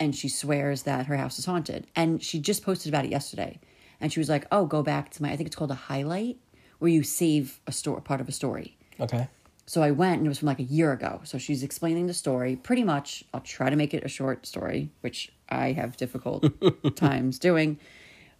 [0.00, 1.86] and she swears that her house is haunted.
[1.94, 3.60] And she just posted about it yesterday.
[4.00, 6.36] And she was like, oh, go back to my, I think it's called a highlight,
[6.78, 8.76] where you save a story, part of a story.
[9.00, 9.28] okay.
[9.68, 11.20] So I went and it was from like a year ago.
[11.24, 13.24] So she's explaining the story pretty much.
[13.34, 16.44] I'll try to make it a short story, which I have difficult
[16.96, 17.78] times doing.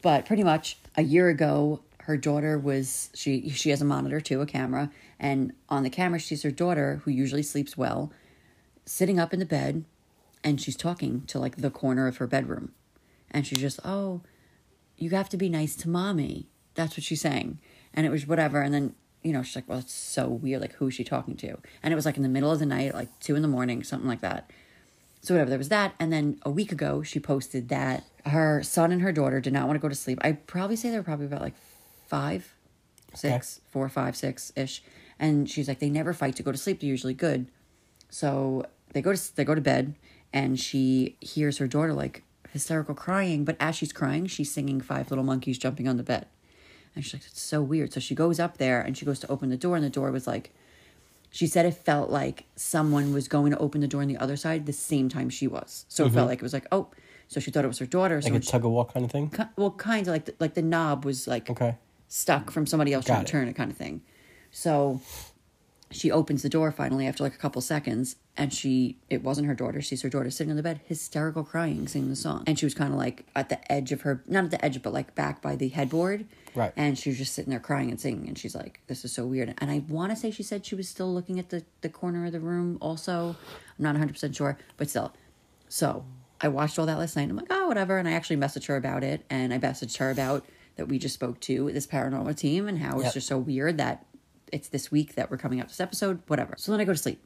[0.03, 4.41] But pretty much a year ago, her daughter was she she has a monitor too,
[4.41, 8.13] a camera, and on the camera she's her daughter, who usually sleeps well,
[8.85, 9.85] sitting up in the bed,
[10.45, 12.71] and she's talking to like the corner of her bedroom,
[13.33, 14.21] and she's just oh,
[14.97, 16.47] you have to be nice to mommy.
[16.75, 17.59] That's what she's saying.
[17.93, 18.61] And it was whatever.
[18.61, 20.61] And then, you know, she's like, well, it's so weird.
[20.61, 21.59] Like, who is she talking to?
[21.83, 23.83] And it was like in the middle of the night, like two in the morning,
[23.83, 24.51] something like that.
[25.23, 25.95] So whatever, there was that.
[25.99, 29.67] And then a week ago, she posted that her son and her daughter did not
[29.67, 30.19] want to go to sleep.
[30.23, 31.55] I probably say they were probably about like
[32.07, 32.55] five,
[33.15, 34.83] six, four, five, six ish.
[35.19, 36.81] And she's like, they never fight to go to sleep.
[36.81, 37.47] They're usually good.
[38.11, 39.95] So they go to they go to bed,
[40.33, 43.45] and she hears her daughter like hysterical crying.
[43.45, 46.27] But as she's crying, she's singing Five Little Monkeys jumping on the bed,
[46.95, 49.31] and she's like, "It's so weird." So she goes up there and she goes to
[49.31, 50.53] open the door, and the door was like,
[51.31, 54.37] she said it felt like someone was going to open the door on the other
[54.37, 55.85] side the same time she was.
[55.89, 56.15] So it Mhm.
[56.15, 56.89] felt like it was like, oh,
[57.29, 58.23] so she thought it was her daughter.
[58.23, 59.31] So Like a tug of war kind of thing.
[59.57, 61.77] well, kind of like the, like the knob was like Okay.
[62.09, 64.03] Stuck from somebody else trying to turn it, kind of thing.
[64.51, 65.01] So
[65.91, 69.55] she opens the door finally after like a couple seconds, and she it wasn't her
[69.55, 69.81] daughter.
[69.81, 72.67] She sees her daughter sitting on the bed, hysterical, crying, singing the song, and she
[72.67, 75.15] was kind of like at the edge of her, not at the edge, but like
[75.15, 76.27] back by the headboard.
[76.55, 76.73] Right.
[76.75, 79.27] And she was just sitting there crying and singing, and she's like, "This is so
[79.27, 81.89] weird." And I want to say she said she was still looking at the the
[81.89, 82.79] corner of the room.
[82.81, 83.37] Also,
[83.79, 85.13] I'm not 100 percent sure, but still.
[85.69, 86.05] So
[86.41, 87.23] I watched all that last night.
[87.23, 87.99] And I'm like, oh, whatever.
[87.99, 90.45] And I actually messaged her about it, and I messaged her about
[90.77, 93.15] that we just spoke to this paranormal team and how it's Yep.
[93.15, 94.07] just so weird that
[94.53, 96.21] it's this week that we're coming out this episode.
[96.29, 96.55] Whatever.
[96.59, 97.23] So then I go to sleep,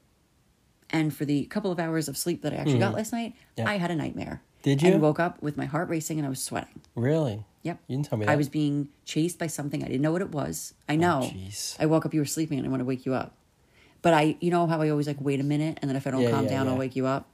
[0.90, 2.96] and for the couple of hours of sleep that I actually got Mhm.
[2.96, 3.66] last night, Yep.
[3.68, 4.42] I had a nightmare.
[4.62, 4.92] Did you?
[4.92, 6.80] And woke up with my heart racing and I was sweating.
[6.94, 7.44] Really?
[7.62, 7.78] Yep.
[7.88, 8.32] You didn't tell me that.
[8.32, 9.82] I was being chased by something.
[9.82, 10.74] I didn't know what it was.
[10.88, 11.20] I know.
[11.32, 11.76] jeez.
[11.78, 13.36] I woke up, you were sleeping, and I want to wake you up.
[14.02, 16.10] But I, you know how I always like wait a minute, and then if I
[16.10, 17.30] don't Yeah, calm yeah, down, I'll wake you up.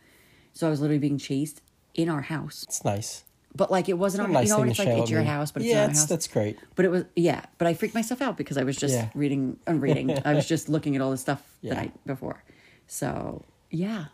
[0.52, 1.62] So I was literally being chased
[1.94, 2.64] in our house.
[2.64, 3.22] It's nice.
[3.56, 4.32] But like it wasn't on.
[4.32, 5.26] nice you know, it's like it's your me.
[5.26, 6.08] house, but it's Yeah, not it's- house.
[6.08, 6.58] that's great.
[6.74, 7.44] But it was yeah.
[7.58, 9.08] But I freaked myself out because I was just Yeah.
[9.14, 10.10] reading and reading.
[10.24, 11.70] I was just looking at all this stuff Yeah.
[11.70, 12.42] the night before.
[12.86, 14.06] So yeah.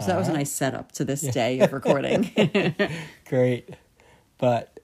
[0.00, 1.30] So that was a nice setup to this Yeah.
[1.30, 2.30] day of recording.
[3.28, 3.70] Great.
[4.38, 4.80] But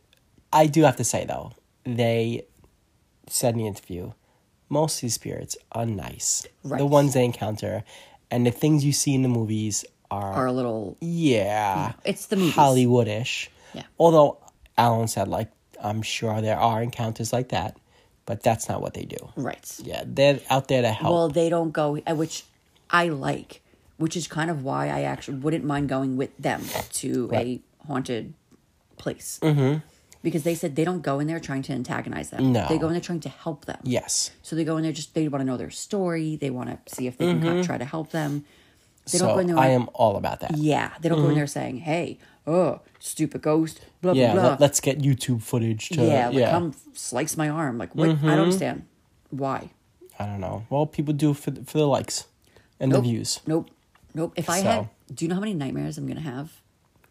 [0.52, 1.52] I do have to say though,
[1.84, 2.46] they
[3.28, 4.12] said in the interview,
[4.68, 6.46] most of these spirits are nice.
[6.62, 6.78] Right.
[6.78, 7.82] The ones they encounter
[8.30, 11.98] and the things you see in the movies are Are a little yeah, hmm.
[12.04, 12.54] it's the movies.
[12.54, 13.48] Hollywoodish.
[13.74, 13.84] Yeah.
[13.98, 14.38] Although
[14.78, 15.50] Alan said like
[15.82, 17.76] I'm sure there are encounters like that,
[18.26, 19.30] but that's not what they do.
[19.36, 19.64] Right.
[19.82, 21.12] Yeah, they're out there to help.
[21.12, 22.44] Well, they don't go, uh, which
[22.90, 23.62] I like,
[23.96, 26.62] which is kind of why I actually wouldn't mind going with them
[26.94, 27.62] to Right.
[27.82, 28.34] a haunted
[28.98, 29.38] place.
[29.42, 29.78] mm-hmm.
[30.22, 32.52] Because they said they don't go in there trying to antagonize them.
[32.52, 32.66] No.
[32.68, 33.78] They go in there trying to help them.
[33.84, 34.30] Yes.
[34.42, 36.36] So they go in there just, they want to know their story.
[36.36, 37.64] They want to see if they can Mhm.
[37.64, 38.44] try to help them.
[39.10, 39.58] They so don't go in there.
[39.58, 40.58] I am all about that.
[40.58, 40.90] Yeah.
[41.00, 41.36] They don't go in Mhm.
[41.36, 44.56] there saying, hey, oh, stupid ghost, blah, yeah, blah, blah.
[44.60, 46.50] Let, us get YouTube footage to yeah, like, yeah.
[46.52, 47.76] come slice my arm.
[47.78, 48.08] Like, what?
[48.08, 48.20] I Mhm.
[48.22, 48.84] don't understand.
[49.30, 49.70] Why?
[50.18, 50.64] I don't know.
[50.70, 52.26] Well, people do for for the likes
[52.78, 53.02] and Nope.
[53.02, 53.40] the views.
[53.46, 53.70] Nope.
[54.14, 54.32] Nope.
[54.36, 56.60] If I So- had, do you know how many nightmares I'm going to have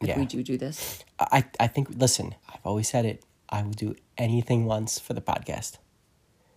[0.02, 0.20] if Yeah.
[0.20, 1.04] we do do this?
[1.20, 3.24] I I think listen, I've always said it.
[3.50, 5.78] I will do anything once for the podcast.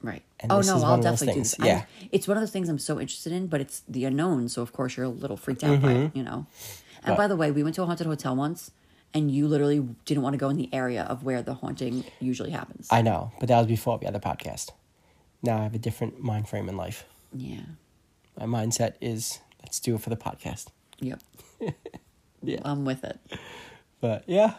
[0.03, 0.23] Right.
[0.41, 1.49] And oh no, I'll definitely do.
[1.61, 1.83] I- Yeah.
[2.11, 4.49] it's one of those things I'm so interested in, but it's the unknown.
[4.49, 6.17] So of course you're a little freaked out by it, Mhm.
[6.17, 6.47] you know.
[7.05, 8.73] And But- by the way, we went to a haunted hotel once,
[9.15, 12.51] and you literally didn't want to go in the area of where the haunting usually
[12.51, 12.89] happens.
[12.91, 14.71] I know, but that was before we had the podcast.
[15.43, 17.05] Now I have a different mind frame in life.
[17.35, 17.61] Yeah.
[18.39, 20.69] My mindset is let's do it for the podcast.
[21.01, 21.21] Yep.
[22.43, 22.59] yeah.
[22.65, 23.19] I'm with it.
[24.01, 24.55] But yeah.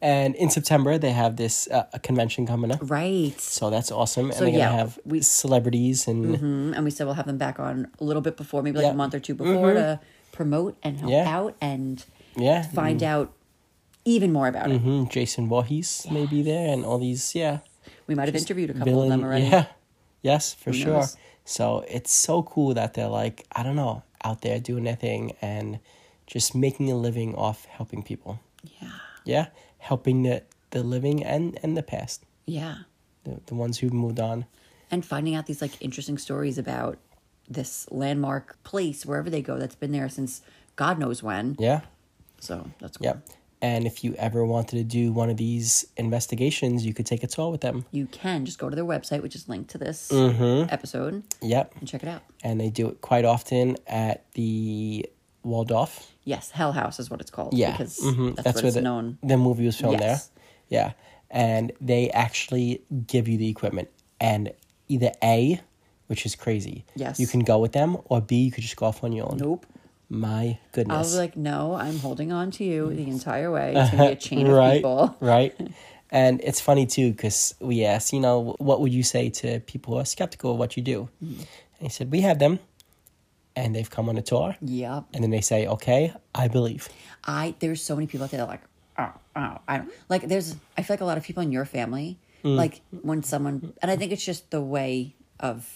[0.00, 2.78] And in September they have this uh, a convention coming up.
[2.82, 3.38] Right.
[3.40, 4.30] So that's awesome.
[4.32, 7.38] So, and they're yeah, gonna have celebrities and hmm And we said we'll have them
[7.38, 8.92] back on a little bit before, maybe like Yeah.
[8.92, 9.74] a month or two before Mhm.
[9.74, 10.00] to
[10.32, 11.28] promote and help Yeah.
[11.28, 12.04] out and
[12.36, 12.62] yeah.
[12.62, 13.32] find out
[14.08, 14.78] even more about it.
[14.80, 17.58] hmm Jason Voorhees may be there and all these yeah.
[18.06, 19.44] We might have interviewed a couple of them already.
[19.46, 19.66] Yeah.
[20.22, 20.92] Yes, for Who sure.
[20.94, 21.16] knows?
[21.44, 25.32] So it's so cool that they're like, I don't know, out there doing their thing
[25.40, 25.78] and
[26.26, 28.40] just making a living off helping people.
[28.80, 28.90] Yeah.
[29.24, 29.46] Yeah.
[29.78, 32.24] Helping the, the living and, and the past.
[32.46, 32.78] Yeah.
[33.24, 34.46] The, the ones who've moved on.
[34.90, 36.98] and finding out these like interesting stories about
[37.48, 40.42] this landmark place wherever they go that's been there since
[40.76, 41.56] God knows when.
[41.58, 41.80] Yeah.
[42.40, 43.06] So that's cool.
[43.06, 43.22] Yep.
[43.60, 47.26] And if you ever wanted to do one of these investigations, you could take a
[47.26, 47.84] tour with them.
[47.90, 50.72] You can just go to their website, which is linked to this Mhm.
[50.72, 51.74] episode, Yep.
[51.80, 52.22] and check it out.
[52.44, 55.06] And they do it quite often at the
[55.42, 56.12] Waldorf.
[56.24, 57.54] Yes, Hell House is what it's called.
[57.54, 57.72] Yeah.
[57.72, 58.36] because mhm.
[58.36, 59.18] that's, That's, what where it's the, known.
[59.22, 60.28] the movie was filmed Yes.
[60.28, 60.42] there.
[60.68, 60.92] Yeah.
[61.30, 63.88] And they actually give you the equipment.
[64.20, 64.52] And
[64.88, 65.60] either A,
[66.06, 66.84] which is crazy.
[66.96, 67.18] Yes.
[67.20, 69.38] You can go with them, or B, you could just go off on your own.
[69.38, 69.66] Nope.
[70.10, 70.94] My goodness.
[70.94, 73.74] I was like, no, I'm holding on to you the entire way.
[73.76, 75.16] It's gonna be a chain of right, people.
[75.20, 75.54] right.
[76.10, 79.94] And it's funny too because we asked, you know, what would you say to people
[79.94, 81.08] who are skeptical of what you do?
[81.22, 81.36] Mm.
[81.38, 81.46] And
[81.80, 82.58] he said, we have them,
[83.54, 85.04] and they've come on a tour, Yep.
[85.12, 86.88] and then they say, okay, I believe.
[87.24, 88.62] I there's so many people out there that are like,
[88.98, 90.22] oh, oh, I don't like.
[90.26, 92.54] There's I feel like a lot of people in your family, Mm.
[92.56, 95.68] like when someone, and I think it's just the way of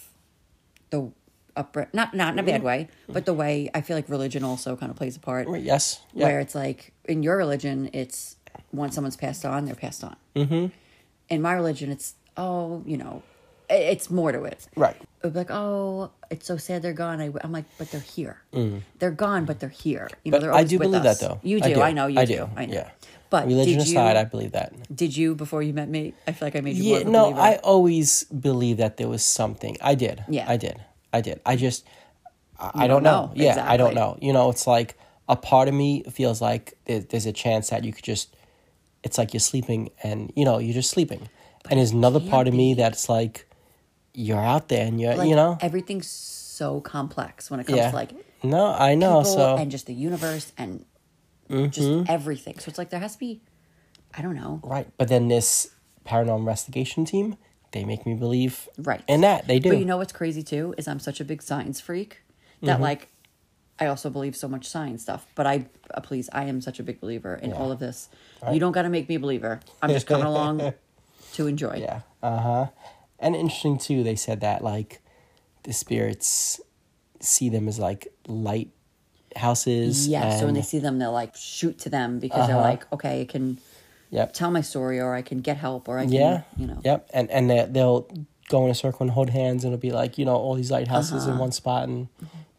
[0.91, 1.11] the
[1.55, 4.75] upbringing, not not in a bad way, but the way I feel like religion also
[4.75, 5.47] kind of plays a part.
[5.59, 6.01] Yes.
[6.13, 6.25] Yeah.
[6.25, 8.37] Where it's like in your religion, it's
[8.71, 10.15] once someone's passed on, they're passed on.
[10.35, 10.67] Mm-hmm.
[11.29, 13.23] In my religion, it's oh, you know,
[13.69, 14.67] it's more to it.
[14.75, 14.95] Right.
[14.95, 17.21] It would be like, oh, it's so sad they're gone.
[17.21, 18.41] I, am like, but they're here.
[18.53, 18.81] Mm.
[18.99, 20.09] They're gone, but they're here.
[20.23, 21.19] You know, But they're I do believe us.
[21.19, 21.39] that though.
[21.43, 21.81] You I do.
[21.81, 22.35] I, know you I do.
[22.35, 22.49] do.
[22.55, 22.73] I know.
[22.73, 22.89] Yeah.
[23.29, 24.95] But religion did aside, you, I believe that.
[24.95, 26.13] Did you before you met me?
[26.27, 27.39] I feel like I made you more Yeah, of a no, believer.
[27.39, 29.75] I always believed that there was something.
[29.81, 30.23] I did.
[30.29, 30.45] Yeah.
[30.47, 30.79] I did.
[31.13, 31.39] I did.
[31.45, 31.85] I just,
[32.59, 33.25] I, I don't don't know.
[33.27, 33.31] know.
[33.35, 34.17] Yeah, I don't know.
[34.21, 34.97] You know, it's like
[35.29, 38.35] a part of me feels like there's a chance that you could just,
[39.03, 41.29] it's like you're sleeping and, you know, you're just sleeping.
[41.69, 43.47] and there's another part of me that's like,
[44.13, 47.89] you're out there and you're, like, you know, everything's so complex when it comes Yeah.
[47.91, 48.11] to like
[48.43, 49.23] no, I know.
[49.23, 50.85] So, and just the universe and
[51.49, 51.71] Mhm.
[51.71, 52.59] just everything.
[52.59, 53.41] So it's like there has to be,
[54.13, 54.87] I don't know, right.
[54.97, 55.69] But then this
[56.05, 57.37] paranormal investigation team,
[57.73, 59.45] they make me believe right in that.
[59.47, 59.69] They do.
[59.69, 62.21] But you know what's crazy too is I'm such a big science freak
[62.61, 62.81] that Mhm.
[62.81, 63.09] like
[63.79, 65.25] I also believe so much science stuff.
[65.35, 67.57] But I uh, please I am such a big believer in Yeah.
[67.57, 68.07] all of this.
[68.51, 69.59] You don't got to make me a believer.
[69.81, 70.73] I'm just coming along
[71.33, 71.77] to enjoy.
[71.81, 72.01] Yeah.
[72.21, 72.65] Uh huh.
[73.19, 75.01] And interesting too, they said that like
[75.63, 76.61] the spirits
[77.19, 78.69] see them as like light
[79.35, 80.07] houses.
[80.07, 80.37] Yeah.
[80.39, 82.63] So when they see them, they'll like shoot to them because they're Uh-huh.
[82.69, 83.57] like, okay, it can
[84.13, 84.33] Yep.
[84.33, 86.79] tell my story or I can get help or I can, yeah, you know.
[86.83, 87.09] Yep.
[87.13, 88.07] And and they, they'll
[88.49, 90.69] go in a circle and hold hands, and it'll be like you know all these
[90.71, 91.39] lighthouses in Uh-huh.
[91.41, 92.07] one spot, and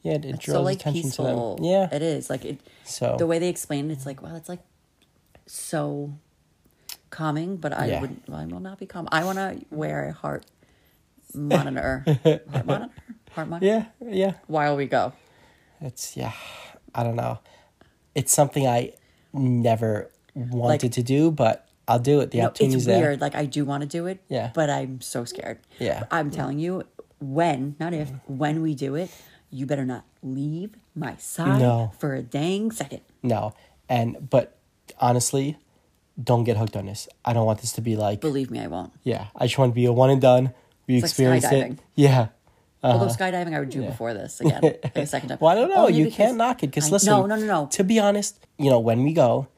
[0.02, 1.56] yeah, it, it draws so like attention peaceful.
[1.56, 1.70] to them.
[1.70, 1.88] Yeah.
[1.94, 2.58] it is like it.
[2.84, 4.60] So the way they explain it, it's like wow, it's like
[5.46, 6.12] so
[7.10, 7.56] calming.
[7.56, 8.00] But I Yeah.
[8.00, 9.08] would, well, I will not be calm.
[9.12, 10.44] I want to wear a heart
[11.34, 12.90] monitor, heart monitor,
[13.32, 13.66] heart monitor.
[13.66, 13.84] Yeah.
[14.10, 14.32] Yeah.
[14.46, 15.12] While we go,
[15.80, 16.32] It's yeah.
[16.94, 17.38] I don't know.
[18.14, 18.92] It's something I
[19.32, 22.30] never wanted to do, but I'll do it.
[22.30, 23.00] The know, opportunity's it's there.
[23.00, 23.20] weird.
[23.20, 24.20] Like I do want to do it.
[24.28, 24.50] Yeah.
[24.54, 25.58] But I'm so scared.
[25.78, 26.04] Yeah.
[26.10, 26.84] I'm telling you,
[27.20, 29.10] when, not if, when we do it,
[29.50, 31.92] you better not leave my side No.
[31.98, 33.00] for a dang second.
[33.22, 33.54] No.
[33.88, 34.56] And but
[34.98, 35.56] honestly,
[36.22, 37.08] don't get hooked on this.
[37.24, 38.92] I don't want this to be like Believe me, I won't.
[39.02, 39.26] Yeah.
[39.36, 40.52] I just want to be a one and done.
[40.86, 41.78] We It's like it.
[41.94, 42.28] Yeah.
[42.82, 43.14] Although Uh-huh.
[43.16, 43.88] skydiving, I would do Yeah.
[43.90, 45.38] before this again, like a second time.
[45.40, 45.88] Well, I don't know.
[45.88, 47.10] You can't knock it because listen.
[47.10, 47.66] no, no, no, no.
[47.72, 49.48] To be honest, you know, when we go,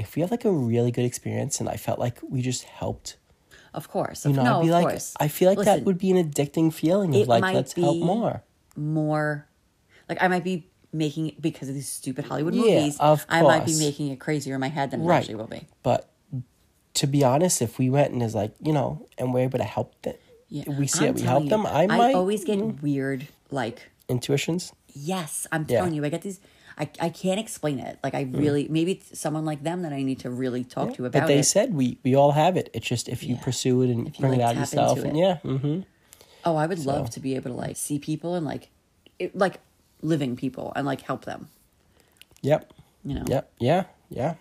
[0.00, 3.16] if we have like a really good experience and I felt like we just helped,
[3.74, 5.14] Of course, you know, no, I'd be of like, course.
[5.20, 7.98] I feel like Listen, that would be an addicting feeling of it like, let's help
[7.98, 8.42] more.
[8.76, 9.46] more.
[10.08, 12.96] Like I might be making it because of these stupid Hollywood Yeah, movies.
[12.98, 15.18] of I might be making it crazier in my head than it Right.
[15.18, 15.66] actually will be.
[15.84, 16.10] But
[16.94, 19.64] to be honest, if we went and is like, you know, and we're able to
[19.64, 20.14] help them,
[20.48, 22.82] Yeah, we see I'm that we help telling them, you, I might always get mm-hmm.
[22.82, 23.28] weird.
[23.52, 24.72] Like intuitions.
[24.92, 25.78] yes, I'm Yeah.
[25.78, 26.40] telling you, I get these.
[26.80, 27.98] I, I can't explain it.
[28.02, 31.04] Like I really maybe it's someone like them that I need to really talk to
[31.04, 31.44] about But they it.
[31.44, 32.70] said we we all have it.
[32.72, 35.20] It's just if you pursue it and you, bring like, it out yourself, and it.
[35.20, 35.80] yeah, mm-hmm.
[36.44, 38.70] Oh, I would So- love to be able to like see people and like,
[39.18, 39.60] it, like
[40.00, 41.48] living people and like help them.
[42.42, 42.72] Yep.
[43.04, 43.24] You know.
[43.28, 43.52] Yep.
[43.58, 43.84] Yeah.
[44.08, 44.34] Yeah.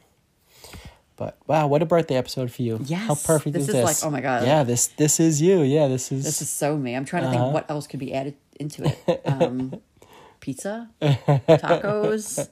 [1.17, 2.79] But wow, what a birthday episode for you!
[2.85, 3.83] Yes, how perfect This is is this?
[3.83, 4.43] like, oh my God.
[4.47, 5.63] Yeah, this this is you.
[5.63, 6.95] Yeah, this is This is so me.
[6.95, 7.37] I'm trying to Uh-huh.
[7.43, 9.21] think what else could be added into it.
[9.25, 9.81] Um,
[10.39, 12.49] pizza, tacos.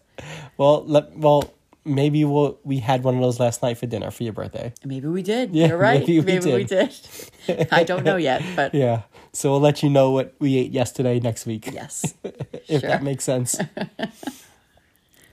[0.57, 1.53] Well, let, well,
[1.87, 4.73] maybe we'll we had one of those last night for dinner for your birthday.
[4.83, 5.55] Maybe we did.
[5.55, 5.99] Yeah, You're right.
[6.01, 6.93] maybe Maybe, we we did.
[7.71, 9.03] I don't know yet, but Yeah.
[9.33, 11.69] So we'll let you know what we ate yesterday next week.
[11.71, 12.13] Yes.
[12.23, 13.59] if that makes sense.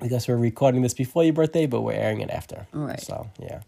[0.00, 2.66] I guess we're recording this before your birthday, but we're airing it after.
[2.72, 3.00] Right.
[3.00, 3.60] So yeah.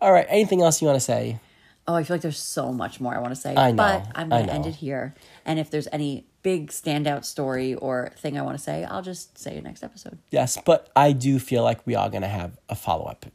[0.00, 0.26] All right.
[0.28, 1.40] Anything else you want to say?
[1.86, 3.54] Oh, I feel like there's so much more I want to say.
[3.54, 5.14] I know, But I'm going to end it here.
[5.44, 9.36] And if there's any big standout story or thing I want to say, I'll just
[9.36, 10.18] say it next episode.
[10.30, 13.26] Yes, but I do feel like we are going to have a follow up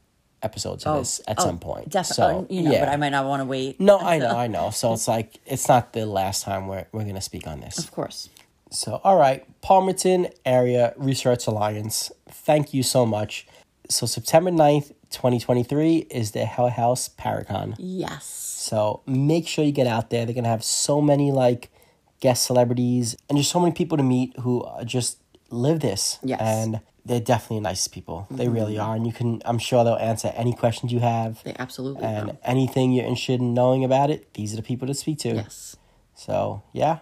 [0.41, 1.89] episode to oh, this at oh, some point.
[1.89, 2.15] Definitely.
[2.15, 2.79] So uh, you know, yeah.
[2.79, 3.79] but I might not want to wait.
[3.81, 4.69] No, I know, I know.
[4.69, 7.77] So it's like it's not the last time we're we're gonna speak on this.
[7.77, 8.29] Of course.
[8.71, 12.11] So all right, Palmerton Area Research Alliance.
[12.29, 13.47] Thank you so much.
[13.89, 17.75] So September 9th, 2023 is the Hell House Paracon.
[17.79, 18.25] Yes.
[18.25, 20.25] So make sure you get out there.
[20.25, 21.69] They're gonna have so many like
[22.19, 25.19] guest celebrities and just so many people to meet who uh, just
[25.49, 26.19] live this.
[26.23, 26.39] Yes.
[26.41, 28.27] And they're definitely nice people.
[28.29, 28.53] They Mhm.
[28.53, 28.95] really are.
[28.95, 31.41] And you can I'm sure they'll answer any questions you have.
[31.43, 32.37] They absolutely And will.
[32.43, 35.35] anything you're interested in knowing about it, these are the people to speak to.
[35.35, 35.75] Yes.
[36.13, 36.99] So yeah.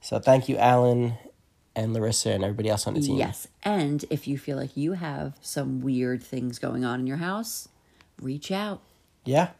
[0.00, 1.14] So thank you, Alan
[1.74, 3.16] and Larissa and everybody else on the team.
[3.18, 3.48] Yes.
[3.62, 7.68] And if you feel like you have some weird things going on in your house,
[8.20, 8.80] reach out.
[9.24, 9.50] Yeah.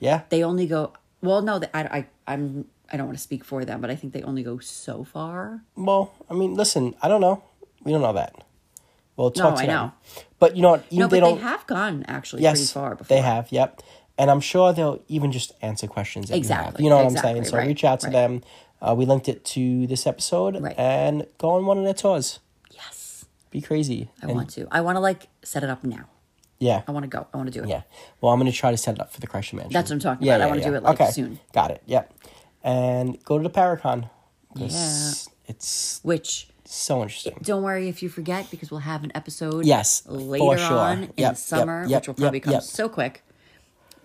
[0.00, 0.22] Yeah.
[0.28, 0.92] They only go,
[1.22, 4.12] well, no, I, I, I'm, I don't want to speak for them, but I think
[4.12, 5.62] they only go so far.
[5.76, 7.42] Well, I mean, listen, I don't know.
[7.84, 8.34] We don't know that.
[9.16, 9.74] Well, No, talk to I them.
[9.86, 9.92] know.
[10.38, 10.84] But you know what?
[10.90, 11.42] Even no, they but they don't.
[11.42, 13.16] have gone actually yes, pretty far before.
[13.16, 13.50] they have.
[13.50, 13.82] Yep.
[14.18, 16.30] And I'm sure they'll even just answer questions.
[16.30, 16.80] Exactly, You, have.
[16.80, 17.44] you know what exactly, I'm saying?
[17.50, 18.12] So right, reach out to right.
[18.12, 18.42] them.
[18.80, 20.74] Uh, we linked it to this episode Right.
[20.78, 22.40] and go on one of their tours.
[22.70, 23.24] Yes.
[23.50, 24.10] Be crazy.
[24.22, 24.66] I And- want to.
[24.70, 26.04] I want to like set it up now.
[26.58, 26.82] Yeah.
[26.86, 27.26] I want to go.
[27.32, 27.68] I want to do it.
[27.68, 27.82] Yeah.
[28.20, 29.72] Well, I'm going to try to set it up for the Kreischer Mansion.
[29.72, 30.40] That's what I'm talking about.
[30.40, 31.10] I wanna do it, like, okay.
[31.10, 31.38] soon.
[31.52, 31.82] Got it.
[31.86, 32.12] Yep.
[32.66, 34.10] And go to the Paracon.
[34.56, 37.38] 'cause It's Which so interesting.
[37.42, 39.64] don't worry if you forget because we'll have an episode.
[39.64, 40.76] Yes, for later sure.
[40.78, 42.62] on in Yep, yep, summer, yep, which will probably yep, come yep.
[42.64, 43.22] so quick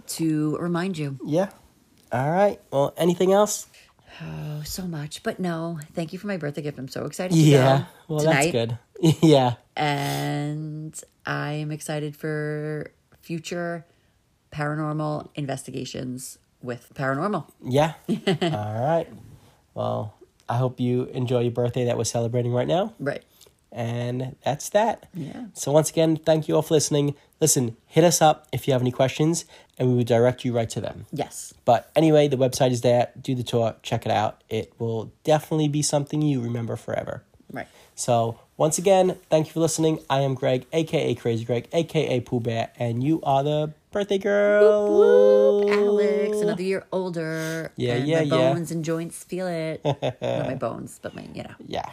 [0.08, 1.18] to remind you.
[1.26, 1.50] Yeah.
[2.12, 2.60] All right.
[2.72, 3.66] Well, anything else?
[4.22, 5.24] Oh, so much.
[5.24, 6.78] But no, thank you for my birthday gift.
[6.78, 7.86] I'm so excited to Yeah.
[8.08, 8.52] go Well, tonight.
[8.52, 9.18] that's good.
[9.24, 9.56] yeah.
[9.76, 10.94] And
[11.26, 13.86] I am excited for future
[14.52, 17.46] paranormal investigations with paranormal.
[17.64, 17.94] Yeah.
[18.10, 19.08] All right.
[19.74, 20.16] Well,
[20.48, 22.94] I hope you enjoy your birthday that we're celebrating right now.
[23.00, 23.24] Right.
[23.72, 25.08] And that's that.
[25.14, 25.46] Yeah.
[25.54, 27.16] So once again, thank you all for listening.
[27.40, 29.46] Listen, hit us up if you have any questions,
[29.78, 31.06] and we will direct you right to them.
[31.14, 31.54] Yes.
[31.64, 33.12] But anyway, the website is there.
[33.20, 33.76] Do the tour.
[33.82, 34.42] Check it out.
[34.50, 37.24] It will definitely be something you remember forever.
[37.50, 37.68] Right.
[37.96, 40.00] So once again, thank you for listening.
[40.10, 45.69] I am Greg, aka Crazy Greg, aka Pooh Bear, and you are the birthday girl.
[45.69, 47.72] Alex, another year older.
[47.76, 48.53] Yeah, and yeah, my yeah.
[48.53, 49.84] bones and joints feel it.
[49.85, 51.55] Not my bones, but my, you know.
[51.65, 51.89] Yeah.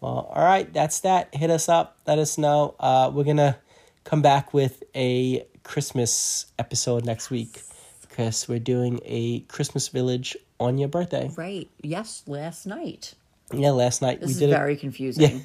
[0.00, 1.34] Well, all right, that's that.
[1.34, 1.96] Hit us up.
[2.06, 2.74] Let us know.
[2.78, 3.58] Uh, we're gonna
[4.04, 7.62] come back with a Christmas episode next week
[8.02, 11.30] because we're doing a Christmas village on your birthday.
[11.36, 11.70] Right.
[11.82, 13.14] Yes, last night.
[13.52, 14.80] Yeah, last night This we is did very it.
[14.80, 15.42] confusing.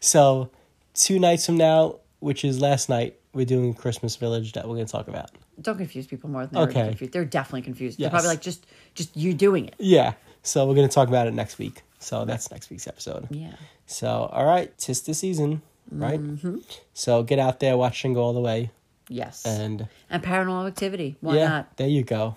[0.00, 0.50] So,
[0.94, 4.86] two nights from now, which is last night, we're doing Christmas village that we're gonna
[4.86, 5.30] talk about.
[5.60, 6.88] Don't confuse people more than they're Okay.
[6.88, 7.12] confused.
[7.12, 7.98] They're definitely confused.
[7.98, 8.04] Yes.
[8.06, 9.74] They're probably like, just, just you doing it.
[9.78, 10.14] Yeah.
[10.42, 11.82] So we're gonna talk about it next week.
[11.98, 13.28] So that's next week's episode.
[13.30, 13.52] Yeah.
[13.86, 15.60] So all right, tis the season,
[15.90, 16.18] right?
[16.20, 16.64] Mhm.
[16.94, 18.70] So get out there, watch and go all the way.
[19.08, 19.44] Yes.
[19.44, 21.16] And And paranormal activity.
[21.20, 21.76] Why yeah, not?
[21.76, 22.36] there you go.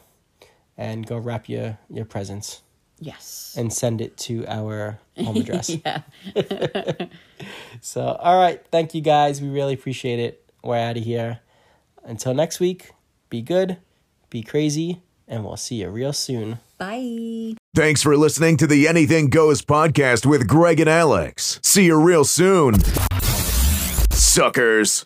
[0.77, 2.61] And go wrap your your presents
[3.03, 3.55] Yes.
[3.57, 5.69] and send it to our home address.
[5.85, 6.01] yeah.
[7.81, 9.41] So all right, thank you guys.
[9.41, 10.49] We really appreciate it.
[10.63, 11.39] We're out of here.
[12.05, 12.91] Until next week,
[13.29, 13.77] be good,
[14.29, 16.59] be crazy, and we'll see you real soon.
[16.77, 17.55] Bye.
[17.75, 21.59] Thanks for listening to the Anything Goes podcast with Greg and Alex.
[21.63, 22.75] See you real soon.
[24.11, 25.05] Suckers.